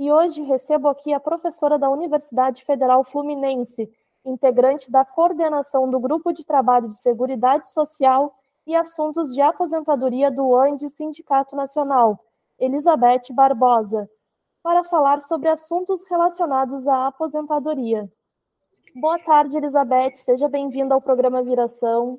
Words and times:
e 0.00 0.10
hoje 0.10 0.40
recebo 0.40 0.88
aqui 0.88 1.12
a 1.12 1.20
professora 1.20 1.78
da 1.78 1.90
Universidade 1.90 2.64
Federal 2.64 3.04
Fluminense, 3.04 3.86
integrante 4.24 4.90
da 4.90 5.04
coordenação 5.04 5.90
do 5.90 6.00
Grupo 6.00 6.32
de 6.32 6.42
Trabalho 6.42 6.88
de 6.88 6.96
Seguridade 6.96 7.68
Social 7.68 8.34
e 8.66 8.74
Assuntos 8.74 9.34
de 9.34 9.42
Aposentadoria 9.42 10.30
do 10.30 10.56
ANDE 10.56 10.88
Sindicato 10.88 11.54
Nacional, 11.54 12.18
Elizabeth 12.58 13.24
Barbosa, 13.30 14.08
para 14.62 14.84
falar 14.84 15.20
sobre 15.20 15.50
assuntos 15.50 16.02
relacionados 16.08 16.88
à 16.88 17.08
aposentadoria. 17.08 18.10
Boa 18.94 19.18
tarde, 19.18 19.58
Elizabeth, 19.58 20.14
seja 20.14 20.48
bem-vinda 20.48 20.94
ao 20.94 21.02
programa 21.02 21.42
Viração. 21.42 22.18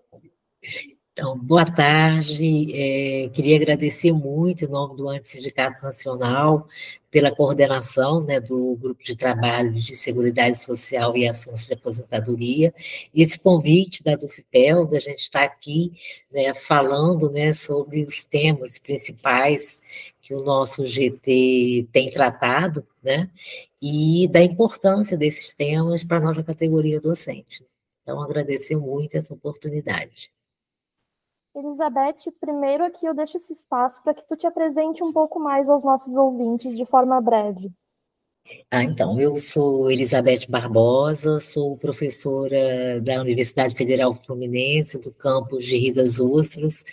Então, 1.13 1.37
boa 1.37 1.65
tarde. 1.69 2.71
É, 2.73 3.29
queria 3.29 3.57
agradecer 3.57 4.13
muito, 4.13 4.63
em 4.63 4.67
nome 4.69 4.95
do 4.95 5.09
Antissindicato 5.09 5.83
Nacional, 5.83 6.67
pela 7.09 7.35
coordenação 7.35 8.23
né, 8.23 8.39
do 8.39 8.77
Grupo 8.77 9.03
de 9.03 9.15
Trabalho 9.17 9.73
de 9.73 9.93
Seguridade 9.95 10.57
Social 10.57 11.17
e 11.17 11.27
Assuntos 11.27 11.65
de 11.65 11.73
Aposentadoria, 11.73 12.73
esse 13.13 13.37
convite 13.37 14.01
da 14.01 14.15
DUFPEL, 14.15 14.87
da 14.87 14.99
gente 15.01 15.19
estar 15.19 15.43
aqui 15.43 15.91
né, 16.31 16.53
falando 16.53 17.29
né, 17.29 17.51
sobre 17.51 18.03
os 18.05 18.25
temas 18.25 18.79
principais 18.79 19.81
que 20.21 20.33
o 20.33 20.41
nosso 20.41 20.85
GT 20.85 21.89
tem 21.91 22.09
tratado, 22.09 22.87
né, 23.03 23.29
e 23.81 24.29
da 24.29 24.41
importância 24.41 25.17
desses 25.17 25.53
temas 25.53 26.05
para 26.05 26.17
a 26.17 26.21
nossa 26.21 26.43
categoria 26.43 27.01
docente. 27.01 27.65
Então, 28.01 28.21
agradecer 28.21 28.77
muito 28.77 29.17
essa 29.17 29.33
oportunidade. 29.33 30.31
Elizabeth, 31.55 32.31
primeiro 32.39 32.83
aqui 32.85 33.05
eu 33.05 33.13
deixo 33.13 33.37
esse 33.37 33.51
espaço 33.53 34.01
para 34.03 34.13
que 34.13 34.27
tu 34.27 34.37
te 34.37 34.47
apresente 34.47 35.03
um 35.03 35.11
pouco 35.11 35.39
mais 35.39 35.69
aos 35.69 35.83
nossos 35.83 36.15
ouvintes 36.15 36.77
de 36.77 36.85
forma 36.85 37.19
breve. 37.19 37.71
Ah, 38.69 38.83
então, 38.83 39.19
eu 39.19 39.35
sou 39.35 39.91
Elizabeth 39.91 40.47
Barbosa, 40.49 41.39
sou 41.39 41.77
professora 41.77 42.99
da 43.01 43.21
Universidade 43.21 43.75
Federal 43.75 44.13
Fluminense, 44.13 44.99
do 44.99 45.11
campus 45.11 45.65
de 45.65 45.77
Rio 45.77 45.93
das 45.93 46.19
Ostras, 46.19 46.83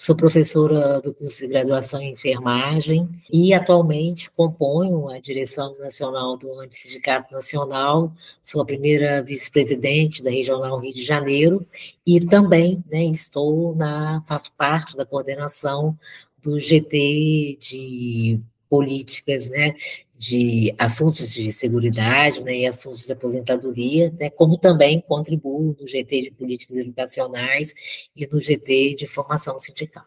Sou 0.00 0.16
professora 0.16 0.98
do 1.02 1.12
curso 1.12 1.40
de 1.40 1.48
graduação 1.48 2.00
em 2.00 2.14
enfermagem 2.14 3.06
e 3.30 3.52
atualmente 3.52 4.30
componho 4.30 5.10
a 5.10 5.18
direção 5.18 5.76
nacional 5.78 6.38
do 6.38 6.58
Antissindicato 6.58 7.34
Nacional. 7.34 8.10
Sou 8.42 8.62
a 8.62 8.64
primeira 8.64 9.22
vice-presidente 9.22 10.22
da 10.22 10.30
Regional 10.30 10.80
Rio 10.80 10.94
de 10.94 11.04
Janeiro 11.04 11.66
e 12.06 12.18
também 12.18 12.82
né, 12.90 13.04
estou 13.04 13.76
na 13.76 14.22
faço 14.26 14.50
parte 14.56 14.96
da 14.96 15.04
coordenação 15.04 15.98
do 16.42 16.58
GT 16.58 17.58
de 17.60 18.40
políticas 18.70 19.50
né, 19.50 19.74
de 20.20 20.74
assuntos 20.76 21.30
de 21.30 21.50
segurança 21.50 22.42
né, 22.42 22.58
e 22.58 22.66
assuntos 22.66 23.06
de 23.06 23.10
aposentadoria, 23.10 24.14
né, 24.20 24.28
como 24.28 24.58
também 24.58 25.00
contribuo 25.00 25.74
no 25.80 25.88
GT 25.88 26.20
de 26.20 26.30
Políticas 26.30 26.76
Educacionais 26.76 27.74
e 28.14 28.26
no 28.26 28.38
GT 28.38 28.96
de 28.96 29.06
Formação 29.06 29.58
Sindical. 29.58 30.04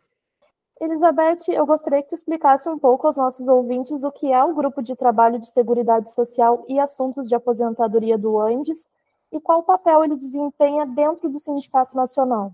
Elizabeth, 0.79 1.45
eu 1.47 1.65
gostaria 1.65 2.03
que 2.03 2.09
tu 2.09 2.15
explicasse 2.15 2.69
um 2.69 2.77
pouco 2.77 3.07
aos 3.07 3.17
nossos 3.17 3.47
ouvintes 3.47 4.03
o 4.03 4.11
que 4.11 4.31
é 4.31 4.43
o 4.43 4.53
Grupo 4.53 4.83
de 4.83 4.95
Trabalho 4.95 5.39
de 5.39 5.47
Seguridade 5.47 6.13
Social 6.13 6.63
e 6.69 6.79
Assuntos 6.79 7.27
de 7.27 7.33
Aposentadoria 7.33 8.15
do 8.15 8.39
ANDES 8.39 8.85
e 9.31 9.41
qual 9.41 9.63
papel 9.63 10.03
ele 10.03 10.15
desempenha 10.15 10.85
dentro 10.85 11.27
do 11.27 11.39
Sindicato 11.39 11.95
Nacional. 11.95 12.53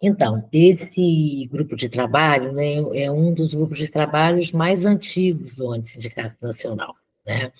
Então, 0.00 0.48
esse 0.52 1.48
grupo 1.50 1.74
de 1.74 1.88
trabalho 1.88 2.52
né, 2.52 2.76
é 2.94 3.10
um 3.10 3.34
dos 3.34 3.52
grupos 3.52 3.78
de 3.78 3.90
trabalhos 3.90 4.52
mais 4.52 4.86
antigos 4.86 5.56
do 5.56 5.74
Sindicato 5.84 6.36
Nacional. 6.40 6.94
Né? 7.26 7.52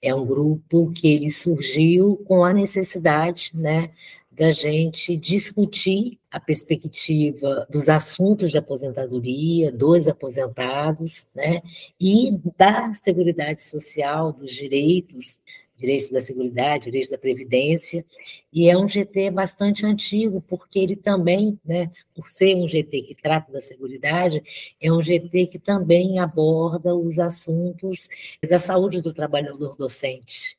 É 0.00 0.14
um 0.14 0.24
grupo 0.24 0.92
que 0.92 1.08
ele 1.08 1.30
surgiu 1.30 2.16
com 2.26 2.44
a 2.44 2.52
necessidade 2.52 3.50
né, 3.54 3.90
da 4.30 4.52
gente 4.52 5.16
discutir 5.16 6.18
a 6.30 6.38
perspectiva 6.38 7.66
dos 7.68 7.88
assuntos 7.88 8.50
de 8.50 8.58
aposentadoria, 8.58 9.72
dos 9.72 10.06
aposentados, 10.06 11.26
né, 11.34 11.60
e 12.00 12.38
da 12.56 12.94
seguridade 12.94 13.62
social, 13.62 14.32
dos 14.32 14.52
direitos 14.52 15.40
direito 15.78 16.12
da 16.12 16.20
Seguridade, 16.20 16.84
direito 16.84 17.10
da 17.10 17.18
Previdência, 17.18 18.04
e 18.52 18.68
é 18.68 18.76
um 18.76 18.88
GT 18.88 19.30
bastante 19.30 19.86
antigo, 19.86 20.42
porque 20.46 20.78
ele 20.78 20.96
também, 20.96 21.58
né, 21.64 21.90
por 22.14 22.28
ser 22.28 22.56
um 22.56 22.68
GT 22.68 23.02
que 23.02 23.14
trata 23.14 23.52
da 23.52 23.60
Seguridade, 23.60 24.42
é 24.80 24.92
um 24.92 25.02
GT 25.02 25.46
que 25.46 25.58
também 25.58 26.18
aborda 26.18 26.94
os 26.94 27.18
assuntos 27.18 28.08
da 28.48 28.58
saúde 28.58 29.00
do 29.00 29.12
trabalhador 29.12 29.76
docente. 29.76 30.58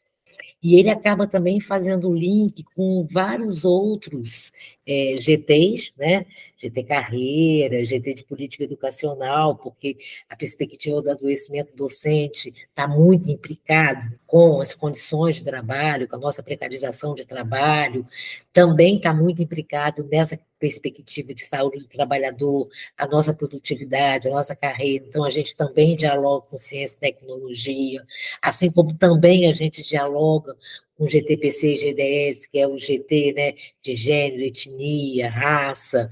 E 0.62 0.76
ele 0.76 0.90
acaba 0.90 1.26
também 1.26 1.62
fazendo 1.62 2.14
link 2.14 2.64
com 2.76 3.08
vários 3.10 3.64
outros 3.64 4.52
é, 4.86 5.16
GTs, 5.18 5.94
né? 5.98 6.26
GT 6.60 6.84
Carreira, 6.84 7.86
GT 7.86 8.14
de 8.16 8.24
Política 8.26 8.66
Educacional, 8.66 9.56
porque 9.56 9.98
a 10.30 10.36
perspectiva 10.36 11.02
do 11.02 11.10
adoecimento 11.10 11.76
docente 11.76 12.50
está 12.50 12.88
muito 12.88 13.32
implicado 13.32 14.20
com 14.28 14.60
as 14.60 14.76
condições 14.76 15.38
de 15.38 15.44
trabalho, 15.44 16.08
com 16.08 16.18
a 16.18 16.20
nossa 16.20 16.44
precarização 16.44 17.16
de 17.16 17.26
trabalho, 17.26 18.06
também 18.52 18.98
está 18.98 19.14
muito 19.14 19.42
implicado 19.42 20.04
nessa 20.04 20.40
perspectiva 20.60 21.34
de 21.34 21.44
saúde 21.44 21.80
do 21.80 21.88
trabalhador, 21.88 22.68
a 22.98 23.08
nossa 23.08 23.34
produtividade, 23.34 24.28
a 24.28 24.32
nossa 24.32 24.56
carreira. 24.56 25.06
Então, 25.08 25.24
a 25.24 25.30
gente 25.30 25.56
também 25.56 25.96
dialoga 25.96 26.46
com 26.48 26.60
ciência 26.60 26.98
e 26.98 27.00
tecnologia, 27.00 28.04
assim 28.42 28.70
como 28.70 28.94
também 28.94 29.50
a 29.50 29.54
gente 29.54 29.82
dialoga 29.82 30.56
com 30.98 31.08
GTPC 31.08 31.76
e 31.76 31.78
GDS, 31.78 32.46
que 32.46 32.60
é 32.60 32.68
o 32.68 32.78
GT 32.78 33.34
né, 33.34 33.54
de 33.82 33.96
gênero, 33.96 34.44
etnia, 34.44 35.30
raça, 35.30 36.12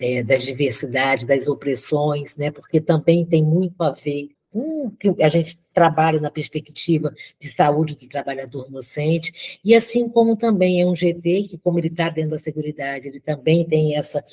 é, 0.00 0.22
das 0.22 0.42
diversidades, 0.42 1.26
das 1.26 1.46
opressões, 1.46 2.36
né, 2.36 2.50
porque 2.50 2.80
também 2.80 3.24
tem 3.24 3.44
muito 3.44 3.80
a 3.82 3.90
ver 3.90 4.30
com 4.50 4.90
que 4.98 5.22
a 5.22 5.28
gente 5.28 5.56
trabalha 5.72 6.20
na 6.20 6.30
perspectiva 6.30 7.14
de 7.38 7.54
saúde 7.54 7.96
do 7.96 8.08
trabalhador 8.08 8.68
docente, 8.68 9.60
e 9.64 9.74
assim 9.74 10.08
como 10.08 10.36
também 10.36 10.80
é 10.80 10.86
um 10.86 10.96
GT, 10.96 11.48
que 11.50 11.58
como 11.58 11.78
ele 11.78 11.86
está 11.86 12.08
dentro 12.08 12.30
da 12.30 12.38
Seguridade, 12.38 13.06
ele 13.06 13.20
também 13.20 13.64
tem 13.64 13.96
essa 13.96 14.24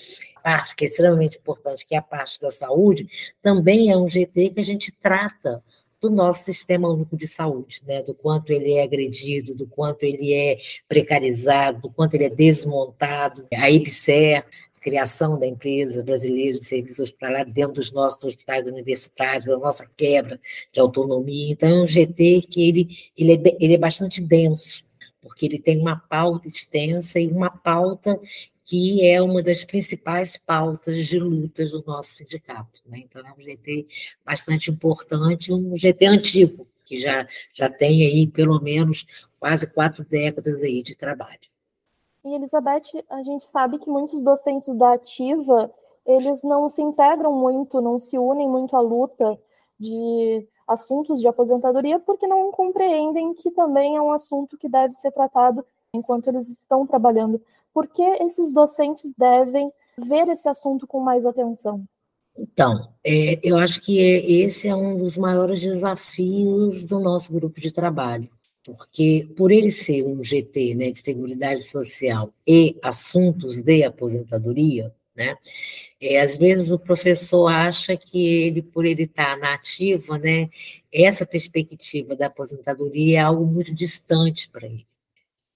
parte 0.44 0.76
que 0.76 0.86
é 0.86 0.88
extremamente 0.88 1.38
importante, 1.38 1.86
que 1.86 1.94
é 1.94 2.00
a 2.00 2.02
parte 2.02 2.42
da 2.42 2.50
saúde, 2.50 3.08
também 3.42 3.92
é 3.92 3.98
um 3.98 4.10
GT 4.10 4.52
que 4.52 4.60
a 4.60 4.66
gente 4.66 4.92
trata 4.92 5.62
do 6.00 6.10
nosso 6.10 6.44
sistema 6.44 6.88
único 6.90 7.18
de 7.18 7.28
saúde, 7.28 7.82
né? 7.86 8.04
do 8.04 8.14
quanto 8.14 8.52
ele 8.52 8.74
é 8.74 8.84
agredido, 8.84 9.56
do 9.56 9.68
quanto 9.68 10.04
ele 10.04 10.34
é 10.34 10.60
precarizado, 10.88 11.82
do 11.82 11.90
quanto 11.90 12.14
ele 12.14 12.26
é 12.26 12.30
desmontado. 12.30 13.48
A 13.54 13.70
IBSER, 13.70 14.46
criação 14.82 15.38
da 15.38 15.46
empresa 15.46 16.04
brasileira 16.04 16.58
de 16.58 16.64
serviços 16.64 17.00
hospitalares 17.00 17.54
dentro 17.54 17.74
dos 17.74 17.92
nossos 17.92 18.24
hospitais 18.24 18.66
universitários, 18.66 19.50
a 19.50 19.58
nossa 19.58 19.86
quebra 19.98 20.40
de 20.72 20.80
autonomia. 20.80 21.52
Então, 21.52 21.70
é 21.70 21.82
um 21.82 21.86
GT 21.86 22.44
que 22.50 22.68
ele, 22.68 22.88
ele, 23.18 23.34
é, 23.34 23.58
ele 23.60 23.74
é 23.74 23.78
bastante 23.78 24.22
denso, 24.22 24.84
porque 25.22 25.46
ele 25.46 25.60
tem 25.60 25.80
uma 25.80 25.98
pauta 25.98 26.48
extensa 26.48 27.20
e 27.20 27.28
uma 27.28 27.50
pauta 27.50 28.20
que 28.64 29.08
é 29.08 29.22
uma 29.22 29.42
das 29.42 29.64
principais 29.64 30.36
pautas 30.36 31.08
de 31.08 31.18
lutas 31.18 31.72
do 31.72 31.82
nosso 31.88 32.16
sindicato. 32.16 32.82
Né? 32.86 33.00
Então, 33.00 33.26
é 33.26 33.32
um 33.32 33.42
GT 33.42 33.88
bastante 34.26 34.70
importante, 34.70 35.54
um 35.54 35.76
GT 35.78 36.06
antigo, 36.06 36.68
que 36.84 37.00
já, 37.00 37.28
já 37.54 37.70
tem 37.70 38.06
aí 38.06 38.28
pelo 38.28 38.62
menos 38.62 39.06
quase 39.40 39.68
quatro 39.68 40.04
décadas 40.04 40.64
aí 40.64 40.82
de 40.82 40.96
trabalho. 40.98 41.40
E, 42.28 42.36
Elizabeth, 42.36 43.06
a 43.10 43.24
gente 43.24 43.46
sabe 43.46 43.80
que 43.80 43.90
muitos 43.90 44.22
docentes 44.22 44.74
da 44.76 44.94
Ativa, 44.94 45.72
eles 46.06 46.44
não 46.44 46.70
se 46.70 46.82
integram 46.82 47.34
muito, 47.34 47.80
não 47.82 48.00
se 48.00 48.18
unem 48.18 48.50
muito 48.50 48.76
à 48.76 48.82
luta 48.82 49.40
de 49.80 50.46
assuntos 50.68 51.22
de 51.22 51.28
aposentadoria, 51.28 52.00
porque 52.00 52.28
não 52.28 52.52
compreendem 52.52 53.34
que 53.34 53.50
também 53.52 53.96
é 53.96 54.02
um 54.02 54.12
assunto 54.12 54.58
que 54.58 54.68
deve 54.68 54.94
ser 54.96 55.12
tratado 55.12 55.66
enquanto 55.94 56.28
eles 56.28 56.50
estão 56.50 56.86
trabalhando 56.86 57.42
por 57.78 57.88
que 57.88 58.02
esses 58.02 58.52
docentes 58.52 59.14
devem 59.16 59.72
ver 60.00 60.28
esse 60.30 60.50
assunto 60.50 60.88
com 60.88 61.00
mais 61.00 61.28
atenção? 61.28 61.86
Então, 62.36 62.92
é, 63.04 63.40
eu 63.44 63.56
acho 63.56 63.80
que 63.82 64.00
é, 64.00 64.32
esse 64.44 64.68
é 64.68 64.76
um 64.76 64.98
dos 64.98 65.16
maiores 65.16 65.62
desafios 65.62 66.84
do 66.84 67.00
nosso 67.00 67.32
grupo 67.32 67.62
de 67.62 67.72
trabalho. 67.72 68.30
Porque 68.68 69.26
por 69.38 69.50
ele 69.50 69.72
ser 69.72 70.04
um 70.04 70.22
GT 70.22 70.76
né, 70.76 70.92
de 70.92 71.00
Seguridade 71.00 71.64
Social 71.64 72.34
e 72.46 72.76
assuntos 72.84 73.56
de 73.64 73.86
aposentadoria, 73.86 74.94
né, 75.16 75.38
é, 76.02 76.20
às 76.20 76.36
vezes 76.36 76.70
o 76.70 76.78
professor 76.78 77.48
acha 77.48 77.96
que 77.96 78.28
ele, 78.28 78.62
por 78.62 78.86
ele 78.86 79.04
estar 79.04 79.38
na 79.38 79.54
ativa, 79.54 80.18
né, 80.18 80.50
essa 80.92 81.26
perspectiva 81.26 82.14
da 82.14 82.26
aposentadoria 82.26 83.20
é 83.20 83.22
algo 83.22 83.46
muito 83.46 83.74
distante 83.74 84.50
para 84.50 84.68
ele. 84.68 84.86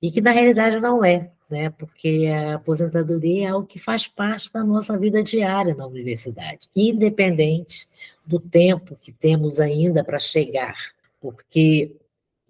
E 0.01 0.09
que 0.09 0.21
na 0.21 0.31
realidade 0.31 0.79
não 0.79 1.03
é, 1.03 1.29
né, 1.49 1.69
porque 1.69 2.27
a 2.33 2.55
aposentadoria 2.55 3.47
é 3.47 3.49
algo 3.49 3.67
que 3.67 3.77
faz 3.77 4.07
parte 4.07 4.51
da 4.53 4.63
nossa 4.63 4.97
vida 4.97 5.21
diária 5.21 5.75
na 5.75 5.85
universidade, 5.85 6.69
independente 6.73 7.89
do 8.25 8.39
tempo 8.39 8.97
que 9.01 9.11
temos 9.11 9.59
ainda 9.59 10.01
para 10.01 10.17
chegar, 10.17 10.77
porque 11.19 11.91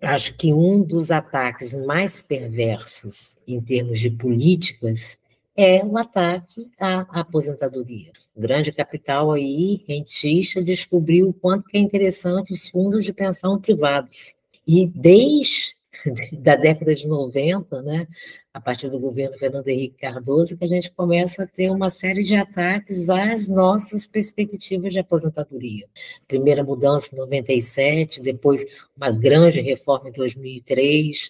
acho 0.02 0.36
que 0.36 0.54
um 0.54 0.82
dos 0.82 1.12
ataques 1.12 1.74
mais 1.86 2.22
perversos 2.22 3.38
em 3.48 3.62
termos 3.62 4.00
de 4.00 4.10
políticas 4.10 5.20
é 5.56 5.84
o 5.86 5.98
ataque 5.98 6.70
à 6.80 7.02
aposentadoria. 7.20 8.12
O 8.36 8.42
grande 8.42 8.72
capital 8.72 9.32
aí, 9.32 9.84
rentista, 9.88 10.62
descobriu 10.62 11.30
o 11.30 11.34
quanto 11.34 11.66
que 11.66 11.78
é 11.78 11.80
interessante 11.80 12.54
os 12.54 12.70
fundos 12.70 13.06
de 13.06 13.14
pensão 13.14 13.60
privados. 13.60 14.34
E 14.66 14.88
desde 14.88 15.76
da 16.40 16.56
década 16.56 16.96
de 16.96 17.08
90, 17.08 17.82
né, 17.82 18.08
a 18.54 18.60
partir 18.60 18.90
do 18.90 19.00
governo 19.00 19.38
Fernando 19.38 19.68
Henrique 19.68 19.98
Cardoso, 19.98 20.58
que 20.58 20.66
a 20.66 20.68
gente 20.68 20.92
começa 20.92 21.44
a 21.44 21.48
ter 21.48 21.70
uma 21.70 21.90
série 21.90 22.24
de 22.24 22.36
ataques 22.36 23.10
às 23.10 23.48
nossas 23.48 24.06
perspectivas 24.06 24.94
de 24.94 25.00
aposentadoria. 25.00 25.88
Primeira 26.28 26.64
mudança 26.64 27.14
em 27.14 27.18
97, 27.18 28.22
depois 28.22 28.66
uma 28.96 29.12
grande 29.12 29.62
reforma 29.62 30.10
em 30.10 30.12
2003, 30.12 31.30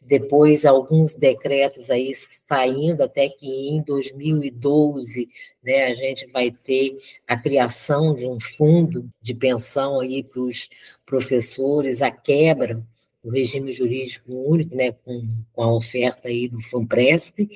depois 0.00 0.64
alguns 0.64 1.14
decretos 1.14 1.90
aí 1.90 2.12
saindo, 2.14 3.02
até 3.02 3.28
que 3.28 3.46
em 3.46 3.82
2012 3.82 5.28
né, 5.62 5.86
a 5.86 5.94
gente 5.94 6.26
vai 6.30 6.50
ter 6.50 6.98
a 7.26 7.36
criação 7.36 8.14
de 8.14 8.26
um 8.26 8.38
fundo 8.38 9.08
de 9.20 9.34
pensão 9.34 10.00
aí 10.00 10.22
para 10.22 10.40
os 10.40 10.68
professores, 11.06 12.02
a 12.02 12.10
quebra 12.10 12.82
do 13.24 13.30
regime 13.30 13.72
jurídico 13.72 14.34
único, 14.34 14.76
né, 14.76 14.92
com, 14.92 15.26
com 15.54 15.62
a 15.62 15.74
oferta 15.74 16.28
aí 16.28 16.46
do 16.46 16.60
FUNPRESP, 16.60 17.48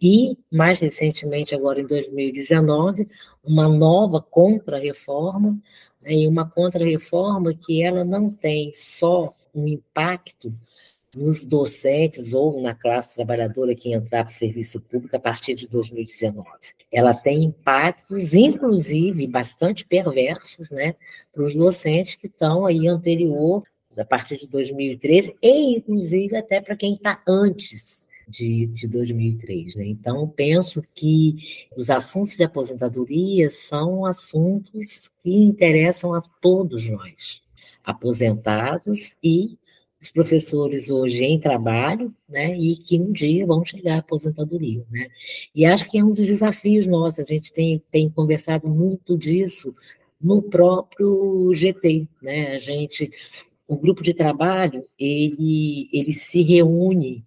e, 0.00 0.38
mais 0.52 0.78
recentemente, 0.78 1.52
agora 1.52 1.80
em 1.80 1.86
2019, 1.86 3.08
uma 3.42 3.68
nova 3.68 4.22
contra-reforma, 4.22 5.58
né, 6.00 6.12
e 6.12 6.28
uma 6.28 6.48
contra-reforma 6.48 7.52
que 7.52 7.82
ela 7.82 8.04
não 8.04 8.30
tem 8.30 8.70
só 8.72 9.32
um 9.52 9.66
impacto 9.66 10.54
nos 11.14 11.44
docentes 11.44 12.32
ou 12.32 12.60
na 12.60 12.74
classe 12.74 13.16
trabalhadora 13.16 13.74
que 13.74 13.92
entrar 13.92 14.22
para 14.22 14.32
o 14.32 14.36
serviço 14.36 14.80
público 14.82 15.16
a 15.16 15.20
partir 15.20 15.54
de 15.54 15.66
2019. 15.66 16.46
Ela 16.92 17.14
tem 17.14 17.42
impactos, 17.42 18.34
inclusive, 18.34 19.26
bastante 19.26 19.84
perversos, 19.84 20.70
né, 20.70 20.94
para 21.32 21.42
os 21.42 21.56
docentes 21.56 22.14
que 22.14 22.28
estão 22.28 22.64
aí 22.64 22.86
anterior 22.86 23.64
a 23.98 24.04
partir 24.04 24.36
de 24.36 24.46
2013, 24.46 25.36
e 25.42 25.76
inclusive 25.76 26.36
até 26.36 26.60
para 26.60 26.76
quem 26.76 26.94
está 26.94 27.22
antes 27.26 28.08
de, 28.28 28.66
de 28.66 28.88
2003. 28.88 29.76
Né? 29.76 29.86
Então, 29.86 30.28
penso 30.28 30.82
que 30.94 31.36
os 31.76 31.90
assuntos 31.90 32.36
de 32.36 32.42
aposentadoria 32.42 33.48
são 33.48 34.04
assuntos 34.04 35.10
que 35.22 35.30
interessam 35.30 36.14
a 36.14 36.20
todos 36.40 36.88
nós, 36.88 37.40
aposentados 37.84 39.16
e 39.22 39.56
os 40.00 40.10
professores 40.10 40.90
hoje 40.90 41.24
em 41.24 41.40
trabalho, 41.40 42.14
né, 42.28 42.56
e 42.56 42.76
que 42.76 43.00
um 43.00 43.10
dia 43.10 43.46
vão 43.46 43.64
chegar 43.64 43.96
à 43.96 43.98
aposentadoria, 43.98 44.84
né, 44.90 45.08
e 45.54 45.64
acho 45.64 45.88
que 45.90 45.98
é 45.98 46.04
um 46.04 46.12
dos 46.12 46.26
desafios 46.26 46.86
nossos, 46.86 47.18
a 47.18 47.24
gente 47.24 47.50
tem, 47.50 47.82
tem 47.90 48.08
conversado 48.10 48.68
muito 48.68 49.16
disso 49.16 49.74
no 50.20 50.42
próprio 50.42 51.50
GT, 51.54 52.06
né, 52.22 52.54
a 52.54 52.58
gente 52.58 53.10
o 53.66 53.76
grupo 53.76 54.02
de 54.02 54.14
trabalho 54.14 54.84
ele, 54.98 55.88
ele 55.92 56.12
se 56.12 56.42
reúne 56.42 57.24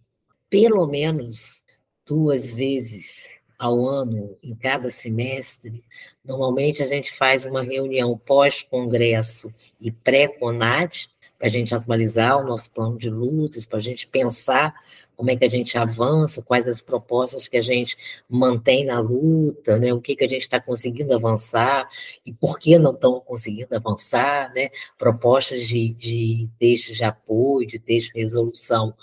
pelo 0.49 0.87
menos 0.87 1.63
duas 2.05 2.55
vezes 2.55 3.39
ao 3.57 3.85
ano, 3.85 4.37
em 4.41 4.55
cada 4.55 4.89
semestre. 4.89 5.83
Normalmente 6.23 6.81
a 6.81 6.87
gente 6.87 7.13
faz 7.13 7.43
uma 7.43 7.61
reunião 7.61 8.17
pós-congresso 8.17 9.53
e 9.79 9.91
pré-CONAD, 9.91 11.09
para 11.37 11.47
a 11.47 11.51
gente 11.51 11.73
atualizar 11.73 12.37
o 12.37 12.45
nosso 12.45 12.69
plano 12.71 12.97
de 12.97 13.09
lutas, 13.09 13.65
para 13.65 13.77
a 13.79 13.81
gente 13.81 14.07
pensar 14.07 14.73
como 15.19 15.31
é 15.31 15.35
que 15.35 15.43
a 15.43 15.49
gente 15.49 15.77
avança, 15.77 16.41
quais 16.41 16.65
as 16.65 16.81
propostas 16.81 17.45
que 17.45 17.57
a 17.57 17.61
gente 17.61 17.97
mantém 18.29 18.85
na 18.85 19.01
luta, 19.01 19.77
né? 19.77 19.93
o 19.93 19.99
que, 19.99 20.15
que 20.15 20.23
a 20.23 20.29
gente 20.29 20.43
está 20.43 20.61
conseguindo 20.61 21.13
avançar 21.13 21.89
e 22.25 22.31
por 22.31 22.57
que 22.57 22.79
não 22.79 22.93
estão 22.93 23.19
conseguindo 23.19 23.75
avançar, 23.75 24.49
né? 24.53 24.69
propostas 24.97 25.67
de, 25.67 25.89
de 25.89 26.49
de 26.57 27.03
apoio, 27.03 27.67
de 27.67 27.77
texto 27.79 28.13
de 28.13 28.21
resolução 28.21 28.93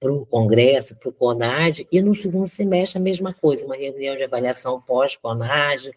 para 0.00 0.10
o 0.10 0.24
Congresso, 0.24 0.96
para 0.96 1.10
o 1.10 1.12
CONAD, 1.12 1.86
e 1.92 2.00
no 2.00 2.14
segundo 2.14 2.48
semestre 2.48 2.96
a 2.96 3.02
mesma 3.02 3.34
coisa, 3.34 3.66
uma 3.66 3.76
reunião 3.76 4.16
de 4.16 4.22
avaliação 4.22 4.80
pós-CONAD, 4.80 5.90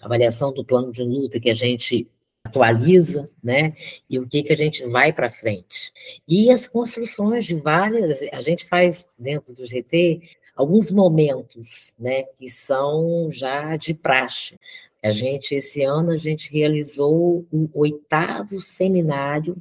avaliação 0.00 0.54
do 0.54 0.64
plano 0.64 0.90
de 0.90 1.02
luta 1.02 1.38
que 1.38 1.50
a 1.50 1.54
gente 1.54 2.08
atualiza, 2.44 3.30
né? 3.42 3.74
E 4.08 4.18
o 4.18 4.26
que 4.26 4.42
que 4.42 4.52
a 4.52 4.56
gente 4.56 4.84
vai 4.86 5.12
para 5.12 5.30
frente. 5.30 5.92
E 6.26 6.50
as 6.50 6.66
construções 6.66 7.44
de 7.44 7.54
várias, 7.54 8.20
a 8.32 8.42
gente 8.42 8.66
faz 8.66 9.10
dentro 9.18 9.52
do 9.54 9.66
GT 9.66 10.20
alguns 10.54 10.90
momentos, 10.90 11.94
né, 11.98 12.24
que 12.24 12.48
são 12.48 13.30
já 13.32 13.76
de 13.76 13.94
praxe. 13.94 14.58
A 15.02 15.10
gente 15.10 15.54
esse 15.54 15.82
ano 15.82 16.10
a 16.12 16.18
gente 16.18 16.52
realizou 16.52 17.46
o 17.50 17.68
oitavo 17.74 18.60
seminário 18.60 19.56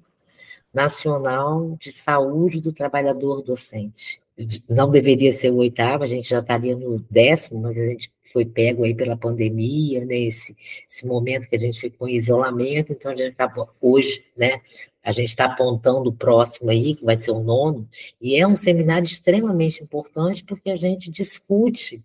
nacional 0.74 1.77
de 1.80 1.92
saúde 1.92 2.62
do 2.62 2.74
trabalhador 2.74 3.42
docente 3.42 4.20
não 4.69 4.89
deveria 4.89 5.31
ser 5.31 5.51
o 5.51 5.57
oitavo, 5.57 6.04
a 6.04 6.07
gente 6.07 6.30
já 6.30 6.39
estaria 6.39 6.75
no 6.75 7.00
décimo, 7.10 7.62
mas 7.62 7.78
a 7.78 7.88
gente 7.89 8.12
foi 8.31 8.45
pego 8.45 8.83
aí 8.83 8.95
pela 8.95 9.18
pandemia, 9.18 10.06
né, 10.06 10.16
esse, 10.19 10.56
momento 11.04 11.48
que 11.50 11.56
a 11.56 11.60
gente 11.60 11.80
ficou 11.80 12.07
em 12.07 12.16
isolamento, 12.16 12.94
então 12.94 13.12
a 13.12 13.16
gente 13.16 13.31
acabou 13.31 13.69
hoje, 13.80 14.24
né, 14.36 14.62
a 15.03 15.12
gente 15.12 15.29
está 15.29 15.46
apontando 15.46 16.10
o 16.10 16.13
próximo 16.13 16.70
aí, 16.70 16.96
que 16.96 17.03
vai 17.03 17.15
ser 17.15 17.32
o 17.32 17.41
nono, 17.41 17.88
e 18.20 18.36
é 18.36 18.48
um 18.48 18.55
seminário 18.55 19.05
extremamente 19.05 19.84
importante 19.84 20.44
porque 20.44 20.70
a 20.70 20.77
gente 20.77 21.10
discute 21.10 22.03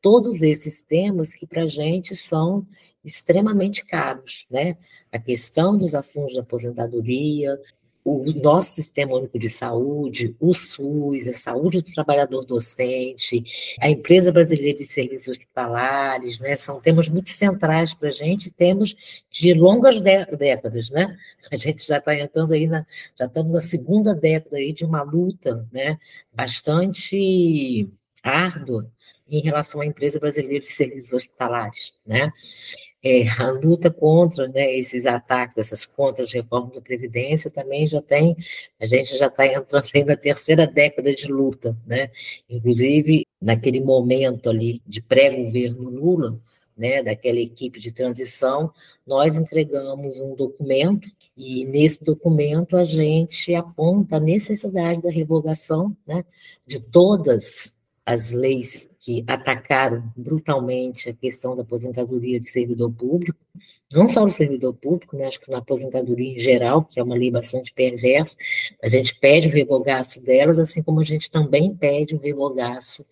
todos 0.00 0.42
esses 0.42 0.84
temas 0.84 1.34
que 1.34 1.46
para 1.46 1.62
a 1.62 1.68
gente 1.68 2.14
são 2.14 2.66
extremamente 3.04 3.84
caros, 3.84 4.46
né? 4.50 4.76
A 5.10 5.18
questão 5.18 5.76
dos 5.76 5.94
assuntos 5.94 6.34
de 6.34 6.40
aposentadoria, 6.40 7.58
o 8.08 8.32
nosso 8.40 8.70
Sistema 8.70 9.16
Único 9.16 9.38
de 9.38 9.48
Saúde, 9.48 10.34
o 10.40 10.54
SUS, 10.54 11.28
a 11.28 11.34
saúde 11.34 11.82
do 11.82 11.92
trabalhador 11.92 12.44
docente, 12.44 13.44
a 13.80 13.90
Empresa 13.90 14.32
Brasileira 14.32 14.78
de 14.78 14.84
Serviços 14.84 15.28
Hospitalares, 15.28 16.38
né, 16.38 16.56
são 16.56 16.80
temas 16.80 17.08
muito 17.08 17.30
centrais 17.30 17.92
para 17.92 18.08
a 18.08 18.12
gente, 18.12 18.50
temos 18.50 18.96
de 19.30 19.52
longas 19.52 20.00
décadas, 20.00 20.90
né? 20.90 21.16
A 21.52 21.56
gente 21.56 21.86
já 21.86 21.98
está 21.98 22.14
entrando 22.14 22.52
aí, 22.54 22.66
na, 22.66 22.86
já 23.18 23.26
estamos 23.26 23.52
na 23.52 23.60
segunda 23.60 24.14
década 24.14 24.56
aí 24.56 24.72
de 24.72 24.84
uma 24.84 25.02
luta, 25.02 25.66
né, 25.70 25.98
bastante 26.32 27.88
árdua 28.22 28.90
em 29.28 29.40
relação 29.40 29.82
à 29.82 29.86
Empresa 29.86 30.18
Brasileira 30.18 30.64
de 30.64 30.70
Serviços 30.70 31.12
Hospitalares, 31.12 31.92
né? 32.06 32.32
É, 33.02 33.28
a 33.28 33.50
luta 33.50 33.90
contra 33.90 34.48
né, 34.48 34.74
esses 34.76 35.06
ataques, 35.06 35.58
essas 35.58 35.84
contra-reformas 35.84 36.74
da 36.74 36.80
Previdência 36.80 37.50
também 37.50 37.86
já 37.86 38.02
tem, 38.02 38.36
a 38.80 38.86
gente 38.86 39.16
já 39.16 39.26
está 39.26 39.46
entrando 39.46 39.86
aí 39.94 40.04
na 40.04 40.16
terceira 40.16 40.66
década 40.66 41.14
de 41.14 41.28
luta, 41.28 41.76
né? 41.86 42.10
Inclusive, 42.48 43.24
naquele 43.40 43.80
momento 43.80 44.50
ali 44.50 44.82
de 44.86 45.00
pré-governo 45.00 45.88
Lula, 45.88 46.40
né, 46.76 47.02
daquela 47.02 47.40
equipe 47.40 47.80
de 47.80 47.90
transição, 47.90 48.72
nós 49.04 49.36
entregamos 49.36 50.20
um 50.20 50.36
documento 50.36 51.08
e 51.36 51.64
nesse 51.64 52.04
documento 52.04 52.76
a 52.76 52.84
gente 52.84 53.52
aponta 53.52 54.16
a 54.16 54.20
necessidade 54.20 55.02
da 55.02 55.10
revogação 55.10 55.96
né, 56.06 56.24
de 56.64 56.80
todas 56.80 57.77
as 58.08 58.32
leis 58.32 58.90
que 58.98 59.22
atacaram 59.26 60.02
brutalmente 60.16 61.10
a 61.10 61.12
questão 61.12 61.54
da 61.54 61.60
aposentadoria 61.60 62.40
de 62.40 62.48
servidor 62.48 62.90
público, 62.90 63.38
não 63.92 64.08
só 64.08 64.24
do 64.24 64.30
servidor 64.30 64.72
público, 64.72 65.14
né, 65.14 65.26
acho 65.26 65.38
que 65.38 65.50
na 65.50 65.58
aposentadoria 65.58 66.34
em 66.34 66.38
geral, 66.38 66.82
que 66.82 66.98
é 66.98 67.02
uma 67.02 67.14
lei 67.14 67.30
bastante 67.30 67.70
perversa, 67.70 68.38
mas 68.82 68.94
a 68.94 68.96
gente 68.96 69.14
pede 69.16 69.48
o 69.48 69.52
revogaço 69.52 70.22
delas, 70.22 70.58
assim 70.58 70.82
como 70.82 71.00
a 71.00 71.04
gente 71.04 71.30
também 71.30 71.76
pede 71.76 72.14
o 72.14 72.18
revogaço 72.18 73.04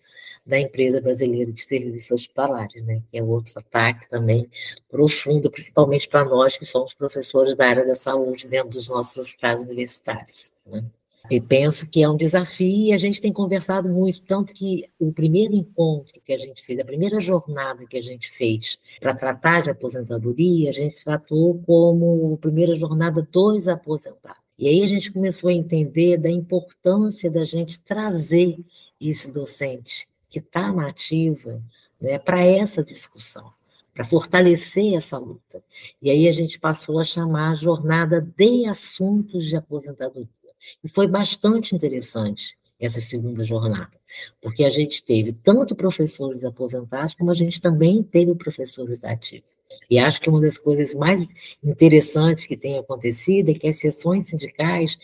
da 0.43 0.59
empresa 0.59 0.99
brasileira 0.99 1.51
de 1.51 1.61
serviços 1.61 2.09
hospitalares, 2.09 2.81
né, 2.81 3.03
que 3.11 3.19
é 3.19 3.23
outro 3.23 3.53
ataque 3.59 4.09
também 4.09 4.49
profundo, 4.89 5.51
principalmente 5.51 6.07
para 6.07 6.25
nós 6.25 6.57
que 6.57 6.65
somos 6.65 6.95
professores 6.95 7.55
da 7.55 7.67
área 7.67 7.85
da 7.85 7.93
saúde 7.93 8.47
dentro 8.47 8.69
dos 8.69 8.87
nossos 8.87 9.27
estados 9.27 9.63
universitários. 9.63 10.53
Né. 10.65 10.83
E 11.29 11.41
penso 11.41 11.87
que 11.87 12.01
é 12.01 12.09
um 12.09 12.15
desafio 12.15 12.87
e 12.87 12.93
a 12.93 12.97
gente 12.97 13.19
tem 13.21 13.33
conversado 13.33 13.89
muito, 13.89 14.21
tanto 14.21 14.53
que 14.53 14.89
o 14.97 15.11
primeiro 15.11 15.53
encontro 15.53 16.21
que 16.25 16.31
a 16.31 16.37
gente 16.37 16.63
fez, 16.63 16.79
a 16.79 16.85
primeira 16.85 17.19
jornada 17.19 17.85
que 17.85 17.97
a 17.97 18.01
gente 18.01 18.31
fez 18.31 18.79
para 18.99 19.13
tratar 19.13 19.63
de 19.63 19.69
aposentadoria, 19.69 20.69
a 20.69 20.73
gente 20.73 21.03
tratou 21.03 21.61
como 21.65 22.33
a 22.33 22.37
primeira 22.37 22.75
jornada 22.75 23.21
dos 23.29 23.67
aposentados. 23.67 24.41
E 24.57 24.67
aí 24.67 24.81
a 24.83 24.87
gente 24.87 25.11
começou 25.11 25.49
a 25.49 25.53
entender 25.53 26.17
da 26.17 26.31
importância 26.31 27.29
da 27.29 27.43
gente 27.43 27.79
trazer 27.79 28.57
esse 28.99 29.31
docente 29.31 30.07
que 30.29 30.39
está 30.39 30.71
na 30.71 30.87
ativa 30.87 31.61
né, 32.01 32.17
para 32.17 32.43
essa 32.43 32.83
discussão, 32.83 33.51
para 33.93 34.05
fortalecer 34.05 34.95
essa 34.95 35.17
luta. 35.17 35.61
E 36.01 36.09
aí 36.09 36.27
a 36.27 36.31
gente 36.31 36.59
passou 36.59 36.99
a 36.99 37.03
chamar 37.03 37.51
a 37.51 37.55
jornada 37.55 38.21
de 38.21 38.65
assuntos 38.65 39.43
de 39.43 39.55
aposentadoria. 39.55 40.36
E 40.83 40.89
foi 40.89 41.07
bastante 41.07 41.75
interessante 41.75 42.57
essa 42.79 43.01
segunda 43.01 43.43
jornada, 43.43 43.99
porque 44.41 44.63
a 44.63 44.69
gente 44.69 45.03
teve 45.03 45.33
tanto 45.33 45.75
professores 45.75 46.43
aposentados, 46.43 47.15
como 47.15 47.31
a 47.31 47.35
gente 47.35 47.59
também 47.59 48.03
teve 48.03 48.35
professores 48.35 49.03
ativos. 49.03 49.49
E 49.89 49.99
acho 49.99 50.21
que 50.21 50.29
uma 50.29 50.39
das 50.39 50.57
coisas 50.57 50.93
mais 50.93 51.33
interessantes 51.63 52.45
que 52.45 52.55
tem 52.55 52.77
acontecido 52.77 53.49
é 53.49 53.53
que 53.53 53.67
as 53.67 53.79
sessões 53.79 54.27
sindicais 54.27 54.97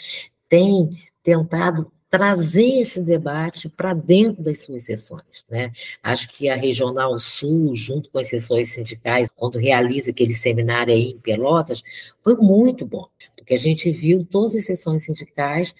têm 0.48 0.98
tentado 1.24 1.92
trazer 2.14 2.80
esse 2.80 3.02
debate 3.02 3.68
para 3.68 3.92
dentro 3.92 4.44
das 4.44 4.60
suas 4.60 4.84
sessões. 4.84 5.44
Né? 5.50 5.72
Acho 6.04 6.30
que 6.30 6.48
a 6.48 6.56
Regional 6.56 7.20
Sul, 7.20 7.76
junto 7.76 8.08
com 8.12 8.20
as 8.20 8.28
sessões 8.28 8.70
sindicais, 8.70 9.32
quando 9.36 9.58
realiza 9.58 10.12
aquele 10.12 10.36
seminário 10.36 10.94
aí 10.94 11.10
em 11.10 11.18
Pelotas, 11.18 11.82
foi 12.20 12.36
muito 12.36 12.86
bom, 12.86 13.08
porque 13.44 13.56
a 13.56 13.60
gente 13.60 13.92
viu 13.92 14.26
todas 14.26 14.56
as 14.56 14.66
sessões 14.66 15.04
sindicais 15.04 15.76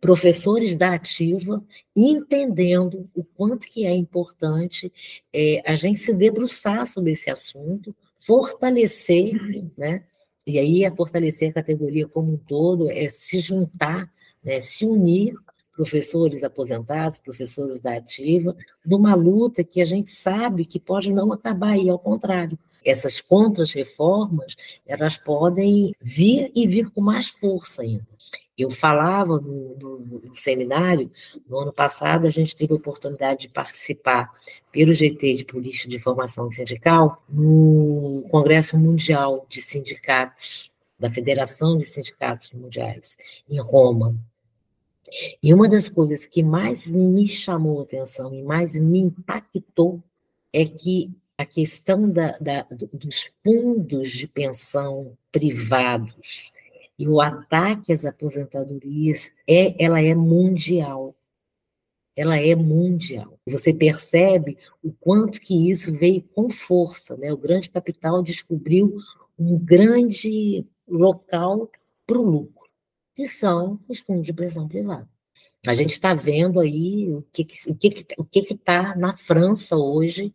professores 0.00 0.74
da 0.74 0.94
ativa 0.94 1.62
entendendo 1.94 3.08
o 3.14 3.22
quanto 3.22 3.66
que 3.66 3.84
é 3.84 3.94
importante 3.94 4.90
é, 5.32 5.62
a 5.66 5.76
gente 5.76 6.00
se 6.00 6.14
debruçar 6.14 6.86
sobre 6.86 7.12
esse 7.12 7.30
assunto, 7.30 7.94
fortalecer, 8.18 9.34
né? 9.76 10.02
E 10.46 10.58
aí 10.58 10.84
a 10.84 10.94
fortalecer 10.94 11.50
a 11.50 11.54
categoria 11.54 12.08
como 12.08 12.32
um 12.32 12.36
todo 12.36 12.90
é 12.90 13.06
se 13.08 13.38
juntar, 13.38 14.10
né, 14.42 14.60
se 14.60 14.84
unir 14.84 15.34
professores 15.74 16.42
aposentados, 16.42 17.18
professores 17.18 17.80
da 17.80 17.96
ativa, 17.96 18.56
numa 18.84 19.14
luta 19.14 19.64
que 19.64 19.80
a 19.80 19.86
gente 19.86 20.10
sabe 20.10 20.64
que 20.64 20.78
pode 20.78 21.12
não 21.12 21.32
acabar 21.32 21.76
e 21.76 21.88
ao 21.90 21.98
contrário. 21.98 22.58
Essas 22.84 23.20
contras-reformas, 23.20 24.56
elas 24.86 25.16
podem 25.16 25.94
vir 26.00 26.52
e 26.54 26.66
vir 26.66 26.90
com 26.90 27.00
mais 27.00 27.30
força 27.30 27.82
ainda. 27.82 28.06
Eu 28.56 28.70
falava 28.70 29.40
no, 29.40 29.76
no, 29.76 29.98
no, 29.98 30.34
seminário, 30.34 31.10
no 31.48 31.58
ano 31.58 31.72
passado, 31.72 32.26
a 32.26 32.30
gente 32.30 32.54
teve 32.54 32.72
a 32.72 32.76
oportunidade 32.76 33.42
de 33.42 33.48
participar 33.48 34.30
pelo 34.70 34.94
GT 34.94 35.34
de 35.34 35.44
Política 35.44 35.88
de 35.88 35.98
Formação 35.98 36.48
Sindical 36.50 37.20
no 37.28 38.24
Congresso 38.30 38.78
Mundial 38.78 39.44
de 39.48 39.60
Sindicatos, 39.60 40.70
da 40.96 41.10
Federação 41.10 41.76
de 41.76 41.84
Sindicatos 41.84 42.52
Mundiais, 42.52 43.16
em 43.48 43.60
Roma. 43.60 44.16
E 45.42 45.52
uma 45.52 45.68
das 45.68 45.88
coisas 45.88 46.24
que 46.24 46.42
mais 46.42 46.88
me 46.88 47.26
chamou 47.26 47.80
a 47.80 47.82
atenção 47.82 48.32
e 48.32 48.42
mais 48.42 48.78
me 48.78 49.00
impactou 49.00 50.00
é 50.52 50.64
que 50.64 51.10
a 51.36 51.44
questão 51.44 52.08
da, 52.08 52.38
da, 52.38 52.66
dos 52.92 53.30
fundos 53.42 54.10
de 54.10 54.26
pensão 54.26 55.16
privados 55.32 56.52
e 56.98 57.08
o 57.08 57.20
ataque 57.20 57.92
às 57.92 58.04
aposentadorias 58.04 59.32
é, 59.48 59.82
ela 59.84 60.00
é 60.00 60.14
mundial. 60.14 61.14
Ela 62.16 62.38
é 62.38 62.54
mundial. 62.54 63.36
Você 63.44 63.74
percebe 63.74 64.56
o 64.80 64.92
quanto 64.92 65.40
que 65.40 65.68
isso 65.68 65.92
veio 65.92 66.22
com 66.22 66.48
força, 66.48 67.16
né? 67.16 67.32
O 67.32 67.36
grande 67.36 67.68
capital 67.68 68.22
descobriu 68.22 68.96
um 69.36 69.58
grande 69.58 70.64
local 70.86 71.68
para 72.06 72.18
o 72.18 72.22
lucro, 72.22 72.68
que 73.16 73.26
são 73.26 73.80
os 73.88 73.98
fundos 73.98 74.26
de 74.26 74.32
pensão 74.32 74.68
privada. 74.68 75.08
A 75.66 75.74
gente 75.74 75.90
está 75.90 76.14
vendo 76.14 76.60
aí 76.60 77.10
o 77.10 77.22
que 77.32 77.42
o 77.66 77.74
que 77.74 78.06
o 78.18 78.24
que 78.24 78.38
está 78.52 78.94
na 78.94 79.16
França 79.16 79.76
hoje 79.76 80.32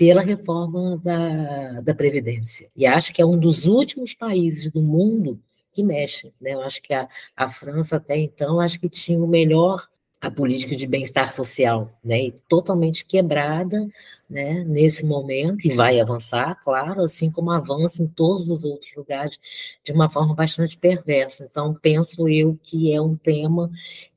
pela 0.00 0.22
reforma 0.22 0.96
da, 1.04 1.82
da 1.82 1.94
Previdência. 1.94 2.70
E 2.74 2.86
acho 2.86 3.12
que 3.12 3.20
é 3.20 3.26
um 3.26 3.38
dos 3.38 3.66
últimos 3.66 4.14
países 4.14 4.72
do 4.72 4.80
mundo 4.80 5.38
que 5.74 5.82
mexe. 5.82 6.32
Né? 6.40 6.54
Eu 6.54 6.62
acho 6.62 6.80
que 6.80 6.94
a, 6.94 7.06
a 7.36 7.50
França, 7.50 7.96
até 7.96 8.16
então, 8.16 8.60
acho 8.60 8.80
que 8.80 8.88
tinha 8.88 9.22
o 9.22 9.28
melhor 9.28 9.86
a 10.18 10.30
política 10.30 10.74
de 10.74 10.86
bem-estar 10.86 11.32
social, 11.32 11.90
né, 12.04 12.24
e 12.24 12.34
totalmente 12.46 13.06
quebrada, 13.06 13.88
né, 14.28 14.62
nesse 14.64 15.04
momento, 15.04 15.66
e 15.66 15.74
vai 15.74 15.98
avançar, 15.98 16.60
claro, 16.62 17.00
assim 17.00 17.30
como 17.30 17.50
avança 17.50 18.02
em 18.02 18.06
todos 18.06 18.50
os 18.50 18.62
outros 18.62 18.94
lugares, 18.94 19.38
de 19.82 19.92
uma 19.92 20.10
forma 20.10 20.34
bastante 20.34 20.76
perversa. 20.76 21.48
Então, 21.50 21.72
penso 21.72 22.28
eu 22.28 22.58
que 22.62 22.92
é 22.92 23.00
um 23.00 23.16
tema 23.16 23.70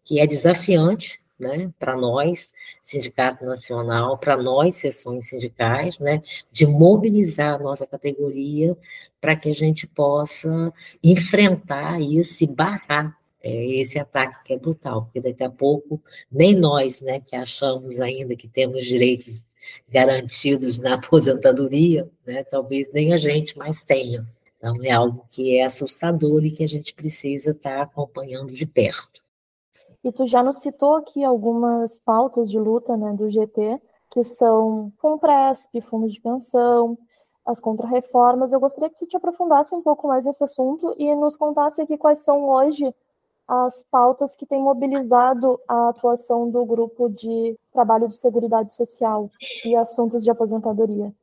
que 0.04 0.20
é 0.20 0.28
desafiante, 0.28 1.23
né, 1.44 1.70
para 1.78 1.96
nós, 1.96 2.54
Sindicato 2.82 3.46
Nacional, 3.46 4.18
para 4.18 4.38
nós, 4.38 4.76
sessões 4.78 5.28
sindicais, 5.28 6.00
né, 6.00 6.24
de 6.52 6.66
mobilizar 6.66 7.56
a 7.56 7.60
nossa 7.60 7.86
categoria 7.86 8.76
para 9.20 9.36
que 9.36 9.50
a 9.50 9.54
gente 9.54 9.86
possa 9.86 10.74
enfrentar 11.04 12.02
isso 12.02 12.44
e 12.44 12.48
barrar 12.48 13.18
é, 13.42 13.66
esse 13.80 14.00
ataque 14.00 14.44
que 14.46 14.54
é 14.54 14.58
brutal, 14.58 15.04
porque 15.04 15.20
daqui 15.20 15.44
a 15.44 15.50
pouco 15.50 16.02
nem 16.32 16.56
nós, 16.56 17.02
né, 17.02 17.20
que 17.20 17.36
achamos 17.36 18.00
ainda 18.00 18.36
que 18.36 18.48
temos 18.48 18.86
direitos 18.86 19.46
garantidos 19.90 20.78
na 20.80 20.96
aposentadoria, 20.96 22.10
né, 22.26 22.44
talvez 22.44 22.92
nem 22.94 23.14
a 23.14 23.18
gente 23.18 23.58
mais 23.58 23.84
tenha. 23.84 24.26
Então, 24.58 24.78
é 24.82 24.92
algo 24.92 25.28
que 25.30 25.58
é 25.58 25.66
assustador 25.66 26.46
e 26.46 26.52
que 26.52 26.64
a 26.64 26.70
gente 26.70 26.94
precisa 26.94 27.50
estar 27.50 27.82
acompanhando 27.82 28.54
de 28.54 28.66
perto. 28.66 29.23
E 30.04 30.12
tu 30.12 30.28
já 30.28 30.44
nos 30.44 30.60
citou 30.60 30.96
aqui 30.96 31.24
algumas 31.24 31.98
pautas 32.00 32.52
de 32.52 32.60
luta 32.60 32.98
né, 32.98 33.14
do 33.14 33.30
GT, 33.30 33.82
que 34.12 34.24
são 34.24 34.92
Compresp, 35.02 35.80
fundo 35.90 36.10
de 36.10 36.20
pensão, 36.20 36.98
as 37.46 37.62
contrarreformas. 37.62 38.52
Eu 38.52 38.60
gostaria 38.60 38.90
que 38.90 39.00
tu 39.00 39.06
te 39.06 39.16
aprofundasse 39.16 39.74
um 39.74 39.82
pouco 39.82 40.08
mais 40.08 40.26
nesse 40.26 40.44
assunto 40.44 40.94
e 40.98 41.16
nos 41.16 41.38
contasse 41.38 41.82
aqui 41.82 41.98
quais 41.98 42.20
são 42.20 42.50
hoje 42.50 42.94
as 43.48 43.84
pautas 43.84 44.36
que 44.36 44.46
têm 44.46 44.62
mobilizado 44.62 45.60
a 45.68 45.90
atuação 45.90 46.50
do 46.50 46.66
grupo 46.66 47.10
de 47.10 47.58
trabalho 47.72 48.08
de 48.08 48.18
seguridade 48.18 48.74
social 48.74 49.30
e 49.66 49.76
assuntos 49.76 50.24
de 50.24 50.32
aposentadoria. 50.32 51.14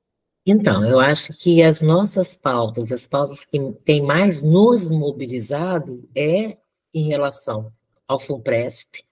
Então, 0.46 0.84
eu 0.84 0.98
acho 0.98 1.34
que 1.36 1.62
as 1.62 1.82
nossas 1.82 2.34
pautas, 2.34 2.90
as 2.92 3.06
pautas 3.06 3.44
que 3.44 3.72
têm 3.84 4.02
mais 4.02 4.42
nos 4.42 4.90
mobilizado 4.90 6.08
é 6.14 6.56
em 6.94 7.08
relação 7.08 7.70
ao 8.10 8.18
FUNPRESP, 8.18 9.04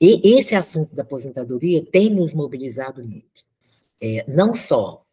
E 0.00 0.38
esse 0.38 0.54
assunto 0.54 0.94
da 0.94 1.02
aposentadoria 1.02 1.84
tem 1.84 2.14
nos 2.14 2.32
mobilizado 2.32 3.04
muito. 3.04 3.44
É, 4.00 4.24
não 4.28 4.54
só 4.54 5.04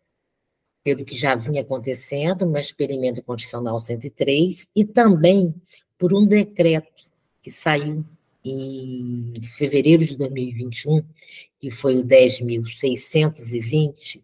pelo 0.84 1.04
que 1.04 1.16
já 1.16 1.34
vinha 1.34 1.62
acontecendo, 1.62 2.46
mas 2.46 2.72
pela 2.72 2.94
emenda 2.94 3.20
constitucional 3.24 3.80
103, 3.80 4.70
e 4.76 4.86
também 4.86 5.56
por 5.98 6.14
um 6.14 6.24
decreto 6.24 6.95
que 7.46 7.52
saiu 7.52 8.04
em 8.44 9.34
fevereiro 9.56 10.04
de 10.04 10.18
2021, 10.18 11.04
que 11.60 11.70
foi 11.70 11.98
o 11.98 12.04
10.620, 12.04 14.20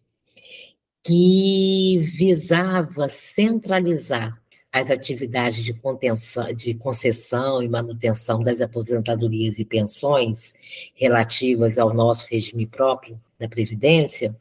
que 1.04 2.00
visava 2.00 3.08
centralizar 3.08 4.42
as 4.72 4.90
atividades 4.90 5.64
de, 5.64 5.72
contenção, 5.72 6.52
de 6.52 6.74
concessão 6.74 7.62
e 7.62 7.70
manutenção 7.70 8.42
das 8.42 8.60
aposentadorias 8.60 9.60
e 9.60 9.66
pensões 9.66 10.56
relativas 10.96 11.78
ao 11.78 11.94
nosso 11.94 12.26
regime 12.26 12.66
próprio 12.66 13.22
da 13.38 13.48
Previdência 13.48 14.36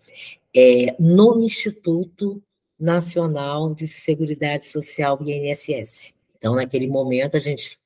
é, 0.57 0.97
no 0.99 1.43
Instituto 1.43 2.43
Nacional 2.79 3.75
de 3.75 3.87
Seguridade 3.87 4.65
Social, 4.65 5.19
INSS. 5.21 6.15
Então, 6.39 6.55
naquele 6.55 6.87
momento, 6.87 7.37
a 7.37 7.41
gente 7.41 7.79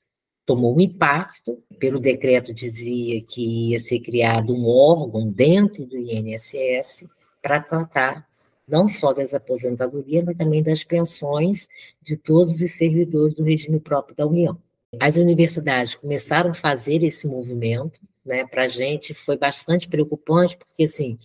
tomou 0.46 0.76
um 0.76 0.80
impacto. 0.80 1.62
Pelo 1.78 2.00
decreto 2.00 2.54
dizia 2.54 3.22
que 3.22 3.70
ia 3.70 3.80
ser 3.80 4.00
criado 4.00 4.54
um 4.54 4.66
órgão 4.66 5.30
dentro 5.30 5.84
do 5.86 5.96
INSS 5.98 7.08
para 7.42 7.60
tratar 7.60 8.26
não 8.66 8.88
só 8.88 9.12
das 9.12 9.34
aposentadorias, 9.34 10.24
mas 10.24 10.36
também 10.36 10.62
das 10.62 10.82
pensões 10.82 11.68
de 12.00 12.16
todos 12.16 12.60
os 12.60 12.72
servidores 12.72 13.34
do 13.34 13.42
regime 13.42 13.78
próprio 13.78 14.16
da 14.16 14.26
União. 14.26 14.58
As 14.98 15.16
universidades 15.16 15.94
começaram 15.94 16.50
a 16.50 16.54
fazer 16.54 17.02
esse 17.02 17.26
movimento, 17.26 18.00
né? 18.24 18.46
Para 18.46 18.64
a 18.64 18.68
gente 18.68 19.12
foi 19.12 19.36
bastante 19.36 19.88
preocupante, 19.88 20.56
porque 20.56 20.84
assim 20.84 21.18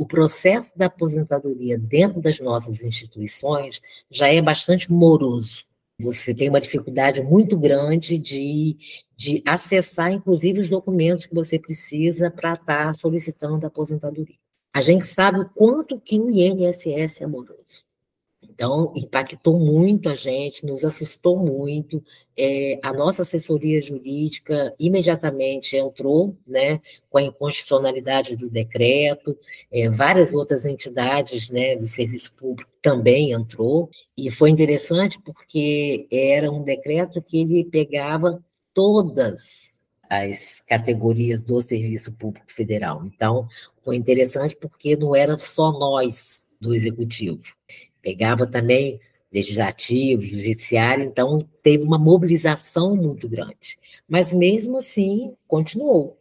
o 0.00 0.06
processo 0.06 0.78
da 0.78 0.86
aposentadoria 0.86 1.78
dentro 1.78 2.22
das 2.22 2.40
nossas 2.40 2.82
instituições 2.82 3.82
já 4.10 4.28
é 4.28 4.40
bastante 4.40 4.90
moroso. 4.90 5.66
Você 6.00 6.34
tem 6.34 6.48
uma 6.48 6.60
dificuldade 6.60 7.22
muito 7.22 7.58
grande 7.58 8.18
de, 8.18 8.76
de 9.16 9.42
acessar, 9.46 10.12
inclusive, 10.12 10.60
os 10.60 10.68
documentos 10.68 11.26
que 11.26 11.34
você 11.34 11.58
precisa 11.58 12.30
para 12.30 12.54
estar 12.54 12.86
tá 12.86 12.92
solicitando 12.92 13.64
a 13.64 13.68
aposentadoria. 13.68 14.36
A 14.72 14.80
gente 14.80 15.04
sabe 15.06 15.40
o 15.40 15.48
quanto 15.48 16.00
que 16.00 16.18
o 16.18 16.30
INSS 16.30 17.20
é 17.22 17.26
moroso. 17.26 17.89
Então, 18.60 18.92
impactou 18.94 19.58
muito 19.58 20.10
a 20.10 20.14
gente, 20.14 20.66
nos 20.66 20.84
assustou 20.84 21.38
muito. 21.38 22.04
É, 22.36 22.78
a 22.82 22.92
nossa 22.92 23.22
assessoria 23.22 23.80
jurídica 23.80 24.74
imediatamente 24.78 25.78
entrou 25.78 26.36
né, 26.46 26.78
com 27.08 27.16
a 27.16 27.22
inconstitucionalidade 27.22 28.36
do 28.36 28.50
decreto, 28.50 29.34
é, 29.72 29.88
várias 29.88 30.34
outras 30.34 30.66
entidades 30.66 31.48
né, 31.48 31.74
do 31.74 31.86
serviço 31.86 32.34
público 32.34 32.70
também 32.82 33.32
entrou, 33.32 33.88
e 34.14 34.30
foi 34.30 34.50
interessante 34.50 35.18
porque 35.24 36.06
era 36.12 36.52
um 36.52 36.62
decreto 36.62 37.22
que 37.22 37.40
ele 37.40 37.64
pegava 37.64 38.44
todas 38.74 39.80
as 40.06 40.60
categorias 40.68 41.40
do 41.40 41.62
serviço 41.62 42.12
público 42.12 42.52
federal. 42.52 43.06
Então, 43.06 43.48
foi 43.82 43.96
interessante 43.96 44.54
porque 44.54 44.96
não 44.96 45.16
era 45.16 45.38
só 45.38 45.72
nós 45.72 46.42
do 46.60 46.74
executivo 46.74 47.42
pegava 48.02 48.46
também 48.46 49.00
legislativo, 49.32 50.22
judiciário, 50.22 51.04
então 51.04 51.46
teve 51.62 51.84
uma 51.84 51.98
mobilização 51.98 52.96
muito 52.96 53.28
grande. 53.28 53.78
Mas 54.08 54.32
mesmo 54.32 54.78
assim, 54.78 55.34
continuou. 55.46 56.18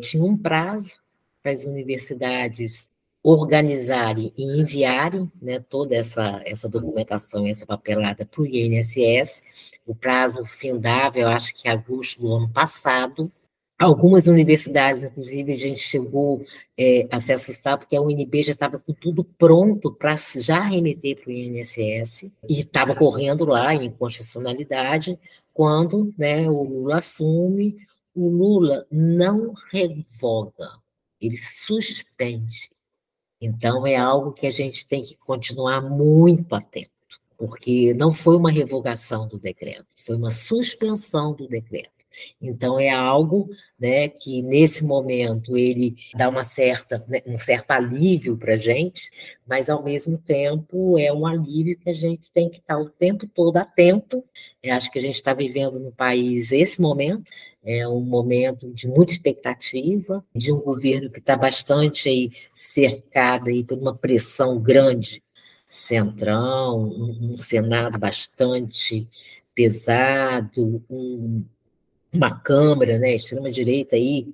Tinha 0.00 0.24
um 0.24 0.36
prazo 0.36 0.98
para 1.42 1.52
as 1.52 1.64
universidades 1.64 2.90
organizarem 3.22 4.32
e 4.36 4.60
enviarem 4.60 5.30
né, 5.40 5.60
toda 5.60 5.94
essa, 5.94 6.42
essa 6.44 6.68
documentação, 6.68 7.46
essa 7.46 7.66
papelada 7.66 8.24
para 8.24 8.42
o 8.42 8.46
INSS. 8.46 9.42
O 9.86 9.94
prazo 9.94 10.44
findava, 10.44 11.18
eu 11.18 11.28
acho 11.28 11.54
que 11.54 11.68
agosto 11.68 12.20
do 12.20 12.32
ano 12.32 12.48
passado, 12.48 13.30
Algumas 13.78 14.26
universidades, 14.26 15.04
inclusive, 15.04 15.52
a 15.52 15.58
gente 15.58 15.80
chegou 15.80 16.44
é, 16.76 17.06
a 17.12 17.20
se 17.20 17.32
assustar, 17.32 17.78
porque 17.78 17.94
a 17.94 18.02
UNB 18.02 18.42
já 18.42 18.50
estava 18.50 18.76
com 18.76 18.92
tudo 18.92 19.22
pronto 19.22 19.92
para 19.92 20.16
já 20.16 20.60
remeter 20.60 21.20
para 21.20 21.30
o 21.30 21.32
INSS, 21.32 22.32
e 22.48 22.58
estava 22.58 22.96
correndo 22.96 23.44
lá 23.44 23.72
em 23.72 23.88
constitucionalidade, 23.92 25.16
quando 25.54 26.12
né, 26.18 26.48
o 26.50 26.64
Lula 26.64 26.96
assume, 26.96 27.76
o 28.12 28.28
Lula 28.28 28.84
não 28.90 29.52
revoga, 29.70 30.72
ele 31.20 31.36
suspende. 31.36 32.72
Então, 33.40 33.86
é 33.86 33.94
algo 33.94 34.32
que 34.32 34.48
a 34.48 34.50
gente 34.50 34.88
tem 34.88 35.04
que 35.04 35.16
continuar 35.16 35.80
muito 35.80 36.52
atento, 36.52 36.90
porque 37.36 37.94
não 37.94 38.10
foi 38.10 38.36
uma 38.36 38.50
revogação 38.50 39.28
do 39.28 39.38
decreto, 39.38 39.86
foi 40.04 40.16
uma 40.16 40.32
suspensão 40.32 41.32
do 41.32 41.46
decreto. 41.46 41.97
Então 42.40 42.78
é 42.78 42.90
algo, 42.90 43.48
né, 43.78 44.08
que 44.08 44.42
nesse 44.42 44.84
momento 44.84 45.56
ele 45.56 45.96
dá 46.14 46.28
uma 46.28 46.44
certa, 46.44 47.04
né, 47.08 47.22
um 47.26 47.38
certo 47.38 47.70
alívio 47.70 48.36
para 48.36 48.56
gente, 48.56 49.10
mas 49.46 49.68
ao 49.68 49.82
mesmo 49.82 50.18
tempo 50.18 50.98
é 50.98 51.12
um 51.12 51.26
alívio 51.26 51.78
que 51.78 51.90
a 51.90 51.94
gente 51.94 52.30
tem 52.32 52.48
que 52.48 52.58
estar 52.58 52.78
o 52.78 52.88
tempo 52.90 53.26
todo 53.26 53.56
atento. 53.56 54.24
Eu 54.62 54.74
acho 54.74 54.90
que 54.90 54.98
a 54.98 55.02
gente 55.02 55.16
está 55.16 55.34
vivendo 55.34 55.78
no 55.78 55.92
país 55.92 56.52
esse 56.52 56.80
momento, 56.80 57.30
é 57.64 57.86
um 57.86 58.00
momento 58.00 58.72
de 58.72 58.88
muita 58.88 59.12
expectativa, 59.12 60.24
de 60.34 60.52
um 60.52 60.60
governo 60.60 61.10
que 61.10 61.18
está 61.18 61.36
bastante 61.36 62.08
aí 62.08 62.30
cercado 62.52 63.48
aí 63.48 63.64
por 63.64 63.78
uma 63.78 63.94
pressão 63.94 64.58
grande, 64.60 65.22
centrão, 65.68 66.78
um, 66.80 67.34
um 67.34 67.38
Senado 67.38 67.98
bastante 67.98 69.06
pesado, 69.54 70.82
um 70.88 71.44
uma 72.12 72.38
Câmara, 72.38 72.98
né, 72.98 73.14
extrema-direita 73.14 73.96
aí, 73.96 74.26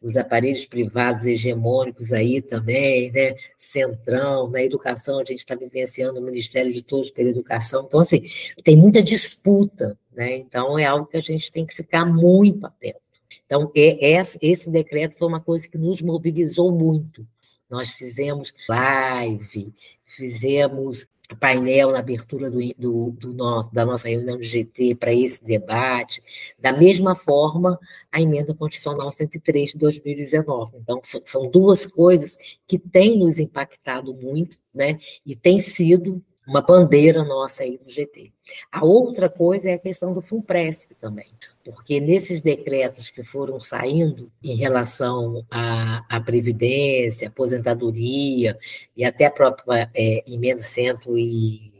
os 0.00 0.16
aparelhos 0.16 0.66
privados 0.66 1.26
hegemônicos 1.26 2.12
aí 2.12 2.42
também, 2.42 3.12
né, 3.12 3.36
centrão, 3.56 4.50
na 4.50 4.62
educação, 4.62 5.20
a 5.20 5.24
gente 5.24 5.38
está 5.38 5.54
vivenciando 5.54 6.18
o 6.18 6.22
Ministério 6.22 6.72
de 6.72 6.82
Todos 6.82 7.10
pela 7.10 7.30
Educação, 7.30 7.84
então, 7.86 8.00
assim, 8.00 8.28
tem 8.64 8.76
muita 8.76 9.02
disputa, 9.02 9.96
né, 10.12 10.36
então 10.36 10.78
é 10.78 10.84
algo 10.84 11.06
que 11.06 11.16
a 11.16 11.20
gente 11.22 11.52
tem 11.52 11.64
que 11.64 11.74
ficar 11.74 12.04
muito 12.04 12.66
atento. 12.66 13.00
Então, 13.46 13.70
é, 13.76 14.14
é, 14.14 14.22
esse 14.42 14.70
decreto 14.70 15.16
foi 15.16 15.28
uma 15.28 15.40
coisa 15.40 15.68
que 15.68 15.78
nos 15.78 16.02
mobilizou 16.02 16.72
muito, 16.72 17.26
nós 17.70 17.90
fizemos 17.92 18.52
live, 18.68 19.72
fizemos 20.04 21.06
painel 21.36 21.90
na 21.92 21.98
abertura 21.98 22.50
do, 22.50 22.58
do, 22.78 23.10
do 23.10 23.34
nosso, 23.34 23.72
da 23.72 23.84
nossa 23.84 24.08
reunião 24.08 24.36
do 24.36 24.42
GT 24.42 24.94
para 24.94 25.12
esse 25.12 25.44
debate. 25.44 26.22
Da 26.58 26.72
mesma 26.72 27.14
forma, 27.14 27.78
a 28.10 28.20
emenda 28.20 28.54
constitucional 28.54 29.10
103 29.10 29.72
de 29.72 29.78
2019. 29.78 30.78
Então, 30.78 31.00
são 31.24 31.50
duas 31.50 31.86
coisas 31.86 32.36
que 32.66 32.78
têm 32.78 33.18
nos 33.18 33.38
impactado 33.38 34.14
muito, 34.14 34.58
né? 34.74 34.98
E 35.24 35.34
tem 35.36 35.60
sido 35.60 36.22
uma 36.46 36.60
bandeira 36.60 37.24
nossa 37.24 37.62
aí 37.62 37.78
do 37.78 37.88
GT. 37.90 38.32
A 38.70 38.84
outra 38.84 39.28
coisa 39.28 39.70
é 39.70 39.74
a 39.74 39.78
questão 39.78 40.12
do 40.12 40.20
FUNPRESP 40.20 40.94
também, 40.96 41.26
porque 41.64 42.00
nesses 42.00 42.40
decretos 42.40 43.10
que 43.10 43.22
foram 43.22 43.60
saindo 43.60 44.30
em 44.42 44.56
relação 44.56 45.46
à, 45.50 46.04
à 46.08 46.20
Previdência, 46.20 47.28
aposentadoria 47.28 48.58
e 48.96 49.04
até 49.04 49.26
a 49.26 49.30
própria 49.30 49.90
é, 49.94 50.24
emenda 50.26 50.62
100 50.62 50.98
e 51.16 51.72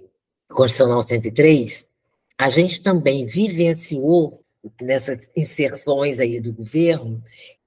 Constitucional 0.49 1.03
103, 1.03 1.89
a 2.39 2.49
gente 2.49 2.83
também 2.83 3.25
vivenciou 3.25 4.43
nessas 4.81 5.31
inserções 5.37 6.21
aí 6.21 6.41
do 6.41 6.53
governo, 6.53 7.23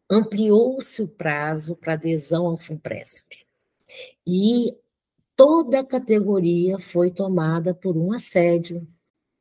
ampliou-se 0.09 1.01
o 1.01 1.07
prazo 1.07 1.75
para 1.75 1.93
adesão 1.93 2.45
ao 2.45 2.57
FUNPRESP. 2.57 3.45
E 4.25 4.75
toda 5.35 5.79
a 5.79 5.85
categoria 5.85 6.79
foi 6.79 7.11
tomada 7.11 7.73
por 7.73 7.97
um 7.97 8.13
assédio 8.13 8.87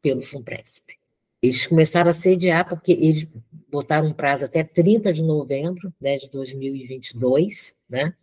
pelo 0.03 0.23
FUNPRESP. 0.23 0.99
Eles 1.45 1.67
começaram 1.67 2.11
a 2.11 2.15
sediar, 2.15 2.67
porque 2.67 2.93
eles 2.93 3.29
botaram 3.71 4.09
um 4.09 4.15
prazo 4.15 4.47
até 4.47 4.65
30 4.65 5.13
de 5.13 5.23
novembro 5.23 5.93
né, 6.01 6.17
de 6.17 6.31
2022, 6.31 7.75
né? 7.87 8.15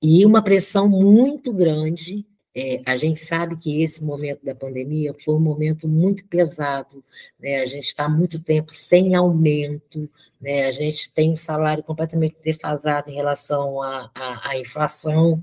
E 0.00 0.24
uma 0.24 0.40
pressão 0.40 0.88
muito 0.88 1.52
grande. 1.52 2.24
É, 2.54 2.80
a 2.86 2.96
gente 2.96 3.20
sabe 3.20 3.54
que 3.58 3.82
esse 3.82 4.02
momento 4.02 4.42
da 4.42 4.54
pandemia 4.54 5.12
foi 5.12 5.34
um 5.34 5.40
momento 5.40 5.86
muito 5.86 6.24
pesado, 6.24 7.04
né? 7.38 7.60
A 7.60 7.66
gente 7.66 7.84
está 7.88 8.08
muito 8.08 8.40
tempo 8.40 8.72
sem 8.72 9.14
aumento, 9.14 10.08
né? 10.40 10.64
A 10.64 10.72
gente 10.72 11.12
tem 11.12 11.30
um 11.30 11.36
salário 11.36 11.84
completamente 11.84 12.36
defasado 12.42 13.10
em 13.10 13.14
relação 13.14 13.82
à, 13.82 14.10
à, 14.14 14.52
à 14.52 14.58
inflação, 14.58 15.42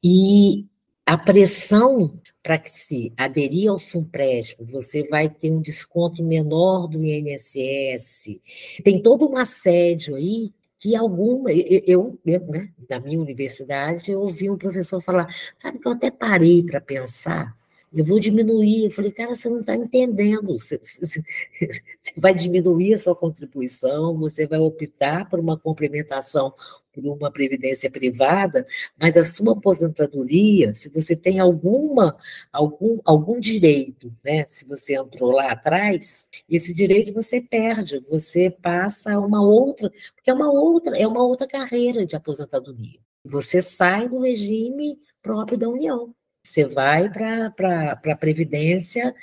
e 0.00 0.64
a 1.04 1.18
pressão 1.18 2.20
para 2.46 2.58
que 2.58 2.70
se 2.70 3.12
aderir 3.16 3.68
ao 3.68 3.76
FUNPRESP, 3.76 4.62
você 4.70 5.02
vai 5.08 5.28
ter 5.28 5.50
um 5.50 5.60
desconto 5.60 6.22
menor 6.22 6.86
do 6.86 7.04
INSS. 7.04 8.40
Tem 8.84 9.02
todo 9.02 9.28
um 9.28 9.36
assédio 9.36 10.14
aí 10.14 10.52
que 10.78 10.94
alguma, 10.94 11.50
eu, 11.50 12.16
eu 12.24 12.48
né, 12.48 12.70
da 12.88 13.00
minha 13.00 13.18
universidade, 13.18 14.12
eu 14.12 14.20
ouvi 14.20 14.48
um 14.48 14.56
professor 14.56 15.00
falar, 15.00 15.26
sabe 15.58 15.80
que 15.80 15.88
eu 15.88 15.90
até 15.90 16.08
parei 16.08 16.62
para 16.62 16.80
pensar, 16.80 17.52
eu 17.92 18.04
vou 18.04 18.20
diminuir. 18.20 18.84
Eu 18.84 18.90
falei, 18.92 19.10
cara, 19.10 19.34
você 19.34 19.48
não 19.48 19.60
está 19.60 19.74
entendendo. 19.74 20.56
Você, 20.56 20.78
você, 20.78 21.02
você, 21.02 22.12
vai 22.16 22.32
diminuir 22.32 22.94
a 22.94 22.98
sua 22.98 23.16
contribuição, 23.16 24.16
você 24.16 24.46
vai 24.46 24.60
optar 24.60 25.28
por 25.28 25.40
uma 25.40 25.58
complementação 25.58 26.54
por 27.02 27.06
uma 27.06 27.30
previdência 27.30 27.90
privada, 27.90 28.66
mas 28.98 29.16
a 29.16 29.24
sua 29.24 29.52
aposentadoria, 29.52 30.72
se 30.74 30.88
você 30.88 31.14
tem 31.14 31.38
alguma 31.38 32.16
algum, 32.52 32.98
algum 33.04 33.38
direito, 33.38 34.12
né, 34.24 34.44
se 34.48 34.64
você 34.64 34.96
entrou 34.96 35.30
lá 35.32 35.52
atrás, 35.52 36.28
esse 36.48 36.74
direito 36.74 37.12
você 37.12 37.40
perde, 37.40 38.00
você 38.08 38.50
passa 38.50 39.12
a 39.14 39.20
uma 39.20 39.42
outra, 39.42 39.90
porque 40.14 40.30
é 40.30 40.34
uma 40.34 40.50
outra, 40.50 40.96
é 40.96 41.06
uma 41.06 41.22
outra 41.22 41.46
carreira 41.46 42.06
de 42.06 42.16
aposentadoria. 42.16 42.98
Você 43.24 43.60
sai 43.60 44.08
do 44.08 44.20
regime 44.20 44.98
próprio 45.20 45.58
da 45.58 45.68
União. 45.68 46.14
Você 46.44 46.64
vai 46.64 47.10
para 47.10 47.52
a 47.92 48.16
Previdência 48.16 49.14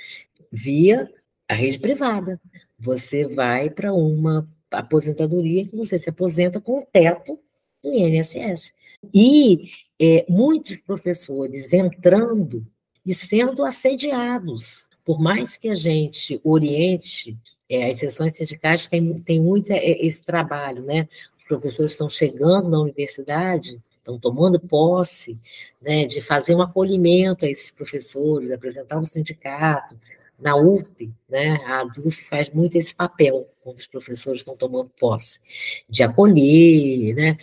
via 0.52 1.10
a 1.48 1.54
rede 1.54 1.78
privada. 1.78 2.40
Você 2.78 3.26
vai 3.26 3.70
para 3.70 3.92
uma 3.94 4.46
aposentadoria 4.70 5.66
que 5.66 5.76
você 5.76 5.98
se 5.98 6.10
aposenta 6.10 6.60
com 6.60 6.84
teto 6.92 7.38
do 7.84 7.92
INSS. 7.92 8.72
E 9.12 9.70
é, 10.00 10.24
muitos 10.28 10.76
professores 10.78 11.72
entrando 11.72 12.66
e 13.04 13.14
sendo 13.14 13.62
assediados, 13.62 14.88
por 15.04 15.20
mais 15.20 15.56
que 15.58 15.68
a 15.68 15.74
gente 15.74 16.40
oriente, 16.42 17.36
é, 17.68 17.90
as 17.90 17.98
sessões 17.98 18.34
sindicais 18.34 18.88
têm, 18.88 19.20
têm 19.20 19.42
muito 19.42 19.70
é, 19.70 19.84
esse 20.04 20.24
trabalho, 20.24 20.82
né? 20.82 21.06
Os 21.38 21.46
professores 21.46 21.92
estão 21.92 22.08
chegando 22.08 22.70
na 22.70 22.80
universidade, 22.80 23.78
estão 23.98 24.18
tomando 24.18 24.60
posse, 24.60 25.38
né, 25.80 26.06
de 26.06 26.20
fazer 26.20 26.54
um 26.54 26.60
acolhimento 26.60 27.44
a 27.44 27.48
esses 27.48 27.70
professores, 27.70 28.50
apresentar 28.50 28.98
um 28.98 29.04
sindicato. 29.04 29.98
Na 30.38 30.56
UF, 30.56 31.10
né, 31.28 31.56
a 31.64 31.84
UF 32.04 32.22
faz 32.24 32.50
muito 32.50 32.76
esse 32.76 32.94
papel, 32.94 33.48
quando 33.62 33.78
os 33.78 33.86
professores 33.86 34.40
estão 34.40 34.56
tomando 34.56 34.90
posse, 34.98 35.40
de 35.88 36.02
acolher, 36.02 37.14
né, 37.14 37.38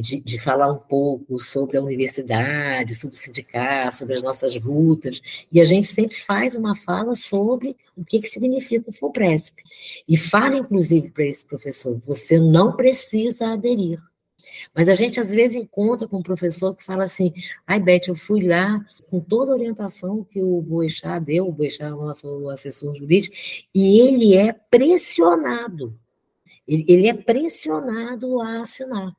de, 0.00 0.20
de, 0.20 0.38
falar 0.38 0.72
um 0.72 0.78
pouco 0.78 1.38
sobre 1.40 1.76
a 1.76 1.82
universidade, 1.82 2.94
sobre 2.94 3.16
o 3.16 3.18
sindicato, 3.18 3.96
sobre 3.96 4.14
as 4.14 4.22
nossas 4.22 4.54
lutas, 4.60 5.20
e 5.50 5.60
a 5.60 5.64
gente 5.64 5.86
sempre 5.86 6.16
faz 6.16 6.56
uma 6.56 6.76
fala 6.76 7.14
sobre 7.14 7.76
o 7.96 8.04
que, 8.04 8.20
que 8.20 8.28
significa 8.28 8.90
o 8.90 8.92
FUNPRESP. 8.92 9.62
E 10.08 10.16
fala, 10.16 10.58
inclusive, 10.58 11.10
para 11.10 11.24
esse 11.24 11.44
professor, 11.44 11.98
você 12.06 12.38
não 12.38 12.76
precisa 12.76 13.52
aderir. 13.52 13.98
Mas 14.74 14.88
a 14.88 14.94
gente, 14.94 15.18
às 15.18 15.32
vezes, 15.32 15.56
encontra 15.56 16.06
com 16.06 16.18
um 16.18 16.22
professor 16.22 16.74
que 16.74 16.84
fala 16.84 17.04
assim, 17.04 17.32
ai, 17.66 17.80
Beth, 17.80 18.08
eu 18.08 18.14
fui 18.14 18.46
lá 18.46 18.84
com 19.10 19.20
toda 19.20 19.52
a 19.52 19.54
orientação 19.54 20.24
que 20.24 20.40
o 20.42 20.60
Boechat 20.60 21.24
deu, 21.24 21.48
o 21.48 21.52
Boechat 21.52 21.84
é 21.84 21.94
o 21.94 22.06
nosso 22.06 22.48
assessor 22.50 22.94
jurídico, 22.94 23.34
e 23.74 24.00
ele 24.00 24.34
é 24.34 24.52
pressionado. 24.52 25.98
Ele, 26.66 26.84
ele 26.88 27.06
é 27.06 27.14
pressionado 27.14 28.40
a 28.40 28.60
assinar. 28.60 29.14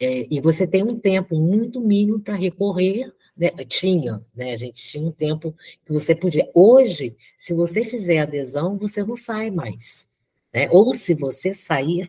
É, 0.00 0.26
e 0.30 0.40
você 0.40 0.66
tem 0.66 0.82
um 0.82 0.98
tempo 0.98 1.36
muito 1.36 1.80
mínimo 1.80 2.20
para 2.20 2.34
recorrer, 2.34 3.12
né? 3.36 3.50
tinha, 3.68 4.24
né? 4.34 4.54
a 4.54 4.56
gente 4.56 4.82
tinha 4.86 5.06
um 5.06 5.12
tempo 5.12 5.54
que 5.84 5.92
você 5.92 6.14
podia. 6.14 6.48
Hoje, 6.54 7.14
se 7.36 7.52
você 7.52 7.84
fizer 7.84 8.20
adesão, 8.20 8.78
você 8.78 9.04
não 9.04 9.14
sai 9.14 9.50
mais. 9.50 10.08
Né? 10.54 10.70
Ou 10.70 10.94
se 10.94 11.14
você 11.14 11.52
sair, 11.52 12.08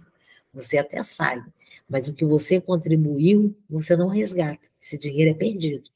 você 0.53 0.77
até 0.77 1.03
sai, 1.03 1.43
mas 1.87 2.07
o 2.07 2.13
que 2.13 2.23
você 2.23 2.61
contribuiu, 2.61 3.53
você 3.69 3.95
não 3.97 4.07
resgata. 4.07 4.69
Esse 4.81 4.97
dinheiro 4.97 5.31
é 5.31 5.33
perdido. 5.33 5.89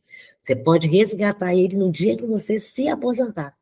Você 0.43 0.55
pode 0.55 0.87
resgatar 0.87 1.55
ele 1.55 1.77
no 1.77 1.91
dia 1.91 2.17
que 2.17 2.25
você 2.25 2.59
se 2.59 2.89
aposentar. 2.89 3.55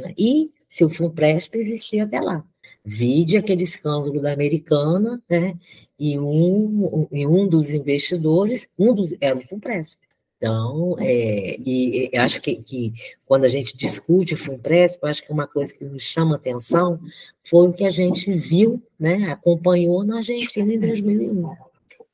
Né? 0.00 0.14
E 0.16 0.52
se 0.68 0.84
o 0.84 0.90
FUNPRESP 0.90 1.56
existir 1.56 2.00
até 2.00 2.20
lá. 2.20 2.44
Vide 2.84 3.36
aquele 3.36 3.62
escândalo 3.62 4.20
da 4.20 4.32
americana, 4.32 5.22
né? 5.28 5.58
E 5.98 6.18
um, 6.18 7.08
e 7.10 7.26
um 7.26 7.48
dos 7.48 7.70
investidores, 7.70 8.68
um 8.78 8.94
dos 8.94 9.14
era 9.20 9.36
o 9.36 9.46
FUNPRESP. 9.46 10.08
Então, 10.38 10.94
é, 11.00 11.56
e, 11.58 12.10
e 12.12 12.16
acho 12.16 12.40
que, 12.40 12.62
que, 12.62 12.92
quando 13.26 13.44
a 13.44 13.48
gente 13.48 13.76
discute 13.76 14.34
o 14.34 14.36
FUNPRESP, 14.36 15.04
acho 15.04 15.24
que 15.24 15.32
uma 15.32 15.48
coisa 15.48 15.74
que 15.74 15.84
nos 15.84 16.02
chama 16.02 16.36
atenção 16.36 17.00
foi 17.44 17.66
o 17.66 17.72
que 17.72 17.84
a 17.84 17.90
gente 17.90 18.30
viu, 18.32 18.80
né, 18.98 19.32
acompanhou 19.32 20.04
na 20.04 20.18
Argentina 20.18 20.72
em 20.72 20.78
2001. 20.78 21.50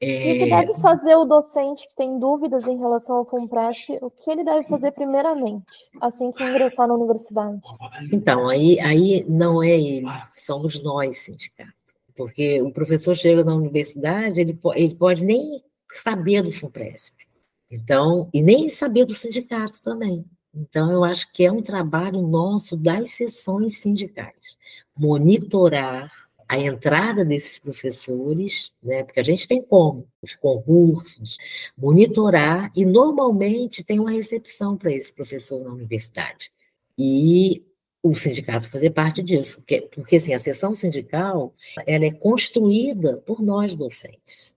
É... 0.01 0.07
E 0.07 0.37
o 0.37 0.45
que 0.45 0.51
deve 0.51 0.81
fazer 0.81 1.15
o 1.17 1.27
docente 1.27 1.87
que 1.87 1.95
tem 1.95 2.19
dúvidas 2.19 2.67
em 2.67 2.79
relação 2.79 3.17
ao 3.17 3.27
FUNPRESP, 3.27 3.99
o 4.01 4.11
que 4.11 4.31
ele 4.31 4.43
deve 4.43 4.67
fazer 4.69 4.93
primeiramente, 4.93 5.67
assim 6.01 6.33
que 6.33 6.43
ingressar 6.43 6.89
na 6.89 6.95
universidade? 6.95 7.61
Então, 8.11 8.49
aí, 8.49 8.81
aí 8.81 9.25
não 9.29 9.63
é 9.63 9.79
ele, 9.79 10.07
somos 10.33 10.83
nós, 10.83 11.19
sindicato. 11.19 11.84
Porque 12.17 12.63
o 12.63 12.73
professor 12.73 13.15
chega 13.15 13.45
na 13.45 13.55
universidade, 13.55 14.41
ele, 14.41 14.59
ele 14.75 14.95
pode 14.95 15.25
nem 15.25 15.63
saber 15.93 16.43
do 16.43 16.53
FUNPRESP. 16.53 17.17
Então, 17.71 18.29
e 18.33 18.43
nem 18.43 18.69
saber 18.69 19.05
do 19.05 19.15
sindicato 19.15 19.81
também. 19.83 20.25
Então, 20.55 20.93
eu 20.93 21.03
acho 21.03 21.33
que 21.33 21.45
é 21.45 21.51
um 21.51 21.63
trabalho 21.63 22.23
nosso 22.23 22.77
das 22.77 23.11
sessões 23.11 23.79
sindicais. 23.79 24.57
Monitorar 24.97 26.13
a 26.49 26.59
entrada 26.59 27.25
desses 27.25 27.59
professores, 27.59 28.71
né, 28.83 29.03
porque 29.03 29.19
a 29.19 29.25
gente 29.25 29.49
tem 29.49 29.63
como, 29.63 30.07
os 30.23 30.37
concursos, 30.37 31.37
monitorar, 31.77 32.71
e 32.77 32.85
normalmente 32.85 33.83
tem 33.83 33.99
uma 33.99 34.13
recepção 34.13 34.77
para 34.77 34.93
esse 34.93 35.13
professor 35.13 35.61
na 35.65 35.73
universidade. 35.73 36.53
E 36.97 37.65
o 38.05 38.15
sindicato 38.15 38.69
fazer 38.69 38.91
parte 38.91 39.23
disso, 39.23 39.57
porque, 39.57 39.89
porque 39.95 40.17
assim, 40.17 40.35
a 40.35 40.39
sessão 40.39 40.75
sindical 40.75 41.55
ela 41.87 42.05
é 42.05 42.13
construída 42.13 43.17
por 43.17 43.41
nós 43.41 43.75
docentes. 43.75 44.55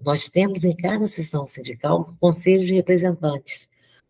Nós 0.00 0.28
temos 0.28 0.64
em 0.64 0.74
cada 0.74 1.06
sessão 1.06 1.46
sindical 1.46 2.12
conselhos 2.20 2.66
de 2.66 2.74
representantes. 2.74 3.68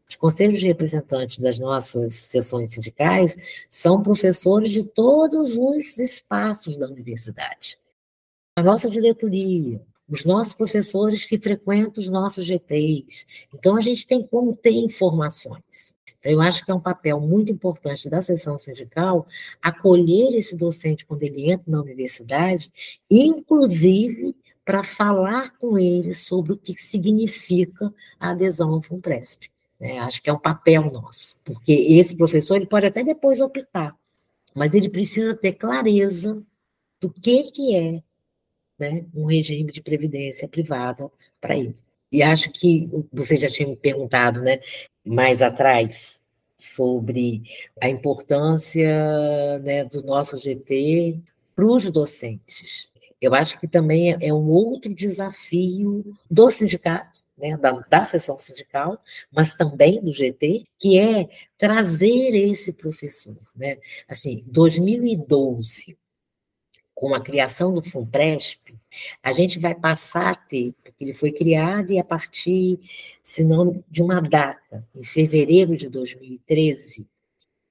Os 0.08 0.16
conselhos 0.16 0.58
de 0.60 0.66
representantes 0.66 1.38
das 1.38 1.58
nossas 1.58 2.14
sessões 2.16 2.72
sindicais 2.72 3.36
são 3.68 4.02
professores 4.02 4.72
de 4.72 4.86
todos 4.86 5.54
os 5.54 5.98
espaços 5.98 6.74
da 6.78 6.86
universidade. 6.86 7.78
A 8.56 8.62
nossa 8.62 8.88
diretoria, 8.88 9.82
os 10.08 10.24
nossos 10.24 10.54
professores 10.54 11.24
que 11.26 11.38
frequentam 11.38 12.02
os 12.02 12.08
nossos 12.08 12.46
GTs. 12.46 13.26
Então, 13.52 13.76
a 13.76 13.82
gente 13.82 14.06
tem 14.06 14.26
como 14.26 14.56
ter 14.56 14.72
informações. 14.72 15.97
Eu 16.22 16.40
acho 16.40 16.64
que 16.64 16.70
é 16.70 16.74
um 16.74 16.80
papel 16.80 17.20
muito 17.20 17.52
importante 17.52 18.08
da 18.08 18.20
sessão 18.20 18.58
sindical 18.58 19.26
acolher 19.62 20.34
esse 20.34 20.56
docente 20.56 21.06
quando 21.06 21.22
ele 21.22 21.50
entra 21.50 21.64
na 21.70 21.80
universidade, 21.80 22.72
inclusive 23.10 24.34
para 24.64 24.82
falar 24.82 25.56
com 25.56 25.78
ele 25.78 26.12
sobre 26.12 26.52
o 26.52 26.56
que 26.56 26.74
significa 26.74 27.92
a 28.20 28.30
adesão 28.30 28.74
ao 28.74 28.82
FUNPRESP. 28.82 29.50
Né? 29.80 29.98
Acho 30.00 30.20
que 30.20 30.28
é 30.28 30.32
um 30.32 30.38
papel 30.38 30.90
nosso, 30.90 31.38
porque 31.44 31.72
esse 31.72 32.16
professor 32.16 32.56
ele 32.56 32.66
pode 32.66 32.86
até 32.86 33.02
depois 33.02 33.40
optar, 33.40 33.96
mas 34.54 34.74
ele 34.74 34.88
precisa 34.88 35.34
ter 35.34 35.52
clareza 35.52 36.42
do 37.00 37.08
que, 37.08 37.50
que 37.50 37.76
é 37.76 38.02
né, 38.78 39.06
um 39.14 39.24
regime 39.24 39.72
de 39.72 39.80
previdência 39.80 40.48
privada 40.48 41.10
para 41.40 41.56
ele. 41.56 41.76
E 42.10 42.22
acho 42.22 42.50
que 42.50 42.88
você 43.12 43.36
já 43.36 43.48
tinha 43.48 43.68
me 43.68 43.76
perguntado, 43.76 44.40
né, 44.40 44.60
mais 45.08 45.42
atrás, 45.42 46.20
sobre 46.56 47.42
a 47.80 47.88
importância 47.88 49.58
né, 49.60 49.84
do 49.84 50.02
nosso 50.02 50.36
GT 50.36 51.20
para 51.54 51.64
os 51.64 51.90
docentes. 51.90 52.88
Eu 53.20 53.34
acho 53.34 53.58
que 53.58 53.68
também 53.68 54.12
é, 54.12 54.28
é 54.28 54.34
um 54.34 54.48
outro 54.48 54.92
desafio 54.92 56.04
do 56.28 56.50
sindicato, 56.50 57.20
né, 57.36 57.56
da, 57.56 57.72
da 57.72 58.04
sessão 58.04 58.38
sindical, 58.38 59.00
mas 59.30 59.54
também 59.54 60.00
do 60.00 60.12
GT, 60.12 60.64
que 60.78 60.98
é 60.98 61.28
trazer 61.56 62.34
esse 62.34 62.72
professor. 62.72 63.36
Né? 63.54 63.78
Assim, 64.08 64.42
2012, 64.46 65.96
com 66.92 67.14
a 67.14 67.20
criação 67.20 67.72
do 67.72 67.82
FUNPRESP, 67.82 68.67
a 69.22 69.32
gente 69.32 69.58
vai 69.58 69.74
passar 69.74 70.32
a 70.32 70.34
ter, 70.34 70.74
porque 70.82 71.04
ele 71.04 71.14
foi 71.14 71.32
criado 71.32 71.92
e 71.92 71.98
a 71.98 72.04
partir, 72.04 72.78
se 73.22 73.44
não 73.44 73.82
de 73.88 74.02
uma 74.02 74.20
data, 74.20 74.86
em 74.94 75.04
fevereiro 75.04 75.76
de 75.76 75.88
2013, 75.88 77.06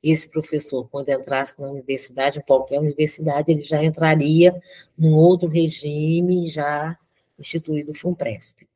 esse 0.02 0.30
professor, 0.30 0.88
quando 0.90 1.10
entrasse 1.10 1.60
na 1.60 1.70
universidade, 1.70 2.40
em 2.40 2.42
qualquer 2.42 2.80
universidade, 2.80 3.52
ele 3.52 3.64
já 3.64 3.84
entraria 3.84 4.60
num 4.98 5.14
outro 5.14 5.48
regime 5.48 6.48
já 6.48 6.98
instituído 7.38 7.94
FUNPRESP. 7.94 8.68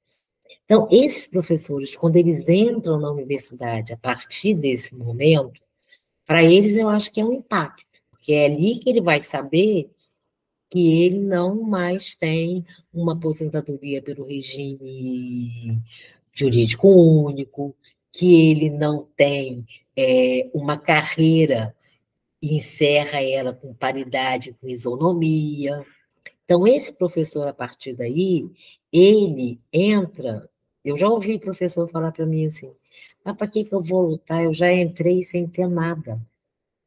Então, 0.65 0.88
esses 0.91 1.27
professores, 1.27 1.95
quando 1.95 2.15
eles 2.15 2.49
entram 2.49 2.99
na 2.99 3.12
universidade 3.12 3.93
a 3.93 3.97
partir 3.97 4.56
desse 4.56 4.95
momento, 4.95 5.62
para 6.25 6.43
eles 6.43 6.75
eu 6.77 6.88
acho 6.88 7.12
que 7.12 7.19
é 7.19 7.25
um 7.25 7.34
impacto, 7.34 8.01
porque 8.10 8.34
é 8.34 8.45
ali 8.45 8.80
que 8.80 8.89
ele 8.89 9.01
vai 9.01 9.19
saber 9.19 9.89
que 10.71 11.03
ele 11.03 11.19
não 11.19 11.62
mais 11.62 12.15
tem 12.15 12.65
uma 12.93 13.12
aposentadoria 13.12 14.01
pelo 14.01 14.25
regime 14.25 15.77
jurídico 16.31 16.88
único, 16.88 17.75
que 18.10 18.49
ele 18.49 18.69
não 18.69 19.05
tem 19.17 19.65
é, 19.97 20.49
uma 20.53 20.77
carreira 20.77 21.75
e 22.41 22.55
encerra 22.55 23.21
ela 23.21 23.53
com 23.53 23.73
paridade, 23.73 24.55
com 24.62 24.69
isonomia. 24.69 25.86
Então, 26.45 26.65
esse 26.65 26.93
professor, 26.93 27.49
a 27.49 27.53
partir 27.53 27.93
daí, 27.93 28.49
ele 28.93 29.60
entra. 29.73 30.49
Eu 30.86 30.95
já 30.95 31.10
ouvi 31.10 31.38
professor 31.38 31.89
falar 31.89 32.13
para 32.13 32.25
mim 32.25 32.45
assim: 32.45 32.73
mas 33.25 33.36
para 33.36 33.47
que, 33.47 33.65
que 33.65 33.75
eu 33.75 33.81
vou 33.81 34.03
lutar? 34.03 34.41
Eu 34.41 34.53
já 34.53 34.71
entrei 34.71 35.21
sem 35.21 35.47
ter 35.47 35.67
nada. 35.67 36.21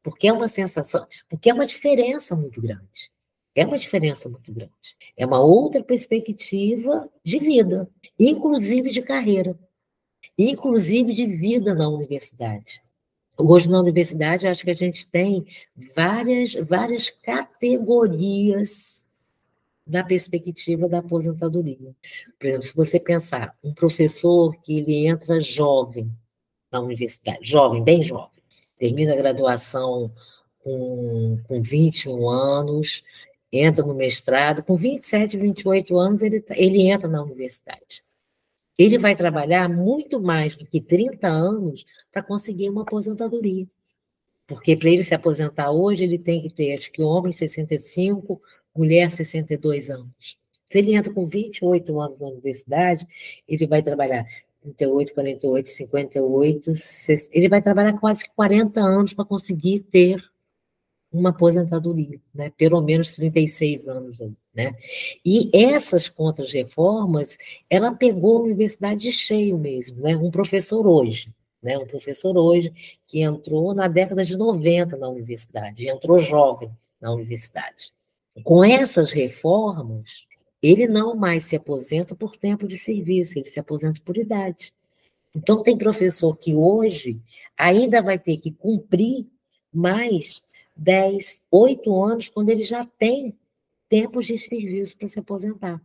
Porque 0.02 0.26
é 0.26 0.32
uma 0.32 0.48
sensação, 0.48 1.06
porque 1.28 1.50
é 1.50 1.54
uma 1.54 1.66
diferença 1.66 2.34
muito 2.34 2.60
grande. 2.62 3.13
É 3.54 3.64
uma 3.64 3.78
diferença 3.78 4.28
muito 4.28 4.52
grande. 4.52 4.72
É 5.16 5.24
uma 5.24 5.40
outra 5.40 5.82
perspectiva 5.82 7.08
de 7.24 7.38
vida, 7.38 7.88
inclusive 8.18 8.90
de 8.90 9.00
carreira, 9.00 9.56
inclusive 10.36 11.12
de 11.12 11.26
vida 11.26 11.74
na 11.74 11.88
universidade. 11.88 12.82
Hoje, 13.36 13.68
na 13.68 13.80
universidade, 13.80 14.46
acho 14.46 14.62
que 14.62 14.70
a 14.70 14.76
gente 14.76 15.06
tem 15.06 15.44
várias, 15.94 16.54
várias 16.54 17.10
categorias 17.10 19.04
na 19.86 20.04
perspectiva 20.04 20.88
da 20.88 20.98
aposentadoria. 20.98 21.94
Por 22.38 22.46
exemplo, 22.46 22.62
se 22.62 22.74
você 22.74 22.98
pensar, 22.98 23.56
um 23.62 23.74
professor 23.74 24.54
que 24.62 24.78
ele 24.78 25.06
entra 25.06 25.40
jovem 25.40 26.10
na 26.70 26.80
universidade, 26.80 27.40
jovem, 27.42 27.82
bem 27.82 28.02
jovem, 28.02 28.42
termina 28.78 29.12
a 29.12 29.16
graduação 29.16 30.12
com, 30.60 31.38
com 31.46 31.60
21 31.60 32.28
anos, 32.28 33.02
entra 33.58 33.84
no 33.84 33.94
mestrado, 33.94 34.62
com 34.62 34.76
27, 34.76 35.36
28 35.36 35.98
anos, 35.98 36.22
ele, 36.22 36.40
tá, 36.40 36.54
ele 36.56 36.88
entra 36.88 37.08
na 37.08 37.22
universidade. 37.22 38.02
Ele 38.76 38.98
vai 38.98 39.14
trabalhar 39.14 39.68
muito 39.68 40.20
mais 40.20 40.56
do 40.56 40.66
que 40.66 40.80
30 40.80 41.28
anos 41.28 41.86
para 42.12 42.22
conseguir 42.22 42.68
uma 42.68 42.82
aposentadoria. 42.82 43.66
Porque 44.46 44.76
para 44.76 44.90
ele 44.90 45.04
se 45.04 45.14
aposentar 45.14 45.70
hoje, 45.70 46.04
ele 46.04 46.18
tem 46.18 46.42
que 46.42 46.50
ter, 46.50 46.76
acho 46.76 46.90
que 46.90 47.02
homem 47.02 47.32
65, 47.32 48.40
mulher 48.76 49.08
62 49.08 49.90
anos. 49.90 50.38
Se 50.70 50.78
ele 50.78 50.94
entra 50.94 51.12
com 51.12 51.24
28 51.24 52.00
anos 52.00 52.18
na 52.18 52.26
universidade, 52.26 53.06
ele 53.48 53.66
vai 53.66 53.82
trabalhar 53.82 54.26
38, 54.60 55.14
48, 55.14 55.68
58, 55.68 56.72
ele 57.32 57.48
vai 57.48 57.62
trabalhar 57.62 57.92
quase 58.00 58.24
40 58.34 58.80
anos 58.80 59.14
para 59.14 59.24
conseguir 59.24 59.80
ter 59.80 60.22
uma 61.14 61.30
aposentadoria, 61.30 62.20
né? 62.34 62.52
pelo 62.58 62.80
menos 62.80 63.14
36 63.14 63.88
anos. 63.88 64.20
Né? 64.52 64.74
E 65.24 65.48
essas 65.52 66.08
contra-reformas, 66.08 67.38
ela 67.70 67.94
pegou 67.94 68.38
a 68.38 68.42
universidade 68.42 69.02
de 69.02 69.12
cheio 69.12 69.56
mesmo, 69.56 70.02
né? 70.02 70.16
um 70.16 70.30
professor 70.30 70.86
hoje, 70.86 71.32
né? 71.62 71.78
um 71.78 71.86
professor 71.86 72.36
hoje 72.36 72.72
que 73.06 73.22
entrou 73.22 73.72
na 73.72 73.86
década 73.86 74.24
de 74.24 74.36
90 74.36 74.96
na 74.96 75.08
universidade, 75.08 75.88
entrou 75.88 76.20
jovem 76.20 76.70
na 77.00 77.12
universidade. 77.12 77.92
Com 78.42 78.64
essas 78.64 79.12
reformas, 79.12 80.26
ele 80.60 80.88
não 80.88 81.14
mais 81.14 81.44
se 81.44 81.54
aposenta 81.54 82.16
por 82.16 82.36
tempo 82.36 82.66
de 82.66 82.76
serviço, 82.76 83.38
ele 83.38 83.46
se 83.46 83.60
aposenta 83.60 84.00
por 84.04 84.16
idade. 84.16 84.72
Então, 85.36 85.62
tem 85.62 85.76
professor 85.76 86.36
que 86.36 86.54
hoje 86.54 87.20
ainda 87.56 88.02
vai 88.02 88.18
ter 88.18 88.36
que 88.38 88.50
cumprir 88.50 89.26
mais 89.72 90.42
10, 90.76 91.44
8 91.50 92.04
anos, 92.04 92.28
quando 92.28 92.50
ele 92.50 92.62
já 92.62 92.84
tem 92.98 93.36
tempos 93.88 94.26
de 94.26 94.38
serviço 94.38 94.96
para 94.96 95.08
se 95.08 95.18
aposentar. 95.18 95.80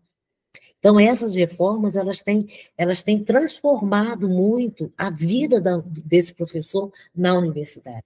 Então, 0.79 0.99
essas 0.99 1.35
reformas, 1.35 1.95
elas 1.95 2.21
têm, 2.21 2.47
elas 2.77 3.01
têm 3.01 3.23
transformado 3.23 4.29
muito 4.29 4.91
a 4.97 5.09
vida 5.09 5.59
da, 5.59 5.77
desse 5.85 6.33
professor 6.33 6.91
na 7.13 7.37
universidade. 7.37 8.03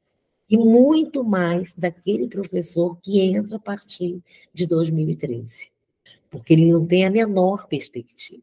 E 0.50 0.58
muito 0.58 1.24
mais 1.24 1.74
daquele 1.74 2.28
professor 2.28 2.98
que 3.02 3.22
entra 3.22 3.58
a 3.58 3.60
partir 3.60 4.22
de 4.54 4.66
2013 4.66 5.74
porque 6.34 6.54
ele 6.54 6.72
não 6.72 6.84
tem 6.84 7.06
a 7.06 7.12
menor 7.12 7.68
perspectiva. 7.68 8.42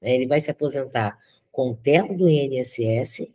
Né? 0.00 0.14
Ele 0.14 0.26
vai 0.26 0.40
se 0.40 0.50
aposentar 0.50 1.18
com 1.52 1.72
o 1.72 1.76
teto 1.76 2.14
do 2.14 2.26
INSS 2.26 3.28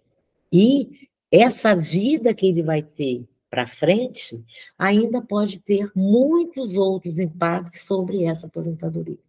e 0.51 1.07
essa 1.31 1.75
vida 1.75 2.33
que 2.33 2.47
ele 2.47 2.63
vai 2.63 2.81
ter 2.81 3.27
para 3.53 3.67
frente 3.67 4.43
ainda 4.79 5.21
pode 5.21 5.59
ter 5.59 5.91
muitos 5.95 6.73
outros 6.73 7.19
impactos 7.19 7.81
sobre 7.81 8.23
essa 8.23 8.47
aposentadoria. 8.47 9.19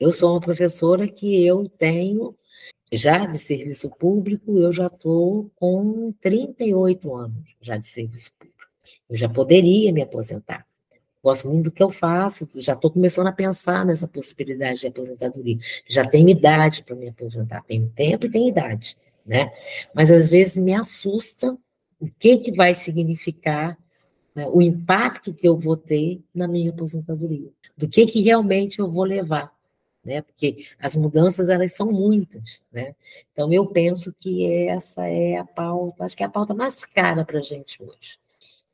Eu 0.00 0.10
sou 0.10 0.30
uma 0.30 0.40
professora 0.40 1.06
que 1.06 1.44
eu 1.44 1.68
tenho 1.68 2.34
já 2.90 3.26
de 3.26 3.36
serviço 3.36 3.90
público, 3.90 4.56
eu 4.56 4.72
já 4.72 4.86
estou 4.86 5.50
com 5.54 6.14
38 6.22 7.14
anos 7.14 7.44
já 7.60 7.76
de 7.76 7.86
serviço 7.86 8.32
público. 8.38 8.62
Eu 9.10 9.18
já 9.18 9.28
poderia 9.28 9.92
me 9.92 10.00
aposentar 10.00 10.66
gosto 11.22 11.46
muito 11.46 11.64
do 11.64 11.70
que 11.70 11.82
eu 11.82 11.90
faço, 11.90 12.48
já 12.56 12.72
estou 12.72 12.90
começando 12.90 13.28
a 13.28 13.32
pensar 13.32 13.86
nessa 13.86 14.08
possibilidade 14.08 14.80
de 14.80 14.88
aposentadoria. 14.88 15.56
Já 15.88 16.04
tenho 16.04 16.28
idade 16.28 16.82
para 16.82 16.96
me 16.96 17.08
aposentar, 17.08 17.62
tenho 17.62 17.88
tempo 17.90 18.26
e 18.26 18.30
tenho 18.30 18.48
idade, 18.48 18.96
né? 19.24 19.52
Mas 19.94 20.10
às 20.10 20.28
vezes 20.28 20.56
me 20.56 20.74
assusta 20.74 21.56
o 22.02 22.10
que, 22.18 22.38
que 22.38 22.52
vai 22.52 22.74
significar 22.74 23.78
né, 24.34 24.46
o 24.48 24.60
impacto 24.60 25.32
que 25.32 25.48
eu 25.48 25.56
vou 25.56 25.76
ter 25.76 26.20
na 26.34 26.48
minha 26.48 26.70
aposentadoria, 26.70 27.48
do 27.76 27.88
que, 27.88 28.06
que 28.06 28.22
realmente 28.22 28.78
eu 28.78 28.90
vou 28.90 29.04
levar. 29.04 29.52
Né? 30.04 30.20
Porque 30.20 30.66
as 30.80 30.96
mudanças 30.96 31.48
elas 31.48 31.74
são 31.74 31.92
muitas, 31.92 32.62
né? 32.72 32.96
Então 33.32 33.52
eu 33.52 33.64
penso 33.66 34.12
que 34.18 34.44
essa 34.66 35.06
é 35.06 35.36
a 35.36 35.44
pauta, 35.44 36.04
acho 36.04 36.16
que 36.16 36.24
é 36.24 36.26
a 36.26 36.30
pauta 36.30 36.52
mais 36.52 36.84
cara 36.84 37.24
para 37.24 37.38
a 37.38 37.42
gente 37.42 37.80
hoje. 37.80 38.18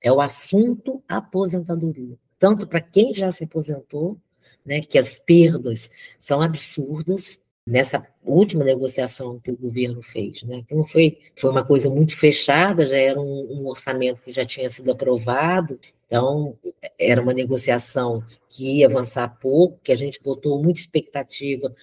É 0.01 0.11
o 0.11 0.23
assunto 0.23 1.03
aposentadoria 1.07 2.17
tanto 2.39 2.67
para 2.67 2.81
quem 2.81 3.13
já 3.13 3.33
se 3.33 3.45
aposentou, 3.45 4.17
né, 4.65 4.81
que 4.81 4.99
as 4.99 5.19
perdas 5.19 5.91
são 6.19 6.41
absurdas 6.41 7.41
nessa 7.69 8.07
última 8.25 8.65
negociação 8.65 9.39
que 9.39 9.51
o 9.51 9.57
governo 9.57 10.03
fez, 10.03 10.43
né, 10.43 10.65
que 10.67 10.75
não 10.75 10.87
foi, 10.87 11.19
foi 11.37 11.51
uma 11.51 11.65
coisa 11.65 11.91
muito 11.91 12.17
fechada, 12.17 12.87
já 12.87 12.97
era 12.97 13.21
um, 13.21 13.61
um 13.61 13.67
orçamento 13.67 14.23
que 14.23 14.33
já 14.33 14.45
tinha 14.45 14.69
sido 14.71 14.91
aprovado, 14.91 15.79
então 16.07 16.57
era 16.99 17.21
uma 17.21 17.35
negociação 17.35 18.25
que 18.49 18.79
ia 18.79 18.87
avançar 18.87 19.29
pouco, 19.41 19.79
que 19.83 19.93
a 19.93 19.97
gente 19.97 20.23
botou 20.23 20.63
muita 20.63 20.81
expectativa 20.81 21.75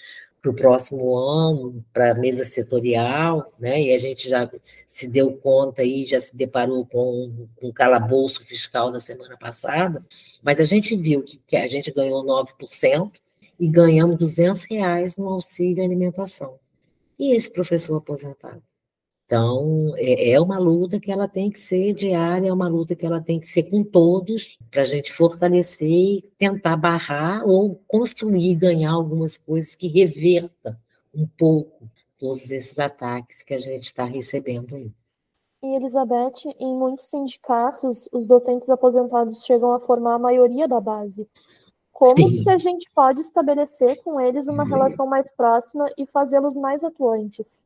para 0.42 0.52
o 0.52 0.56
próximo 0.56 1.16
ano, 1.16 1.84
para 1.94 2.12
a 2.12 2.16
mesa 2.16 2.46
setorial, 2.46 3.52
né? 3.60 3.82
e 3.82 3.96
a 3.96 4.00
gente 4.00 4.30
já 4.30 4.50
se 4.88 5.08
deu 5.08 5.34
conta 5.38 5.84
e 5.84 6.06
já 6.06 6.20
se 6.20 6.36
deparou 6.36 6.86
com, 6.86 7.48
o 7.62 7.74
calabouço 7.74 8.44
fiscal 8.46 8.92
da 8.92 9.00
semana 9.00 9.38
passada, 9.38 10.04
mas 10.44 10.60
a 10.60 10.66
gente 10.66 10.96
viu 10.96 11.24
que, 11.24 11.40
que 11.48 11.56
a 11.56 11.68
gente 11.68 11.92
ganhou 11.92 12.24
9% 12.24 13.12
e 13.60 13.68
ganhamos 13.70 14.18
200 14.18 14.64
reais 14.66 15.18
no 15.18 15.30
auxílio 15.30 15.84
alimentação. 15.84 16.60
E 17.18 17.34
esse 17.34 17.50
professor 17.52 17.98
aposentado? 17.98 18.62
Então, 19.26 19.94
é, 19.98 20.32
é 20.32 20.40
uma 20.40 20.60
luta 20.60 21.00
que 21.00 21.12
ela 21.12 21.28
tem 21.28 21.50
que 21.50 21.60
ser 21.60 21.94
diária, 21.94 22.50
é 22.50 22.54
uma 22.54 22.68
luta 22.68 22.96
que 22.96 23.06
ela 23.06 23.20
tem 23.20 23.40
que 23.40 23.48
ser 23.48 23.64
com 23.64 23.84
todos, 23.84 24.58
para 24.70 24.84
a 24.84 24.86
gente 24.86 25.12
fortalecer 25.12 25.90
e 25.90 26.22
tentar 26.38 26.78
barrar 26.78 27.44
ou 27.44 27.82
construir, 27.88 28.56
ganhar 28.56 28.92
algumas 28.92 29.36
coisas 29.36 29.74
que 29.74 29.88
reverta 29.88 30.80
um 31.14 31.26
pouco 31.26 31.90
todos 32.20 32.52
esses 32.52 32.78
ataques 32.78 33.42
que 33.42 33.54
a 33.54 33.60
gente 33.60 33.86
está 33.86 34.06
recebendo 34.06 34.76
aí. 34.76 34.92
E, 35.64 35.76
Elizabeth, 35.76 36.54
em 36.60 36.76
muitos 36.78 37.08
sindicatos, 37.08 38.08
os 38.12 38.28
docentes 38.28 38.70
aposentados 38.70 39.44
chegam 39.44 39.72
a 39.72 39.80
formar 39.80 40.16
a 40.16 40.20
maioria 40.20 40.68
da 40.68 40.80
base. 40.80 41.28
Como 41.96 42.18
Sim. 42.18 42.44
que 42.44 42.50
a 42.50 42.58
gente 42.58 42.92
pode 42.94 43.22
estabelecer 43.22 44.04
com 44.04 44.20
eles 44.20 44.50
uma 44.50 44.66
relação 44.66 45.08
mais 45.08 45.32
próxima 45.34 45.90
e 45.98 46.06
fazê-los 46.06 46.54
mais 46.54 46.84
atuantes? 46.84 47.64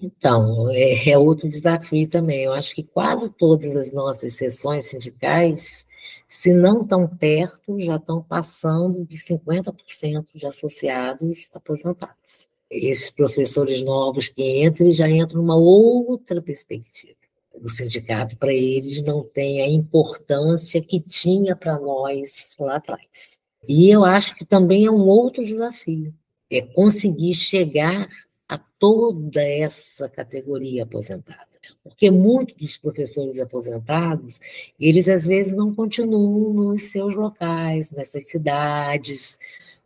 Então, 0.00 0.70
é, 0.70 1.10
é, 1.10 1.18
outro 1.18 1.46
desafio 1.46 2.08
também. 2.08 2.44
Eu 2.44 2.54
acho 2.54 2.74
que 2.74 2.82
quase 2.82 3.28
todas 3.34 3.76
as 3.76 3.92
nossas 3.92 4.32
sessões 4.32 4.86
sindicais, 4.86 5.84
se 6.26 6.54
não 6.54 6.80
estão 6.80 7.06
perto, 7.06 7.78
já 7.78 7.96
estão 7.96 8.22
passando 8.22 9.04
de 9.04 9.18
50% 9.18 10.24
de 10.34 10.46
associados 10.46 11.50
aposentados. 11.54 12.48
Esses 12.70 13.10
professores 13.10 13.82
novos 13.82 14.28
que 14.28 14.64
entram 14.64 14.90
já 14.90 15.06
entram 15.06 15.42
numa 15.42 15.56
outra 15.56 16.40
perspectiva. 16.40 17.17
O 17.62 17.68
sindicato, 17.68 18.36
para 18.36 18.52
eles, 18.52 19.02
não 19.02 19.24
tem 19.24 19.62
a 19.62 19.68
importância 19.68 20.80
que 20.80 21.00
tinha 21.00 21.56
para 21.56 21.78
nós 21.78 22.56
lá 22.58 22.76
atrás. 22.76 23.38
E 23.66 23.90
eu 23.90 24.04
acho 24.04 24.34
que 24.36 24.44
também 24.44 24.86
é 24.86 24.90
um 24.90 25.06
outro 25.06 25.44
desafio, 25.44 26.14
é 26.50 26.62
conseguir 26.62 27.34
chegar 27.34 28.08
a 28.48 28.56
toda 28.56 29.42
essa 29.42 30.08
categoria 30.08 30.84
aposentada. 30.84 31.46
Porque 31.82 32.10
muitos 32.10 32.54
dos 32.56 32.78
professores 32.78 33.38
aposentados, 33.38 34.40
eles 34.78 35.08
às 35.08 35.26
vezes 35.26 35.52
não 35.52 35.74
continuam 35.74 36.52
nos 36.52 36.84
seus 36.84 37.14
locais, 37.14 37.90
nessas 37.90 38.28
cidades. 38.28 39.38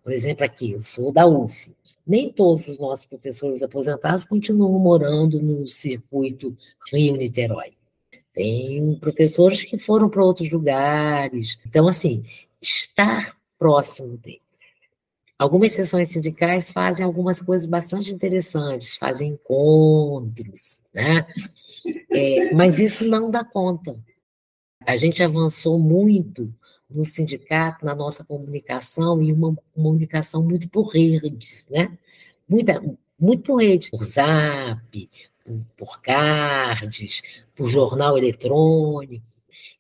Por 0.02 0.12
exemplo, 0.12 0.44
aqui, 0.44 0.72
eu 0.72 0.82
sou 0.82 1.12
da 1.12 1.26
UF. 1.26 1.72
Nem 2.06 2.32
todos 2.32 2.66
os 2.68 2.78
nossos 2.78 3.04
professores 3.04 3.62
aposentados 3.62 4.24
continuam 4.24 4.78
morando 4.78 5.40
no 5.40 5.66
circuito 5.68 6.56
Rio-Niterói. 6.92 7.72
Tem 8.34 8.94
professores 8.96 9.64
que 9.64 9.78
foram 9.78 10.08
para 10.08 10.24
outros 10.24 10.50
lugares. 10.50 11.58
Então, 11.66 11.86
assim, 11.86 12.24
estar 12.60 13.36
próximo 13.58 14.16
deles 14.16 14.42
Algumas 15.42 15.72
sessões 15.72 16.08
sindicais 16.10 16.70
fazem 16.70 17.04
algumas 17.04 17.40
coisas 17.40 17.66
bastante 17.66 18.14
interessantes, 18.14 18.96
fazem 18.96 19.30
encontros, 19.30 20.84
né? 20.94 21.26
É, 22.08 22.54
mas 22.54 22.78
isso 22.78 23.04
não 23.08 23.28
dá 23.28 23.44
conta. 23.44 23.98
A 24.86 24.96
gente 24.96 25.20
avançou 25.20 25.80
muito 25.80 26.54
no 26.94 27.04
sindicato, 27.04 27.84
na 27.84 27.94
nossa 27.94 28.24
comunicação, 28.24 29.22
e 29.22 29.32
uma 29.32 29.56
comunicação 29.74 30.42
muito 30.42 30.68
por 30.68 30.88
redes, 30.88 31.66
né? 31.70 31.96
Muita, 32.48 32.82
muito 33.18 33.42
por 33.42 33.56
rede, 33.56 33.90
por 33.90 34.04
zap, 34.04 35.10
por, 35.44 35.60
por 35.76 36.02
cards, 36.02 37.22
por 37.56 37.68
jornal 37.68 38.16
eletrônico. 38.18 39.24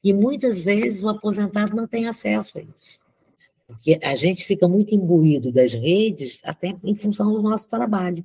E 0.02 0.12
muitas 0.12 0.64
vezes 0.64 1.02
o 1.02 1.08
aposentado 1.08 1.76
não 1.76 1.86
tem 1.86 2.06
acesso 2.06 2.58
a 2.58 2.62
isso. 2.62 3.00
Porque 3.66 3.98
a 4.02 4.16
gente 4.16 4.44
fica 4.44 4.68
muito 4.68 4.94
imbuído 4.94 5.52
das 5.52 5.72
redes 5.72 6.40
até 6.44 6.72
em 6.84 6.94
função 6.94 7.32
do 7.32 7.42
nosso 7.42 7.68
trabalho. 7.70 8.24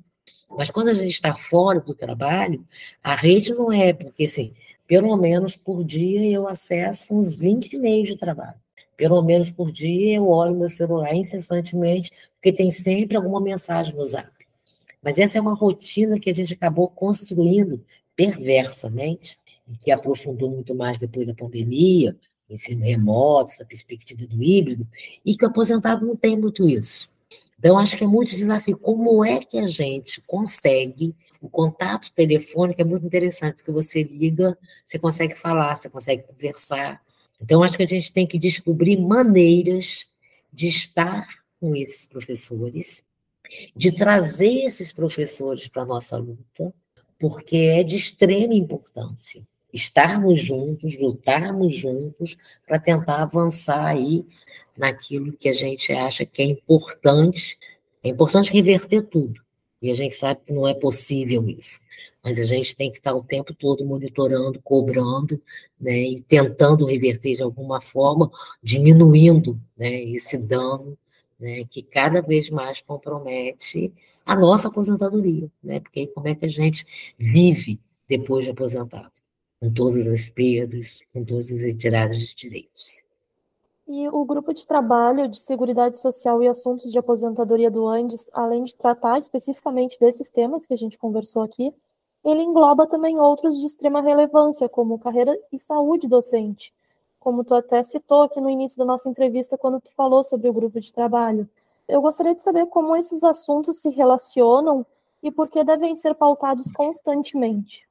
Mas 0.50 0.70
quando 0.70 0.88
a 0.88 0.94
gente 0.94 1.12
está 1.12 1.34
fora 1.34 1.80
do 1.80 1.94
trabalho, 1.94 2.64
a 3.02 3.14
rede 3.14 3.54
não 3.54 3.72
é, 3.72 3.92
porque 3.92 4.24
assim, 4.24 4.54
pelo 4.86 5.16
menos 5.16 5.56
por 5.56 5.84
dia 5.84 6.30
eu 6.30 6.48
acesso 6.48 7.14
uns 7.14 7.36
20 7.36 7.74
e-mails 7.74 8.08
de 8.08 8.16
trabalho. 8.16 8.58
Pelo 8.98 9.22
menos 9.22 9.48
por 9.48 9.72
dia 9.72 10.16
eu 10.16 10.28
olho 10.28 10.54
meu 10.54 10.68
celular 10.68 11.14
incessantemente, 11.14 12.10
porque 12.34 12.52
tem 12.52 12.70
sempre 12.70 13.16
alguma 13.16 13.40
mensagem 13.40 13.94
no 13.94 14.04
zap. 14.04 14.28
Mas 15.00 15.18
essa 15.18 15.38
é 15.38 15.40
uma 15.40 15.54
rotina 15.54 16.18
que 16.18 16.28
a 16.28 16.34
gente 16.34 16.52
acabou 16.52 16.88
construindo 16.88 17.82
perversamente, 18.16 19.38
que 19.80 19.92
aprofundou 19.92 20.50
muito 20.50 20.74
mais 20.74 20.98
depois 20.98 21.26
da 21.26 21.32
pandemia, 21.32 22.16
ensino 22.50 22.84
remoto, 22.84 23.52
essa 23.52 23.64
perspectiva 23.64 24.26
do 24.26 24.42
híbrido, 24.42 24.84
e 25.24 25.36
que 25.36 25.44
o 25.44 25.48
aposentado 25.48 26.04
não 26.04 26.16
tem 26.16 26.36
muito 26.36 26.68
isso. 26.68 27.08
Então, 27.56 27.78
acho 27.78 27.96
que 27.96 28.02
é 28.02 28.06
muito 28.06 28.30
desafio. 28.30 28.76
Como 28.76 29.24
é 29.24 29.38
que 29.38 29.58
a 29.58 29.66
gente 29.68 30.20
consegue 30.22 31.14
o 31.40 31.48
contato 31.48 32.10
telefônico 32.12 32.80
é 32.80 32.84
muito 32.84 33.06
interessante, 33.06 33.56
porque 33.56 33.70
você 33.70 34.02
liga, 34.02 34.58
você 34.84 34.98
consegue 34.98 35.36
falar, 35.36 35.76
você 35.76 35.88
consegue 35.88 36.24
conversar. 36.24 37.00
Então, 37.40 37.62
acho 37.62 37.76
que 37.76 37.82
a 37.82 37.86
gente 37.86 38.12
tem 38.12 38.26
que 38.26 38.38
descobrir 38.38 38.98
maneiras 38.98 40.06
de 40.52 40.68
estar 40.68 41.26
com 41.60 41.74
esses 41.74 42.04
professores, 42.04 43.04
de 43.74 43.92
trazer 43.92 44.64
esses 44.64 44.92
professores 44.92 45.68
para 45.68 45.82
a 45.82 45.86
nossa 45.86 46.16
luta, 46.16 46.72
porque 47.18 47.56
é 47.56 47.82
de 47.82 47.96
extrema 47.96 48.54
importância 48.54 49.46
estarmos 49.72 50.42
juntos, 50.42 50.98
lutarmos 50.98 51.74
juntos 51.74 52.36
para 52.66 52.78
tentar 52.78 53.22
avançar 53.22 53.86
aí 53.86 54.24
naquilo 54.76 55.32
que 55.32 55.48
a 55.48 55.52
gente 55.52 55.92
acha 55.92 56.24
que 56.24 56.42
é 56.42 56.44
importante. 56.46 57.58
É 58.02 58.08
importante 58.08 58.52
reverter 58.52 59.02
tudo. 59.02 59.40
E 59.80 59.90
a 59.90 59.94
gente 59.94 60.14
sabe 60.14 60.40
que 60.46 60.52
não 60.52 60.66
é 60.66 60.74
possível 60.74 61.48
isso. 61.48 61.80
Mas 62.22 62.38
a 62.38 62.44
gente 62.44 62.74
tem 62.76 62.90
que 62.90 62.98
estar 62.98 63.14
o 63.14 63.22
tempo 63.22 63.54
todo 63.54 63.84
monitorando, 63.84 64.60
cobrando, 64.62 65.40
né, 65.80 65.96
e 65.98 66.20
tentando 66.20 66.84
reverter 66.84 67.36
de 67.36 67.42
alguma 67.42 67.80
forma, 67.80 68.30
diminuindo 68.62 69.58
né, 69.76 70.02
esse 70.02 70.36
dano 70.36 70.98
né, 71.38 71.64
que 71.70 71.82
cada 71.82 72.20
vez 72.20 72.50
mais 72.50 72.80
compromete 72.80 73.92
a 74.26 74.36
nossa 74.36 74.68
aposentadoria, 74.68 75.50
né? 75.62 75.80
Porque 75.80 76.00
aí 76.00 76.06
como 76.08 76.28
é 76.28 76.34
que 76.34 76.44
a 76.44 76.50
gente 76.50 76.84
vive 77.18 77.80
depois 78.06 78.44
de 78.44 78.50
aposentado? 78.50 79.12
Com 79.60 79.72
todas 79.72 80.06
as 80.06 80.28
perdas, 80.28 81.02
com 81.12 81.24
todas 81.24 81.50
as 81.50 81.62
retiradas 81.62 82.18
de 82.18 82.34
direitos. 82.34 83.02
E 83.86 84.06
o 84.08 84.22
grupo 84.26 84.52
de 84.52 84.66
trabalho 84.66 85.28
de 85.28 85.38
Seguridade 85.38 85.96
Social 85.98 86.42
e 86.42 86.48
Assuntos 86.48 86.92
de 86.92 86.98
Aposentadoria 86.98 87.70
do 87.70 87.88
Andes, 87.88 88.28
além 88.34 88.64
de 88.64 88.74
tratar 88.74 89.18
especificamente 89.18 89.98
desses 89.98 90.28
temas 90.28 90.66
que 90.66 90.74
a 90.74 90.76
gente 90.76 90.98
conversou 90.98 91.40
aqui, 91.40 91.72
ele 92.30 92.42
engloba 92.42 92.86
também 92.86 93.18
outros 93.18 93.58
de 93.58 93.66
extrema 93.66 94.00
relevância, 94.00 94.68
como 94.68 94.98
carreira 94.98 95.38
e 95.52 95.58
saúde 95.58 96.08
docente, 96.08 96.72
como 97.18 97.44
tu 97.44 97.54
até 97.54 97.82
citou 97.82 98.22
aqui 98.22 98.40
no 98.40 98.50
início 98.50 98.78
da 98.78 98.84
nossa 98.84 99.08
entrevista 99.08 99.56
quando 99.58 99.80
tu 99.80 99.90
falou 99.96 100.24
sobre 100.24 100.48
o 100.48 100.52
grupo 100.52 100.80
de 100.80 100.92
trabalho. 100.92 101.48
Eu 101.88 102.02
gostaria 102.02 102.34
de 102.34 102.42
saber 102.42 102.66
como 102.66 102.94
esses 102.96 103.22
assuntos 103.24 103.78
se 103.78 103.88
relacionam 103.88 104.84
e 105.22 105.30
por 105.30 105.48
que 105.48 105.64
devem 105.64 105.96
ser 105.96 106.14
pautados 106.14 106.70
constantemente. 106.70 107.88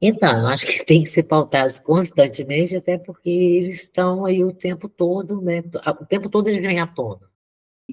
Então, 0.00 0.40
eu 0.40 0.46
acho 0.46 0.64
que 0.66 0.82
tem 0.86 1.02
que 1.02 1.08
ser 1.08 1.24
pautados 1.24 1.78
constantemente, 1.78 2.76
até 2.76 2.96
porque 2.96 3.28
eles 3.28 3.82
estão 3.82 4.24
aí 4.24 4.42
o 4.44 4.52
tempo 4.52 4.88
todo, 4.88 5.40
né? 5.40 5.62
O 6.00 6.06
tempo 6.06 6.30
todo 6.30 6.48
eles 6.48 6.62
vêm 6.62 6.80
à 6.80 6.86
tona. 6.86 7.28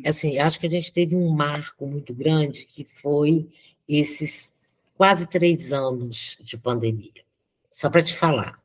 Assim, 0.05 0.37
acho 0.37 0.59
que 0.59 0.67
a 0.67 0.69
gente 0.69 0.93
teve 0.93 1.15
um 1.15 1.29
marco 1.29 1.85
muito 1.85 2.13
grande, 2.13 2.65
que 2.65 2.83
foi 2.83 3.49
esses 3.87 4.53
quase 4.97 5.27
três 5.27 5.71
anos 5.71 6.37
de 6.41 6.57
pandemia. 6.57 7.23
Só 7.69 7.89
para 7.89 8.01
te 8.01 8.15
falar, 8.15 8.59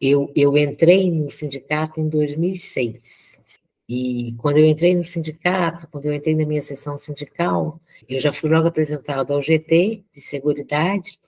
eu, 0.00 0.30
eu 0.34 0.56
entrei 0.58 1.10
no 1.10 1.30
sindicato 1.30 2.00
em 2.00 2.08
2006. 2.08 3.40
E 3.88 4.34
quando 4.38 4.58
eu 4.58 4.64
entrei 4.64 4.94
no 4.94 5.04
sindicato, 5.04 5.86
quando 5.86 6.06
eu 6.06 6.12
entrei 6.12 6.34
na 6.34 6.44
minha 6.44 6.60
sessão 6.60 6.98
sindical, 6.98 7.80
eu 8.08 8.20
já 8.20 8.32
fui 8.32 8.50
logo 8.50 8.66
apresentado 8.66 9.32
ao 9.32 9.40
GT 9.40 10.02
de 10.12 10.20
Seguridade, 10.20 11.18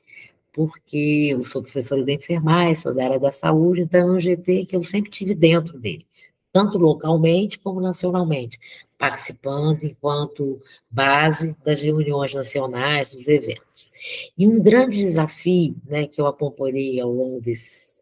porque 0.53 1.29
eu 1.31 1.42
sou 1.44 1.62
professora 1.62 2.05
de 2.05 2.12
enfermagem, 2.12 2.75
sou 2.75 2.94
da 2.94 3.05
área 3.05 3.20
da 3.20 3.31
saúde, 3.31 3.83
então 3.83 4.01
é 4.01 4.12
um 4.12 4.18
GT 4.18 4.66
que 4.66 4.77
eu 4.77 4.83
sempre 4.83 5.11
tive 5.11 5.35
dentro 5.35 5.79
dele, 5.79 6.05
tanto 6.53 6.79
localmente 6.79 7.59
como 7.59 7.81
nacionalmente, 7.81 8.59
participando 8.99 9.85
enquanto 9.85 10.61
base 10.91 11.57
das 11.65 11.81
reuniões 11.81 12.35
nacionais, 12.35 13.15
dos 13.15 13.29
eventos. 13.29 13.93
E 14.37 14.47
um 14.47 14.61
grande 14.63 14.97
desafio 14.97 15.77
né, 15.87 16.07
que 16.07 16.21
eu 16.21 16.27
acompanhei 16.27 17.01
ao 17.01 17.13
longo 17.13 17.41
desses 17.41 18.01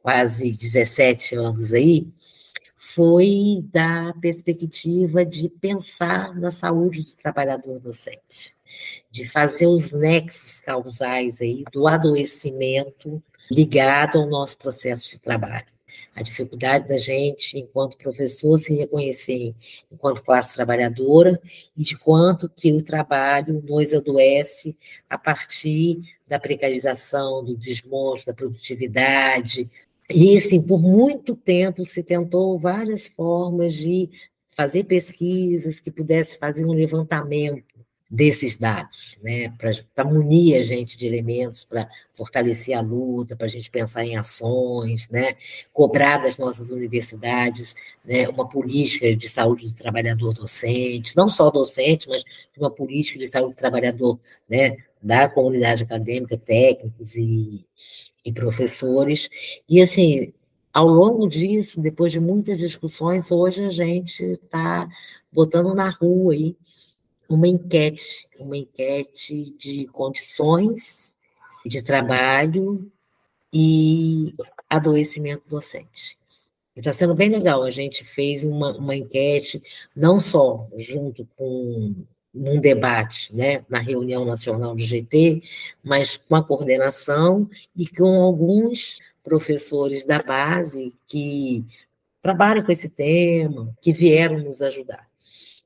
quase 0.00 0.52
17 0.52 1.34
anos 1.34 1.74
aí, 1.74 2.06
foi 2.76 3.62
da 3.70 4.14
perspectiva 4.20 5.24
de 5.24 5.48
pensar 5.48 6.34
na 6.34 6.50
saúde 6.50 7.02
do 7.02 7.12
trabalhador 7.14 7.78
docente 7.78 8.56
de 9.10 9.26
fazer 9.26 9.66
os 9.66 9.92
nexos 9.92 10.60
causais 10.60 11.40
aí 11.40 11.64
do 11.72 11.86
adoecimento 11.86 13.22
ligado 13.50 14.18
ao 14.18 14.26
nosso 14.26 14.56
processo 14.56 15.10
de 15.10 15.18
trabalho. 15.18 15.66
A 16.18 16.22
dificuldade 16.22 16.88
da 16.88 16.96
gente, 16.96 17.56
enquanto 17.56 17.96
professor, 17.96 18.58
se 18.58 18.74
reconhecer 18.74 19.54
enquanto 19.88 20.24
classe 20.24 20.56
trabalhadora 20.56 21.40
e 21.76 21.84
de 21.84 21.96
quanto 21.96 22.48
que 22.48 22.72
o 22.72 22.82
trabalho 22.82 23.62
nos 23.64 23.94
adoece 23.94 24.76
a 25.08 25.16
partir 25.16 26.00
da 26.26 26.36
precarização, 26.36 27.44
do 27.44 27.56
desmonte 27.56 28.26
da 28.26 28.34
produtividade. 28.34 29.70
E, 30.10 30.36
assim, 30.36 30.60
por 30.60 30.82
muito 30.82 31.36
tempo 31.36 31.84
se 31.84 32.02
tentou 32.02 32.58
várias 32.58 33.06
formas 33.06 33.74
de 33.74 34.10
fazer 34.50 34.82
pesquisas 34.82 35.78
que 35.78 35.88
pudesse 35.88 36.36
fazer 36.36 36.66
um 36.66 36.72
levantamento 36.72 37.67
desses 38.10 38.56
dados, 38.56 39.18
né, 39.22 39.52
para 39.94 40.04
munir 40.04 40.58
a 40.58 40.62
gente 40.62 40.96
de 40.96 41.06
elementos, 41.06 41.62
para 41.62 41.86
fortalecer 42.14 42.74
a 42.74 42.80
luta, 42.80 43.36
para 43.36 43.46
a 43.46 43.50
gente 43.50 43.70
pensar 43.70 44.02
em 44.02 44.16
ações, 44.16 45.10
né, 45.10 45.36
cobrar 45.74 46.16
das 46.16 46.38
nossas 46.38 46.70
universidades 46.70 47.74
né, 48.02 48.26
uma 48.28 48.48
política 48.48 49.14
de 49.14 49.28
saúde 49.28 49.68
do 49.68 49.74
trabalhador 49.74 50.32
docente, 50.32 51.14
não 51.14 51.28
só 51.28 51.50
docente, 51.50 52.08
mas 52.08 52.24
uma 52.56 52.70
política 52.70 53.18
de 53.18 53.26
saúde 53.26 53.54
do 53.54 53.58
trabalhador 53.58 54.18
né, 54.48 54.78
da 55.02 55.28
comunidade 55.28 55.82
acadêmica, 55.82 56.38
técnicos 56.38 57.14
e, 57.14 57.64
e 58.24 58.32
professores. 58.32 59.28
E, 59.68 59.82
assim, 59.82 60.32
ao 60.72 60.88
longo 60.88 61.28
disso, 61.28 61.80
depois 61.80 62.10
de 62.10 62.20
muitas 62.20 62.58
discussões, 62.58 63.30
hoje 63.30 63.64
a 63.64 63.70
gente 63.70 64.24
está 64.24 64.88
botando 65.30 65.74
na 65.74 65.90
rua 65.90 66.32
aí 66.32 66.56
uma 67.28 67.46
enquete, 67.46 68.26
uma 68.38 68.56
enquete 68.56 69.54
de 69.58 69.86
condições 69.88 71.16
de 71.64 71.82
trabalho 71.82 72.90
e 73.52 74.34
adoecimento 74.68 75.42
docente. 75.48 76.16
Está 76.74 76.92
sendo 76.92 77.14
bem 77.14 77.28
legal, 77.28 77.64
a 77.64 77.70
gente 77.70 78.04
fez 78.04 78.44
uma, 78.44 78.76
uma 78.76 78.94
enquete, 78.94 79.60
não 79.94 80.20
só 80.20 80.66
junto 80.76 81.28
com 81.36 81.94
num 82.32 82.60
debate, 82.60 83.34
né, 83.34 83.64
na 83.68 83.78
reunião 83.78 84.24
nacional 84.24 84.74
do 84.74 84.82
GT, 84.82 85.42
mas 85.82 86.16
com 86.16 86.36
a 86.36 86.44
coordenação 86.44 87.48
e 87.74 87.86
com 87.86 88.22
alguns 88.22 89.00
professores 89.24 90.06
da 90.06 90.22
base 90.22 90.94
que 91.08 91.64
trabalham 92.22 92.64
com 92.64 92.70
esse 92.70 92.88
tema, 92.88 93.74
que 93.80 93.92
vieram 93.92 94.38
nos 94.38 94.62
ajudar. 94.62 95.07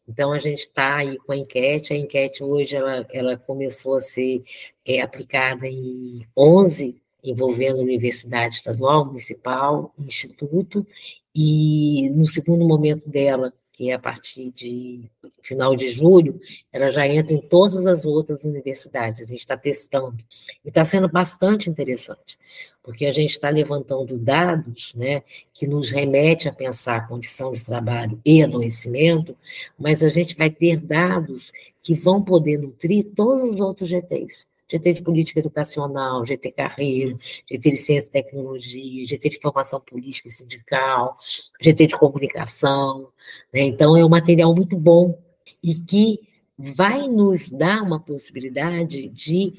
Então, 0.09 0.33
a 0.33 0.39
gente 0.39 0.61
está 0.61 0.97
aí 0.97 1.17
com 1.19 1.33
a 1.33 1.37
enquete. 1.37 1.93
A 1.93 1.97
enquete 1.97 2.43
hoje 2.43 2.77
ela, 2.77 3.07
ela 3.11 3.37
começou 3.37 3.97
a 3.97 4.01
ser 4.01 4.43
é, 4.85 5.01
aplicada 5.01 5.67
em 5.67 6.27
11, 6.37 7.01
envolvendo 7.23 7.81
universidade 7.81 8.57
estadual, 8.57 9.07
municipal, 9.07 9.95
instituto, 9.99 10.87
e 11.35 12.11
no 12.11 12.27
segundo 12.27 12.67
momento 12.67 13.09
dela, 13.09 13.53
que 13.73 13.91
é 13.91 13.95
a 13.95 13.99
partir 13.99 14.51
de 14.51 15.09
final 15.43 15.75
de 15.75 15.89
julho, 15.89 16.41
ela 16.73 16.91
já 16.91 17.07
entra 17.07 17.35
em 17.35 17.41
todas 17.41 17.87
as 17.87 18.05
outras 18.05 18.45
universidades. 18.45 19.21
A 19.21 19.25
gente 19.25 19.39
está 19.39 19.57
testando. 19.57 20.23
E 20.65 20.69
está 20.69 20.85
sendo 20.85 21.09
bastante 21.09 21.71
interessante 21.71 22.39
porque 22.83 23.07
a 23.07 23.13
gente 23.13 23.31
está 23.31 23.49
levantando 23.49 24.19
dados 24.19 24.93
né, 24.95 25.23
que 25.55 25.67
nos 25.67 25.91
remete 25.91 26.49
a 26.49 26.53
pensar 26.53 26.97
a 26.97 27.07
condição 27.07 27.53
de 27.53 27.65
trabalho 27.65 28.21
e 28.25 28.43
adoecimento, 28.43 29.37
mas 29.79 30.03
a 30.03 30.09
gente 30.09 30.37
vai 30.37 30.51
ter 30.51 30.81
dados 30.81 31.53
que 31.83 31.95
vão 31.95 32.23
poder 32.23 32.59
nutrir 32.59 33.13
todos 33.15 33.51
os 33.51 33.61
outros 33.61 33.89
GTs. 33.89 34.47
GT 34.73 34.95
de 34.95 35.03
Política 35.03 35.41
Educacional, 35.41 36.25
GT 36.25 36.51
Carreiro, 36.53 37.19
GT 37.51 37.71
de 37.71 37.77
Ciência 37.77 38.09
e 38.09 38.13
Tecnologia, 38.13 39.07
GT 39.07 39.29
de 39.29 39.39
Formação 39.39 39.81
Política 39.81 40.29
e 40.29 40.31
Sindical, 40.31 41.17
GT 41.61 41.89
de 41.89 41.99
Comunicação. 41.99 43.09
Né? 43.53 43.63
Então, 43.63 43.95
é 43.95 44.05
um 44.05 44.09
material 44.09 44.55
muito 44.55 44.77
bom 44.79 45.19
e 45.63 45.75
que 45.75 46.21
vai 46.57 47.07
nos 47.07 47.51
dar 47.51 47.83
uma 47.83 48.01
possibilidade 48.01 49.09
de 49.09 49.53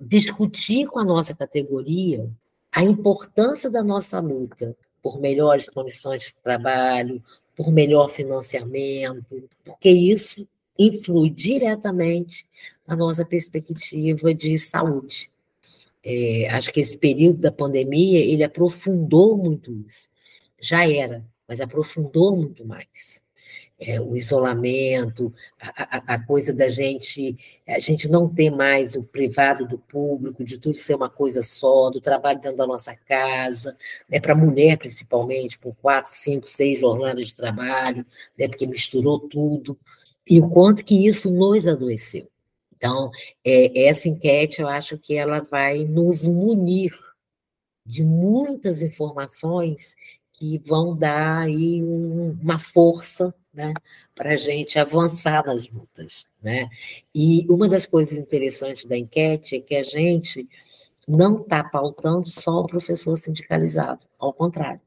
discutir 0.00 0.86
com 0.86 0.98
a 0.98 1.04
nossa 1.04 1.34
categoria 1.34 2.28
a 2.70 2.84
importância 2.84 3.70
da 3.70 3.82
nossa 3.82 4.20
luta 4.20 4.76
por 5.02 5.20
melhores 5.20 5.68
condições 5.68 6.24
de 6.24 6.34
trabalho, 6.42 7.22
por 7.56 7.72
melhor 7.72 8.08
financiamento, 8.08 9.48
porque 9.64 9.90
isso 9.90 10.46
influi 10.78 11.30
diretamente 11.30 12.46
na 12.86 12.94
nossa 12.94 13.24
perspectiva 13.24 14.32
de 14.32 14.56
saúde. 14.58 15.30
É, 16.04 16.48
acho 16.50 16.72
que 16.72 16.80
esse 16.80 16.96
período 16.96 17.38
da 17.38 17.50
pandemia 17.50 18.20
ele 18.20 18.44
aprofundou 18.44 19.36
muito 19.36 19.72
isso. 19.86 20.08
Já 20.60 20.88
era, 20.88 21.24
mas 21.48 21.60
aprofundou 21.60 22.36
muito 22.36 22.64
mais 22.64 23.26
é, 23.80 24.00
o 24.00 24.16
isolamento, 24.16 25.32
a, 25.60 26.14
a, 26.14 26.18
coisa 26.18 26.52
da 26.52 26.68
gente, 26.68 27.36
a 27.66 27.78
gente 27.78 28.08
não 28.08 28.28
ter 28.28 28.50
mais 28.50 28.94
o 28.94 29.04
privado 29.04 29.66
do 29.66 29.78
público, 29.78 30.44
de 30.44 30.58
tudo 30.58 30.76
ser 30.76 30.94
uma 30.94 31.08
coisa 31.08 31.42
só, 31.42 31.88
do 31.88 32.00
trabalho 32.00 32.40
dentro 32.40 32.58
da 32.58 32.66
nossa 32.66 32.94
casa, 32.94 33.76
né, 34.08 34.18
para 34.18 34.32
a 34.32 34.36
mulher 34.36 34.76
principalmente, 34.78 35.58
com 35.58 35.72
quatro, 35.74 36.10
cinco, 36.12 36.48
seis 36.48 36.78
jornadas 36.80 37.28
de 37.28 37.36
trabalho, 37.36 38.04
né, 38.36 38.48
porque 38.48 38.66
misturou 38.66 39.20
tudo, 39.20 39.78
e 40.28 40.40
o 40.40 40.48
quanto 40.48 40.84
que 40.84 41.06
isso 41.06 41.30
nos 41.30 41.66
adoeceu. 41.66 42.28
Então, 42.76 43.10
é, 43.44 43.86
essa 43.86 44.08
enquete, 44.08 44.60
eu 44.60 44.68
acho 44.68 44.98
que 44.98 45.16
ela 45.16 45.40
vai 45.40 45.84
nos 45.84 46.26
munir 46.26 46.92
de 47.84 48.04
muitas 48.04 48.82
informações 48.82 49.96
que 50.38 50.58
vão 50.64 50.96
dar 50.96 51.40
aí 51.40 51.82
um, 51.82 52.30
uma 52.40 52.60
força 52.60 53.34
né, 53.52 53.74
para 54.14 54.34
a 54.34 54.36
gente 54.36 54.78
avançar 54.78 55.44
nas 55.44 55.68
lutas. 55.68 56.26
Né? 56.40 56.68
E 57.12 57.44
uma 57.48 57.68
das 57.68 57.84
coisas 57.84 58.16
interessantes 58.16 58.84
da 58.84 58.96
enquete 58.96 59.56
é 59.56 59.60
que 59.60 59.74
a 59.74 59.82
gente 59.82 60.48
não 61.06 61.40
está 61.40 61.64
pautando 61.64 62.28
só 62.28 62.60
o 62.60 62.66
professor 62.66 63.16
sindicalizado, 63.16 64.06
ao 64.18 64.32
contrário. 64.32 64.80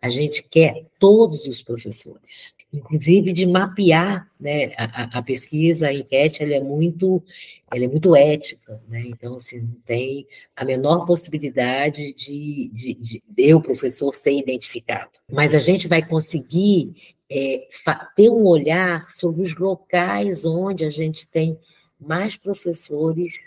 A 0.00 0.08
gente 0.08 0.42
quer 0.42 0.86
todos 0.98 1.44
os 1.44 1.60
professores 1.60 2.54
inclusive 2.72 3.32
de 3.32 3.46
mapear 3.46 4.30
né, 4.38 4.72
a, 4.76 5.18
a, 5.18 5.22
pesquisa, 5.22 5.88
a 5.88 5.94
enquete, 5.94 6.42
ela 6.42 6.54
é 6.54 6.60
muito, 6.60 7.22
ela 7.70 7.84
é 7.84 7.88
muito 7.88 8.14
ética, 8.14 8.80
né? 8.88 9.02
então 9.06 9.36
assim, 9.36 9.60
não 9.60 9.80
tem 9.86 10.26
a 10.54 10.64
menor 10.64 11.06
possibilidade 11.06 12.12
de, 12.14 12.70
de, 12.72 12.94
de 12.94 13.22
eu, 13.36 13.60
professor, 13.60 14.12
ser 14.14 14.36
identificado. 14.36 15.10
Mas 15.30 15.54
a 15.54 15.58
gente 15.58 15.88
vai 15.88 16.06
conseguir 16.06 16.94
é, 17.30 17.66
ter 18.14 18.30
um 18.30 18.44
olhar 18.44 19.10
sobre 19.10 19.42
os 19.42 19.54
locais 19.56 20.44
onde 20.44 20.84
a 20.84 20.90
gente 20.90 21.26
tem 21.28 21.58
mais 21.98 22.36
professores 22.36 23.38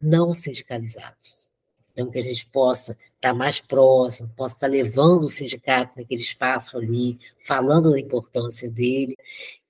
não 0.00 0.32
sindicalizados. 0.32 1.50
Então, 1.92 2.10
que 2.10 2.18
a 2.18 2.22
gente 2.22 2.46
possa 2.46 2.96
estar 3.20 3.34
mais 3.34 3.60
próximo, 3.60 4.30
possa 4.34 4.54
estar 4.54 4.66
levando 4.66 5.24
o 5.24 5.28
sindicato 5.28 5.92
naquele 5.96 6.22
espaço 6.22 6.78
ali, 6.78 7.18
falando 7.46 7.90
da 7.90 8.00
importância 8.00 8.70
dele 8.70 9.16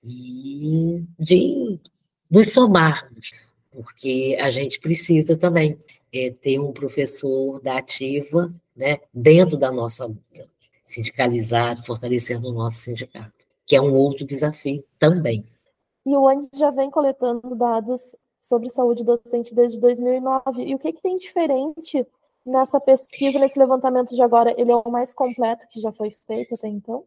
e 0.03 1.03
de 1.19 1.77
nos 2.29 2.51
somarmos, 2.53 3.33
porque 3.69 4.37
a 4.39 4.49
gente 4.49 4.79
precisa 4.79 5.37
também 5.37 5.77
é, 6.13 6.31
ter 6.31 6.59
um 6.59 6.71
professor 6.71 7.59
da 7.61 7.77
ativa 7.77 8.53
né, 8.75 8.99
dentro 9.13 9.57
da 9.57 9.69
nossa 9.69 10.05
luta, 10.05 10.47
sindicalizado, 10.83 11.83
fortalecendo 11.83 12.47
o 12.47 12.53
nosso 12.53 12.77
sindicato, 12.77 13.33
que 13.65 13.75
é 13.75 13.81
um 13.81 13.93
outro 13.93 14.25
desafio 14.25 14.83
também. 14.97 15.45
E 16.05 16.15
o 16.15 16.27
ANDES 16.27 16.49
já 16.55 16.71
vem 16.71 16.89
coletando 16.89 17.53
dados 17.55 18.15
sobre 18.41 18.69
saúde 18.69 19.03
docente 19.03 19.53
desde 19.53 19.79
2009. 19.79 20.63
E 20.63 20.73
o 20.73 20.79
que, 20.79 20.93
que 20.93 21.01
tem 21.01 21.17
diferente 21.17 22.07
nessa 22.45 22.79
pesquisa, 22.79 23.39
nesse 23.39 23.57
levantamento 23.57 24.15
de 24.15 24.21
agora? 24.21 24.53
Ele 24.57 24.71
é 24.71 24.75
o 24.75 24.91
mais 24.91 25.13
completo 25.13 25.65
que 25.71 25.79
já 25.79 25.91
foi 25.91 26.15
feito 26.27 26.55
até 26.55 26.67
então? 26.67 27.03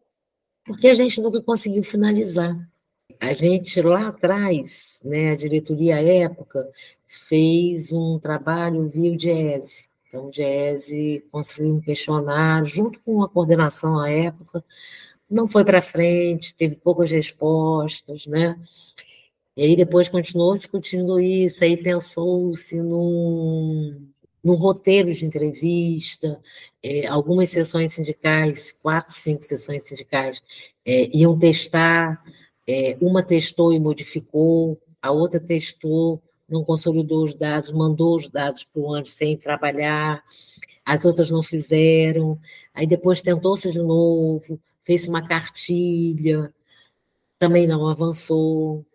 Porque 0.65 0.87
a 0.87 0.93
gente 0.93 1.21
nunca 1.21 1.41
conseguiu 1.41 1.83
finalizar. 1.83 2.55
A 3.19 3.33
gente 3.33 3.81
lá 3.81 4.07
atrás, 4.07 4.99
né, 5.03 5.31
a 5.31 5.35
diretoria 5.35 5.97
à 5.97 6.03
época, 6.03 6.67
fez 7.07 7.91
um 7.91 8.19
trabalho 8.19 8.89
via 8.89 9.11
o 9.11 9.17
DIESE. 9.17 9.87
Então, 10.07 10.27
o 10.27 10.31
DIESE 10.31 11.23
construiu 11.31 11.75
um 11.75 11.81
questionário, 11.81 12.67
junto 12.67 12.99
com 13.01 13.21
a 13.23 13.29
coordenação 13.29 13.99
à 13.99 14.09
época, 14.09 14.63
não 15.29 15.47
foi 15.47 15.63
para 15.63 15.81
frente, 15.81 16.53
teve 16.55 16.75
poucas 16.75 17.11
respostas, 17.11 18.25
né? 18.25 18.59
E 19.57 19.63
aí 19.63 19.75
depois 19.75 20.09
continuou 20.09 20.53
discutindo 20.53 21.19
isso, 21.19 21.63
aí 21.63 21.77
pensou-se 21.77 22.81
num, 22.81 24.07
num 24.45 24.53
roteiro 24.53 25.11
de 25.11 25.25
entrevista, 25.25 26.39
é, 26.83 27.07
algumas 27.07 27.49
sessões 27.49 27.93
sindicais, 27.93 28.71
quatro, 28.71 29.15
cinco 29.15 29.43
sessões 29.43 29.87
sindicais, 29.87 30.43
é, 30.85 31.09
iam 31.17 31.37
testar, 31.37 32.23
é, 32.67 32.95
uma 33.01 33.23
testou 33.23 33.73
e 33.73 33.79
modificou, 33.79 34.79
a 35.01 35.09
outra 35.09 35.39
testou, 35.39 36.21
não 36.47 36.63
consolidou 36.63 37.23
os 37.23 37.33
dados, 37.33 37.71
mandou 37.71 38.17
os 38.17 38.29
dados 38.29 38.63
para 38.63 38.79
o 38.79 38.93
ANDE 38.93 39.09
sem 39.09 39.35
trabalhar, 39.35 40.23
as 40.85 41.03
outras 41.05 41.31
não 41.31 41.41
fizeram, 41.41 42.39
aí 42.71 42.85
depois 42.85 43.23
tentou-se 43.23 43.71
de 43.71 43.79
novo, 43.79 44.59
fez 44.83 45.07
uma 45.07 45.27
cartilha, 45.27 46.53
também 47.39 47.65
não 47.65 47.87
avançou. 47.87 48.85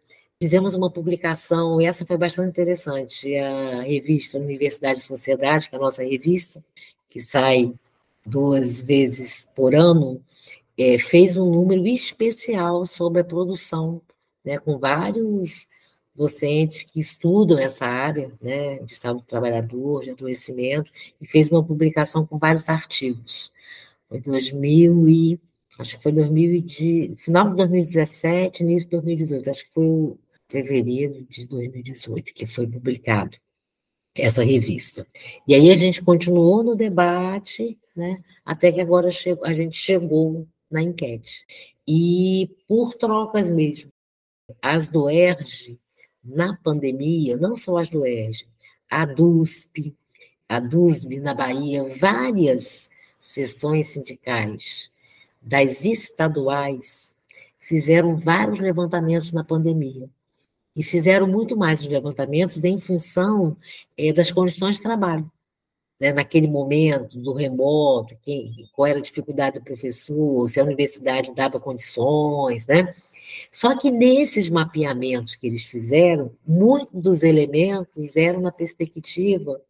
Fizemos 0.43 0.75
uma 0.75 0.91
publicação, 0.91 1.79
e 1.79 1.85
essa 1.85 2.07
foi 2.07 2.17
bastante 2.17 2.49
interessante, 2.49 3.37
a 3.37 3.83
revista 3.83 4.39
Universidade 4.39 4.99
e 4.99 5.03
Sociedade, 5.03 5.69
que 5.69 5.75
é 5.75 5.79
a 5.79 5.83
nossa 5.83 6.03
revista, 6.03 6.65
que 7.11 7.21
sai 7.21 7.75
duas 8.25 8.81
vezes 8.81 9.47
por 9.55 9.75
ano, 9.75 10.25
é, 10.79 10.99
fez 10.99 11.37
um 11.37 11.51
número 11.51 11.87
especial 11.87 12.87
sobre 12.87 13.21
a 13.21 13.25
produção, 13.25 14.01
né, 14.43 14.59
com 14.59 14.79
vários 14.79 15.69
docentes 16.15 16.85
que 16.85 17.01
estudam 17.01 17.59
essa 17.59 17.85
área 17.85 18.33
né, 18.41 18.79
de 18.79 18.97
saúde 18.97 19.25
do 19.25 19.27
trabalhador, 19.27 20.05
de 20.05 20.11
adoecimento, 20.13 20.91
e 21.21 21.27
fez 21.27 21.51
uma 21.51 21.63
publicação 21.63 22.25
com 22.25 22.39
vários 22.39 22.67
artigos. 22.71 23.53
Foi 24.09 24.19
2000 24.19 25.07
e 25.07 25.41
acho 25.79 25.99
que 25.99 26.03
foi 26.03 26.13
2000 26.13 26.65
final 27.19 27.51
de 27.51 27.57
2017, 27.57 28.63
início 28.63 28.89
de 28.89 28.93
2018, 28.93 29.51
acho 29.51 29.65
que 29.65 29.71
foi 29.71 29.85
o 29.85 30.19
fevereiro 30.51 31.25
de 31.31 31.47
2018, 31.47 32.35
que 32.35 32.45
foi 32.45 32.67
publicado 32.67 33.39
essa 34.15 34.43
revista. 34.43 35.07
E 35.47 35.55
aí 35.55 35.71
a 35.71 35.77
gente 35.77 36.03
continuou 36.03 36.63
no 36.63 36.75
debate, 36.75 37.79
né, 37.95 38.23
até 38.45 38.73
que 38.73 38.81
agora 38.81 39.09
a 39.09 39.53
gente 39.53 39.77
chegou 39.77 40.47
na 40.71 40.83
enquete. 40.83 41.47
E 41.87 42.51
por 42.67 42.95
trocas 42.95 43.51
mesmo, 43.51 43.91
as 44.61 44.91
do 44.91 45.09
ERG, 45.09 45.79
na 46.23 46.57
pandemia, 46.57 47.37
não 47.37 47.57
só 47.57 47.79
as 47.79 47.89
do 47.89 48.05
ERG, 48.05 48.47
a 48.91 49.07
DUSP, 49.07 49.97
a 50.49 50.59
DUSB 50.59 51.21
na 51.21 51.33
Bahia, 51.33 51.85
várias 51.97 52.91
sessões 53.19 53.89
sindicais 53.89 54.91
das 55.41 55.85
estaduais 55.85 57.15
fizeram 57.59 58.17
vários 58.19 58.59
levantamentos 58.59 59.33
na 59.33 59.45
pandemia 59.45 60.11
e 60.75 60.83
fizeram 60.83 61.27
muito 61.27 61.57
mais 61.57 61.81
os 61.81 61.87
levantamentos 61.87 62.63
em 62.65 62.79
função 62.79 63.57
é, 63.97 64.13
das 64.13 64.31
condições 64.31 64.77
de 64.77 64.83
trabalho. 64.83 65.31
Né? 66.01 66.13
Naquele 66.13 66.47
momento, 66.47 67.19
do 67.19 67.33
remoto, 67.33 68.17
qual 68.73 68.87
era 68.87 68.99
a 68.99 69.03
dificuldade 69.03 69.59
do 69.59 69.65
professor, 69.65 70.49
se 70.49 70.61
a 70.61 70.65
universidade 70.65 71.35
dava 71.35 71.61
condições, 71.61 72.67
né? 72.67 72.95
Só 73.53 73.77
que 73.79 73.91
nesses 73.91 74.49
mapeamentos 74.49 75.37
que 75.37 75.47
eles 75.47 75.65
fizeram, 75.65 76.33
muitos 76.47 77.01
dos 77.01 77.23
elementos 77.23 78.17
eram 78.17 78.41
na 78.41 78.51
perspectiva 78.51 79.61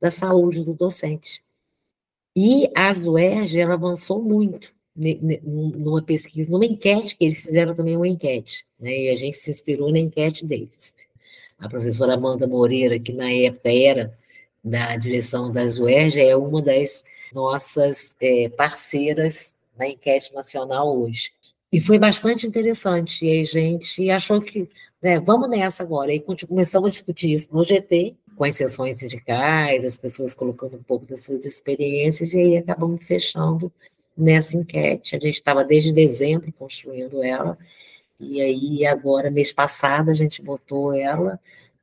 da 0.00 0.10
saúde 0.10 0.64
do 0.64 0.74
docente. 0.74 1.42
E 2.34 2.70
a 2.74 2.92
UERJ, 2.92 3.60
ela 3.60 3.74
avançou 3.74 4.22
muito 4.22 4.72
numa 4.96 6.02
pesquisa, 6.02 6.50
numa 6.50 6.66
enquete, 6.66 7.16
que 7.16 7.24
eles 7.24 7.42
fizeram 7.42 7.74
também 7.74 7.96
uma 7.96 8.08
enquete, 8.08 8.66
né, 8.78 8.90
e 8.90 9.10
a 9.10 9.16
gente 9.16 9.36
se 9.36 9.50
inspirou 9.50 9.90
na 9.90 9.98
enquete 9.98 10.44
deles. 10.44 10.94
A 11.58 11.68
professora 11.68 12.14
Amanda 12.14 12.46
Moreira, 12.46 12.98
que 12.98 13.12
na 13.12 13.30
época 13.30 13.70
era 13.70 14.18
da 14.62 14.96
direção 14.96 15.52
da 15.52 15.62
UERJ, 15.62 16.20
é 16.20 16.36
uma 16.36 16.60
das 16.60 17.04
nossas 17.32 18.14
é, 18.20 18.48
parceiras 18.48 19.56
na 19.78 19.88
enquete 19.88 20.34
nacional 20.34 20.98
hoje. 20.98 21.30
E 21.72 21.80
foi 21.80 21.98
bastante 21.98 22.46
interessante, 22.46 23.24
e 23.24 23.42
a 23.42 23.44
gente 23.44 24.10
achou 24.10 24.40
que, 24.40 24.68
né, 25.00 25.20
vamos 25.20 25.48
nessa 25.48 25.82
agora, 25.82 26.12
e 26.12 26.20
começamos 26.20 26.88
a 26.88 26.90
discutir 26.90 27.32
isso 27.32 27.54
no 27.54 27.64
GT, 27.64 28.16
com 28.36 28.44
as 28.44 28.56
sessões 28.56 28.98
sindicais, 28.98 29.84
as 29.84 29.96
pessoas 29.96 30.34
colocando 30.34 30.76
um 30.76 30.82
pouco 30.82 31.06
das 31.06 31.22
suas 31.22 31.44
experiências, 31.44 32.34
e 32.34 32.38
aí 32.40 32.56
acabamos 32.56 33.06
fechando 33.06 33.72
nessa 34.22 34.56
enquete. 34.56 35.16
A 35.16 35.18
gente 35.18 35.34
estava 35.34 35.64
desde 35.64 35.92
dezembro 35.92 36.52
construindo 36.52 37.22
ela, 37.22 37.58
e 38.18 38.40
aí 38.40 38.86
agora, 38.86 39.30
mês 39.30 39.52
passado, 39.52 40.10
a 40.10 40.14
gente 40.14 40.42
botou 40.42 40.92
ela 40.94 41.40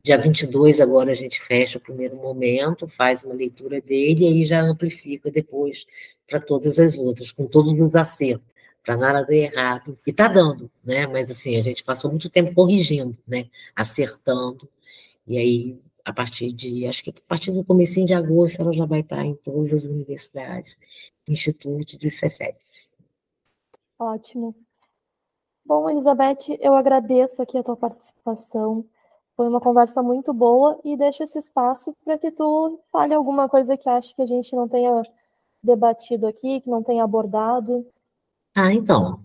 Dia 0.07 0.17
22, 0.17 0.79
agora 0.79 1.11
a 1.11 1.13
gente 1.13 1.37
fecha 1.41 1.77
o 1.77 1.81
primeiro 1.81 2.15
momento, 2.15 2.87
faz 2.87 3.23
uma 3.23 3.33
leitura 3.33 3.81
dele 3.81 4.23
e 4.23 4.27
aí 4.27 4.45
já 4.45 4.61
amplifica 4.61 5.29
depois 5.29 5.85
para 6.25 6.39
todas 6.39 6.79
as 6.79 6.97
outras, 6.97 7.29
com 7.29 7.45
todos 7.45 7.77
os 7.77 7.93
acertos, 7.93 8.47
para 8.85 8.95
nada 8.95 9.25
dar 9.25 9.35
errado. 9.35 9.99
E 10.07 10.11
está 10.11 10.29
dando, 10.29 10.71
né? 10.81 11.05
Mas 11.07 11.29
assim, 11.29 11.59
a 11.59 11.61
gente 11.61 11.83
passou 11.83 12.09
muito 12.09 12.29
tempo 12.29 12.53
corrigindo, 12.53 13.17
né? 13.27 13.47
Acertando. 13.75 14.69
E 15.27 15.37
aí, 15.37 15.77
a 16.05 16.13
partir 16.13 16.53
de, 16.53 16.87
acho 16.87 17.03
que 17.03 17.09
a 17.09 17.13
partir 17.27 17.51
do 17.51 17.65
começo 17.65 18.05
de 18.05 18.13
agosto, 18.13 18.61
ela 18.61 18.71
já 18.71 18.85
vai 18.85 19.01
estar 19.01 19.25
em 19.25 19.35
todas 19.35 19.73
as 19.73 19.83
universidades, 19.83 20.77
institutos 21.27 22.01
e 22.03 22.09
Cefetes. 22.09 22.97
Ótimo. 23.99 24.55
Bom, 25.65 25.89
Elizabeth, 25.89 26.57
eu 26.59 26.73
agradeço 26.75 27.41
aqui 27.41 27.57
a 27.57 27.63
tua 27.63 27.75
participação. 27.75 28.85
Foi 29.35 29.47
uma 29.47 29.59
conversa 29.59 30.01
muito 30.01 30.33
boa 30.33 30.79
e 30.83 30.95
deixo 30.95 31.23
esse 31.23 31.37
espaço 31.37 31.95
para 32.03 32.17
que 32.17 32.31
tu 32.31 32.79
fale 32.91 33.13
alguma 33.13 33.47
coisa 33.47 33.77
que 33.77 33.89
acho 33.89 34.15
que 34.15 34.21
a 34.21 34.25
gente 34.25 34.55
não 34.55 34.67
tenha 34.67 35.03
debatido 35.61 36.25
aqui, 36.25 36.61
que 36.61 36.69
não 36.69 36.81
tenha 36.81 37.03
abordado. 37.03 37.85
Ah, 38.55 38.73
então, 38.73 39.21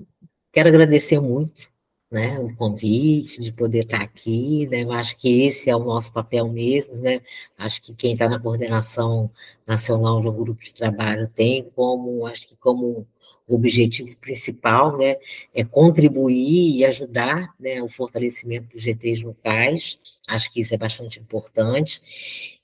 quero 0.52 0.68
agradecer 0.68 1.20
muito 1.20 1.71
né, 2.12 2.38
o 2.38 2.54
convite 2.54 3.40
de 3.40 3.50
poder 3.52 3.84
estar 3.84 4.02
aqui, 4.02 4.66
né, 4.68 4.82
eu 4.82 4.92
acho 4.92 5.16
que 5.16 5.44
esse 5.44 5.70
é 5.70 5.74
o 5.74 5.82
nosso 5.82 6.12
papel 6.12 6.46
mesmo, 6.46 6.96
né, 6.96 7.22
acho 7.56 7.80
que 7.80 7.94
quem 7.94 8.12
está 8.12 8.28
na 8.28 8.38
coordenação 8.38 9.30
nacional 9.66 10.20
do 10.20 10.30
grupo 10.30 10.62
de 10.62 10.74
trabalho 10.74 11.26
tem 11.26 11.64
como, 11.74 12.26
acho 12.26 12.46
que 12.46 12.56
como 12.56 13.06
objetivo 13.48 14.16
principal, 14.18 14.96
né, 14.98 15.16
é 15.54 15.64
contribuir 15.64 16.76
e 16.76 16.84
ajudar, 16.84 17.54
né, 17.58 17.82
o 17.82 17.88
fortalecimento 17.88 18.68
dos 18.68 18.82
GTs 18.82 19.24
locais, 19.24 19.98
acho 20.28 20.52
que 20.52 20.60
isso 20.60 20.74
é 20.74 20.78
bastante 20.78 21.18
importante, 21.18 22.00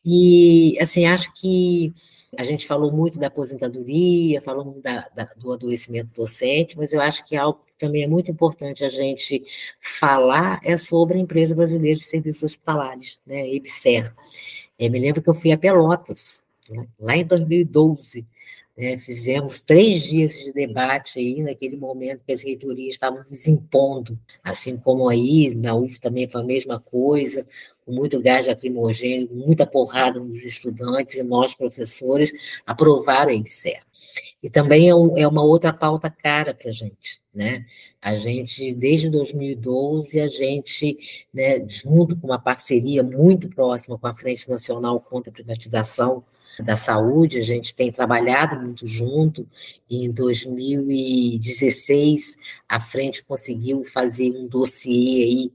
e, 0.04 0.78
assim, 0.80 1.06
acho 1.06 1.32
que 1.34 1.92
a 2.36 2.44
gente 2.44 2.66
falou 2.66 2.92
muito 2.92 3.18
da 3.18 3.28
aposentadoria, 3.28 4.40
falamos 4.40 4.80
da, 4.82 5.08
da, 5.14 5.24
do 5.36 5.52
adoecimento 5.52 6.10
docente, 6.14 6.76
mas 6.76 6.92
eu 6.92 7.00
acho 7.00 7.24
que 7.26 7.36
algo 7.36 7.60
que 7.66 7.67
também 7.78 8.02
é 8.02 8.06
muito 8.06 8.30
importante 8.30 8.84
a 8.84 8.88
gente 8.88 9.44
falar 9.80 10.60
é 10.64 10.76
sobre 10.76 11.16
a 11.16 11.20
Empresa 11.20 11.54
Brasileira 11.54 11.98
de 11.98 12.04
Serviços 12.04 12.42
Hospitalares, 12.42 13.18
né, 13.26 13.48
EBSER. 13.54 14.12
Eu 14.78 14.90
me 14.90 14.98
lembro 14.98 15.22
que 15.22 15.30
eu 15.30 15.34
fui 15.34 15.52
a 15.52 15.58
Pelotas, 15.58 16.40
né, 16.68 16.86
lá 16.98 17.16
em 17.16 17.24
2012, 17.24 18.26
né, 18.76 18.96
fizemos 18.96 19.60
três 19.60 20.04
dias 20.04 20.38
de 20.38 20.52
debate 20.52 21.18
aí, 21.18 21.42
naquele 21.42 21.76
momento 21.76 22.22
que 22.24 22.32
as 22.32 22.42
reitorias 22.42 22.94
estavam 22.94 23.24
nos 23.28 23.48
impondo, 23.48 24.16
assim 24.42 24.76
como 24.76 25.08
aí, 25.08 25.52
na 25.54 25.74
UF 25.74 25.98
também 25.98 26.28
foi 26.28 26.40
a 26.40 26.44
mesma 26.44 26.78
coisa, 26.78 27.44
com 27.84 27.92
muito 27.92 28.20
gás 28.20 28.46
lacrimogêneo, 28.46 29.28
muita 29.32 29.66
porrada 29.66 30.20
nos 30.20 30.44
estudantes 30.44 31.16
e 31.16 31.22
nós, 31.22 31.54
professores, 31.54 32.32
aprovaram 32.64 33.30
a 33.30 33.34
IBSER. 33.34 33.82
E 34.42 34.48
também 34.48 34.88
é, 34.88 34.94
um, 34.94 35.18
é, 35.18 35.26
uma 35.26 35.42
outra 35.42 35.72
pauta 35.72 36.08
cara 36.08 36.54
para 36.54 36.68
a 36.68 36.72
gente, 36.72 37.20
né? 37.38 37.64
A 38.02 38.18
gente, 38.18 38.74
desde 38.74 39.08
2012, 39.08 40.20
a 40.20 40.28
gente, 40.28 40.98
né, 41.32 41.64
junto 41.68 42.16
com 42.16 42.26
uma 42.26 42.38
parceria 42.38 43.02
muito 43.02 43.48
próxima 43.48 43.96
com 43.96 44.06
a 44.08 44.14
Frente 44.14 44.50
Nacional 44.50 45.00
contra 45.00 45.30
a 45.30 45.32
Privatização, 45.32 46.24
da 46.60 46.74
saúde, 46.74 47.38
a 47.38 47.44
gente 47.44 47.72
tem 47.72 47.92
trabalhado 47.92 48.60
muito 48.60 48.84
junto. 48.84 49.46
Em 49.88 50.10
2016, 50.10 52.36
a 52.68 52.80
frente 52.80 53.22
conseguiu 53.22 53.84
fazer 53.84 54.32
um 54.32 54.48
dossiê 54.48 55.22
aí 55.22 55.52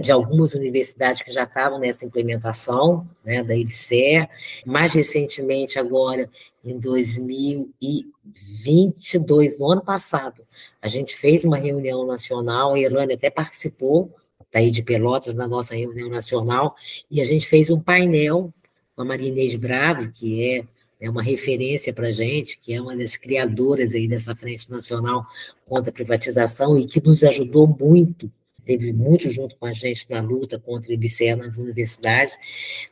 de 0.00 0.12
algumas 0.12 0.54
universidades 0.54 1.22
que 1.22 1.32
já 1.32 1.44
estavam 1.44 1.78
nessa 1.78 2.04
implementação 2.04 3.08
né, 3.24 3.42
da 3.42 3.56
IBSER. 3.56 4.28
Mais 4.66 4.92
recentemente, 4.92 5.78
agora, 5.78 6.28
em 6.64 6.78
2022, 6.78 9.58
no 9.58 9.70
ano 9.70 9.82
passado, 9.82 10.42
a 10.82 10.88
gente 10.88 11.16
fez 11.16 11.44
uma 11.44 11.56
reunião 11.56 12.06
nacional, 12.06 12.74
a 12.74 12.78
Irânia 12.78 13.16
até 13.16 13.30
participou, 13.30 14.14
daí 14.52 14.70
de 14.70 14.82
Pelotas, 14.82 15.34
na 15.34 15.48
nossa 15.48 15.74
reunião 15.74 16.08
nacional, 16.08 16.74
e 17.10 17.20
a 17.20 17.24
gente 17.24 17.46
fez 17.46 17.70
um 17.70 17.80
painel 17.80 18.52
a 19.00 19.04
Maria 19.04 19.28
Inês 19.28 19.54
Bravo, 19.54 20.10
que 20.12 20.44
é, 20.44 20.64
é 21.00 21.10
uma 21.10 21.22
referência 21.22 21.92
para 21.92 22.08
a 22.08 22.12
gente, 22.12 22.58
que 22.58 22.74
é 22.74 22.80
uma 22.80 22.96
das 22.96 23.16
criadoras 23.16 23.94
aí 23.94 24.06
dessa 24.06 24.34
Frente 24.34 24.70
Nacional 24.70 25.26
contra 25.66 25.90
a 25.90 25.94
Privatização 25.94 26.76
e 26.76 26.86
que 26.86 27.00
nos 27.00 27.24
ajudou 27.24 27.66
muito, 27.66 28.30
teve 28.60 28.92
muito 28.92 29.30
junto 29.30 29.56
com 29.56 29.66
a 29.66 29.72
gente 29.72 30.06
na 30.10 30.20
luta 30.20 30.58
contra 30.58 30.90
o 30.90 30.94
IBCE 30.94 31.34
nas 31.34 31.56
universidades. 31.56 32.36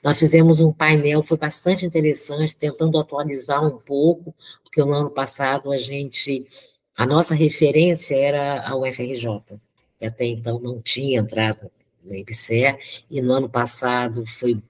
Nós 0.02 0.18
fizemos 0.18 0.60
um 0.60 0.72
painel, 0.72 1.22
foi 1.22 1.36
bastante 1.36 1.86
interessante, 1.86 2.56
tentando 2.56 2.98
atualizar 2.98 3.64
um 3.64 3.78
pouco, 3.78 4.34
porque 4.62 4.80
no 4.80 4.92
ano 4.92 5.10
passado 5.10 5.70
a 5.70 5.78
gente, 5.78 6.46
a 6.96 7.06
nossa 7.06 7.34
referência 7.34 8.16
era 8.16 8.66
a 8.66 8.76
UFRJ, 8.76 9.58
que 9.98 10.06
até 10.06 10.24
então 10.24 10.58
não 10.58 10.80
tinha 10.80 11.20
entrado 11.20 11.70
na 12.04 12.16
IBCE, 12.16 12.76
e 13.10 13.20
no 13.20 13.32
ano 13.32 13.48
passado 13.48 14.26
foi 14.26 14.62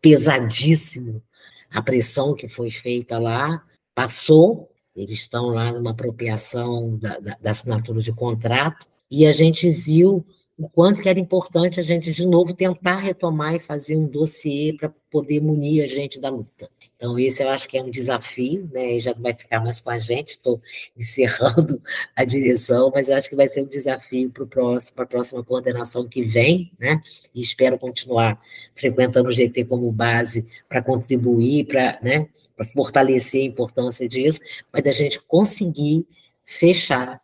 pesadíssimo 0.00 1.22
a 1.70 1.82
pressão 1.82 2.34
que 2.34 2.46
foi 2.46 2.70
feita 2.70 3.18
lá, 3.18 3.64
passou, 3.94 4.70
eles 4.94 5.18
estão 5.18 5.46
lá 5.46 5.72
numa 5.72 5.90
apropriação 5.90 6.96
da, 6.98 7.18
da, 7.18 7.36
da 7.40 7.50
assinatura 7.50 8.00
de 8.00 8.12
contrato, 8.12 8.86
e 9.10 9.26
a 9.26 9.32
gente 9.32 9.68
viu 9.70 10.24
o 10.56 10.68
quanto 10.68 11.02
que 11.02 11.08
era 11.08 11.18
importante 11.18 11.80
a 11.80 11.82
gente, 11.82 12.12
de 12.12 12.26
novo, 12.26 12.54
tentar 12.54 12.96
retomar 12.96 13.54
e 13.56 13.60
fazer 13.60 13.96
um 13.96 14.06
dossiê 14.06 14.72
para 14.72 14.88
poder 15.10 15.40
munir 15.40 15.82
a 15.82 15.86
gente 15.86 16.20
da 16.20 16.28
luta. 16.30 16.70
Então, 16.96 17.18
esse 17.18 17.42
eu 17.42 17.48
acho 17.48 17.68
que 17.68 17.76
é 17.76 17.82
um 17.82 17.90
desafio, 17.90 18.68
né? 18.72 19.00
Já 19.00 19.12
não 19.12 19.20
vai 19.20 19.34
ficar 19.34 19.60
mais 19.60 19.80
com 19.80 19.90
a 19.90 19.98
gente, 19.98 20.30
estou 20.30 20.60
encerrando 20.96 21.82
a 22.14 22.24
direção, 22.24 22.90
mas 22.94 23.08
eu 23.08 23.16
acho 23.16 23.28
que 23.28 23.34
vai 23.34 23.48
ser 23.48 23.62
um 23.62 23.66
desafio 23.66 24.30
para 24.30 24.46
próximo, 24.46 25.02
a 25.02 25.06
próxima 25.06 25.42
coordenação 25.42 26.06
que 26.06 26.22
vem, 26.22 26.70
né? 26.78 27.02
E 27.34 27.40
espero 27.40 27.76
continuar 27.76 28.40
frequentando 28.76 29.28
o 29.28 29.32
GT 29.32 29.64
como 29.64 29.90
base 29.90 30.46
para 30.68 30.82
contribuir, 30.82 31.66
para 31.66 31.98
né? 32.00 32.28
fortalecer 32.72 33.42
a 33.42 33.46
importância 33.46 34.08
disso, 34.08 34.38
mas 34.72 34.86
a 34.86 34.92
gente 34.92 35.20
conseguir 35.20 36.06
fechar 36.44 37.20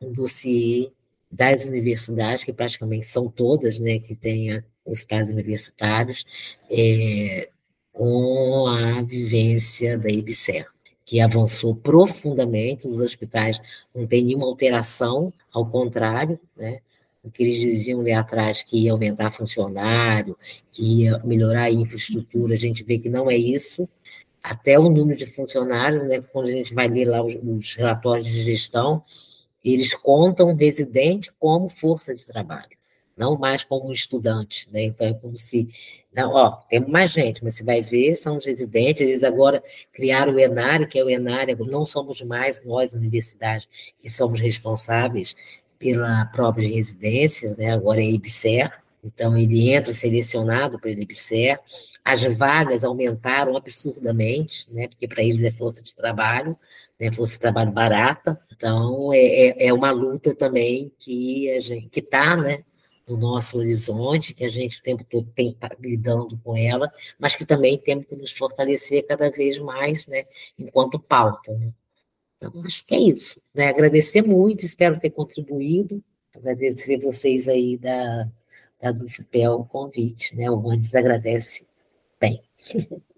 um 0.00 0.12
dossiê 0.12 0.90
das 1.32 1.64
universidades, 1.64 2.44
que 2.44 2.52
praticamente 2.52 3.06
são 3.06 3.26
todas, 3.28 3.78
né, 3.78 3.98
que 3.98 4.14
têm 4.14 4.62
os 4.84 5.00
estágios 5.00 5.30
universitários, 5.30 6.26
é, 6.70 7.48
com 7.92 8.66
a 8.66 9.02
vivência 9.02 9.98
da 9.98 10.10
IBSER, 10.10 10.66
que 11.04 11.20
avançou 11.20 11.74
profundamente, 11.74 12.86
os 12.86 12.98
hospitais 13.00 13.60
não 13.94 14.06
tem 14.06 14.24
nenhuma 14.24 14.46
alteração, 14.46 15.32
ao 15.52 15.66
contrário, 15.66 16.38
né? 16.56 16.80
O 17.24 17.30
que 17.30 17.44
eles 17.44 17.60
diziam 17.60 18.00
ali 18.00 18.12
atrás 18.12 18.62
que 18.62 18.84
ia 18.84 18.92
aumentar 18.92 19.30
funcionário, 19.30 20.36
que 20.72 21.02
ia 21.02 21.18
melhorar 21.18 21.64
a 21.64 21.70
infraestrutura, 21.70 22.54
a 22.54 22.58
gente 22.58 22.82
vê 22.82 22.98
que 22.98 23.08
não 23.08 23.30
é 23.30 23.36
isso. 23.36 23.88
Até 24.42 24.76
o 24.76 24.88
número 24.90 25.16
de 25.16 25.26
funcionários, 25.26 26.02
né, 26.08 26.20
quando 26.32 26.48
a 26.48 26.52
gente 26.52 26.74
vai 26.74 26.88
ler 26.88 27.04
lá 27.04 27.22
os, 27.22 27.34
os 27.40 27.74
relatórios 27.74 28.26
de 28.26 28.42
gestão, 28.42 29.04
eles 29.64 29.94
contam 29.94 30.50
o 30.50 30.56
residente 30.56 31.30
como 31.38 31.68
força 31.68 32.14
de 32.14 32.24
trabalho, 32.24 32.76
não 33.16 33.38
mais 33.38 33.62
como 33.64 33.92
estudante, 33.92 34.68
né? 34.72 34.84
Então 34.84 35.06
é 35.06 35.14
como 35.14 35.36
se 35.36 35.68
não, 36.14 36.34
ó, 36.34 36.50
temos 36.68 36.90
mais 36.90 37.10
gente, 37.10 37.42
mas 37.42 37.54
você 37.54 37.64
vai 37.64 37.80
ver, 37.80 38.14
são 38.14 38.36
os 38.36 38.44
residentes, 38.44 39.00
eles 39.00 39.24
agora 39.24 39.62
criaram 39.92 40.34
o 40.34 40.38
Enário, 40.38 40.86
que 40.86 40.98
é 40.98 41.04
o 41.04 41.08
Enário, 41.08 41.56
não 41.64 41.86
somos 41.86 42.20
mais 42.20 42.62
nós, 42.66 42.92
universidade, 42.92 43.66
que 43.98 44.10
somos 44.10 44.38
responsáveis 44.38 45.34
pela 45.78 46.26
própria 46.26 46.68
residência, 46.68 47.54
né? 47.56 47.72
agora 47.72 48.00
é 48.00 48.04
IBSER, 48.04 48.70
então 49.02 49.36
ele 49.36 49.72
entra 49.72 49.92
selecionado 49.94 50.78
pelo 50.78 51.00
IBSER, 51.00 51.58
as 52.04 52.22
vagas 52.36 52.84
aumentaram 52.84 53.56
absurdamente, 53.56 54.66
né? 54.70 54.88
porque 54.88 55.08
para 55.08 55.24
eles 55.24 55.42
é 55.42 55.50
força 55.50 55.82
de 55.82 55.94
trabalho, 55.96 56.56
né? 57.00 57.10
força 57.10 57.32
de 57.32 57.40
trabalho 57.40 57.72
barata, 57.72 58.38
então 58.62 59.12
é, 59.12 59.18
é, 59.18 59.66
é 59.66 59.72
uma 59.72 59.90
luta 59.90 60.32
também 60.36 60.92
que 60.96 61.50
a 61.50 61.58
gente, 61.58 61.88
que 61.88 61.98
está, 61.98 62.36
né? 62.36 62.62
no 63.08 63.16
nosso 63.16 63.58
horizonte, 63.58 64.32
que 64.32 64.44
a 64.44 64.48
gente 64.48 64.78
o 64.78 64.82
tempo 64.82 65.02
todo 65.02 65.28
tem 65.34 65.50
estar 65.50 65.76
lidando 65.80 66.38
com 66.38 66.56
ela, 66.56 66.88
mas 67.18 67.34
que 67.34 67.44
também 67.44 67.76
temos 67.76 68.06
que 68.06 68.14
nos 68.14 68.30
fortalecer 68.30 69.04
cada 69.04 69.28
vez 69.28 69.58
mais, 69.58 70.06
né, 70.06 70.24
enquanto 70.56 71.00
pauta. 71.00 71.52
Né? 71.52 71.72
Então, 72.36 72.62
acho 72.64 72.84
que 72.84 72.94
é 72.94 73.00
isso. 73.00 73.42
Né? 73.52 73.66
Agradecer 73.66 74.22
muito, 74.22 74.64
espero 74.64 75.00
ter 75.00 75.10
contribuído, 75.10 76.02
agradecer 76.32 77.00
vocês 77.00 77.48
aí 77.48 77.76
da, 77.76 78.30
da 78.80 78.92
DUFPEL 78.92 79.54
o 79.54 79.66
convite, 79.66 80.36
né? 80.36 80.48
O 80.48 80.70
Andes 80.70 80.94
agradece 80.94 81.66
bem. 82.20 82.40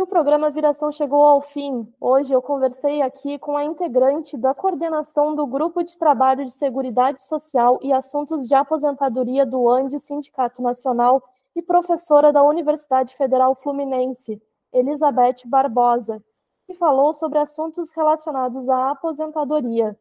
O 0.00 0.06
programa 0.06 0.48
Viração 0.50 0.90
chegou 0.90 1.22
ao 1.22 1.42
fim. 1.42 1.86
Hoje 2.00 2.32
eu 2.32 2.40
conversei 2.40 3.02
aqui 3.02 3.38
com 3.38 3.54
a 3.54 3.64
integrante 3.64 4.34
da 4.34 4.54
coordenação 4.54 5.34
do 5.34 5.46
Grupo 5.46 5.82
de 5.82 5.96
Trabalho 5.98 6.42
de 6.42 6.52
Seguridade 6.52 7.22
Social 7.22 7.78
e 7.82 7.92
Assuntos 7.92 8.48
de 8.48 8.54
Aposentadoria 8.54 9.44
do 9.44 9.68
ANDE 9.68 10.00
Sindicato 10.00 10.62
Nacional, 10.62 11.22
e 11.54 11.60
professora 11.60 12.32
da 12.32 12.42
Universidade 12.42 13.14
Federal 13.14 13.54
Fluminense, 13.54 14.40
Elizabeth 14.72 15.42
Barbosa, 15.44 16.22
que 16.66 16.72
falou 16.72 17.12
sobre 17.12 17.38
assuntos 17.38 17.90
relacionados 17.90 18.70
à 18.70 18.92
aposentadoria. 18.92 19.98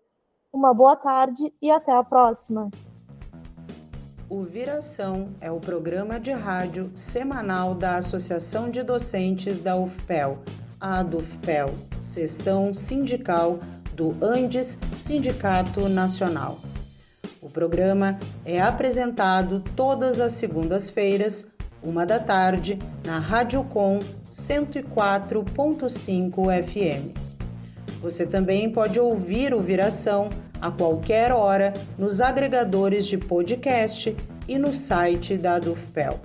Uma 0.54 0.74
boa 0.74 0.96
tarde 0.96 1.54
e 1.62 1.70
até 1.70 1.92
a 1.92 2.04
próxima. 2.04 2.70
O 4.30 4.44
Viração 4.44 5.30
é 5.42 5.52
o 5.52 5.60
programa 5.60 6.20
de 6.20 6.32
rádio 6.32 6.92
semanal 6.94 7.74
da 7.74 7.98
Associação 7.98 8.70
de 8.70 8.84
Docentes 8.84 9.60
da 9.60 9.76
UFPEL, 9.76 10.38
a 10.80 11.00
ADUFPEL, 11.00 11.74
seção 12.04 12.72
sindical 12.72 13.58
do 13.96 14.16
Andes 14.24 14.78
Sindicato 15.00 15.90
Nacional. 15.90 16.60
O 17.42 17.50
programa 17.50 18.20
é 18.46 18.62
apresentado 18.62 19.64
todas 19.76 20.22
as 20.22 20.34
segundas-feiras, 20.34 21.48
uma 21.82 22.06
da 22.06 22.20
tarde, 22.20 22.78
na 23.04 23.18
Rádio 23.18 23.64
Com 23.64 23.98
104.5 24.32 26.64
FM. 26.64 27.18
Você 28.00 28.28
também 28.28 28.72
pode 28.72 29.00
ouvir 29.00 29.56
o 29.56 29.60
Viração 29.60 30.30
a 30.62 30.72
qualquer 30.72 31.32
hora 31.32 31.74
nos 31.98 32.22
agregadores 32.22 33.06
de 33.06 33.18
podcast 33.18 34.16
e 34.48 34.58
no 34.58 34.74
site 34.74 35.38
da 35.38 35.60
Dufpel. 35.60 36.20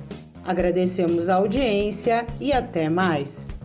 Agradecemos 0.48 1.28
a 1.28 1.34
audiência 1.34 2.24
e 2.40 2.54
até 2.54 2.88
mais. 2.88 3.57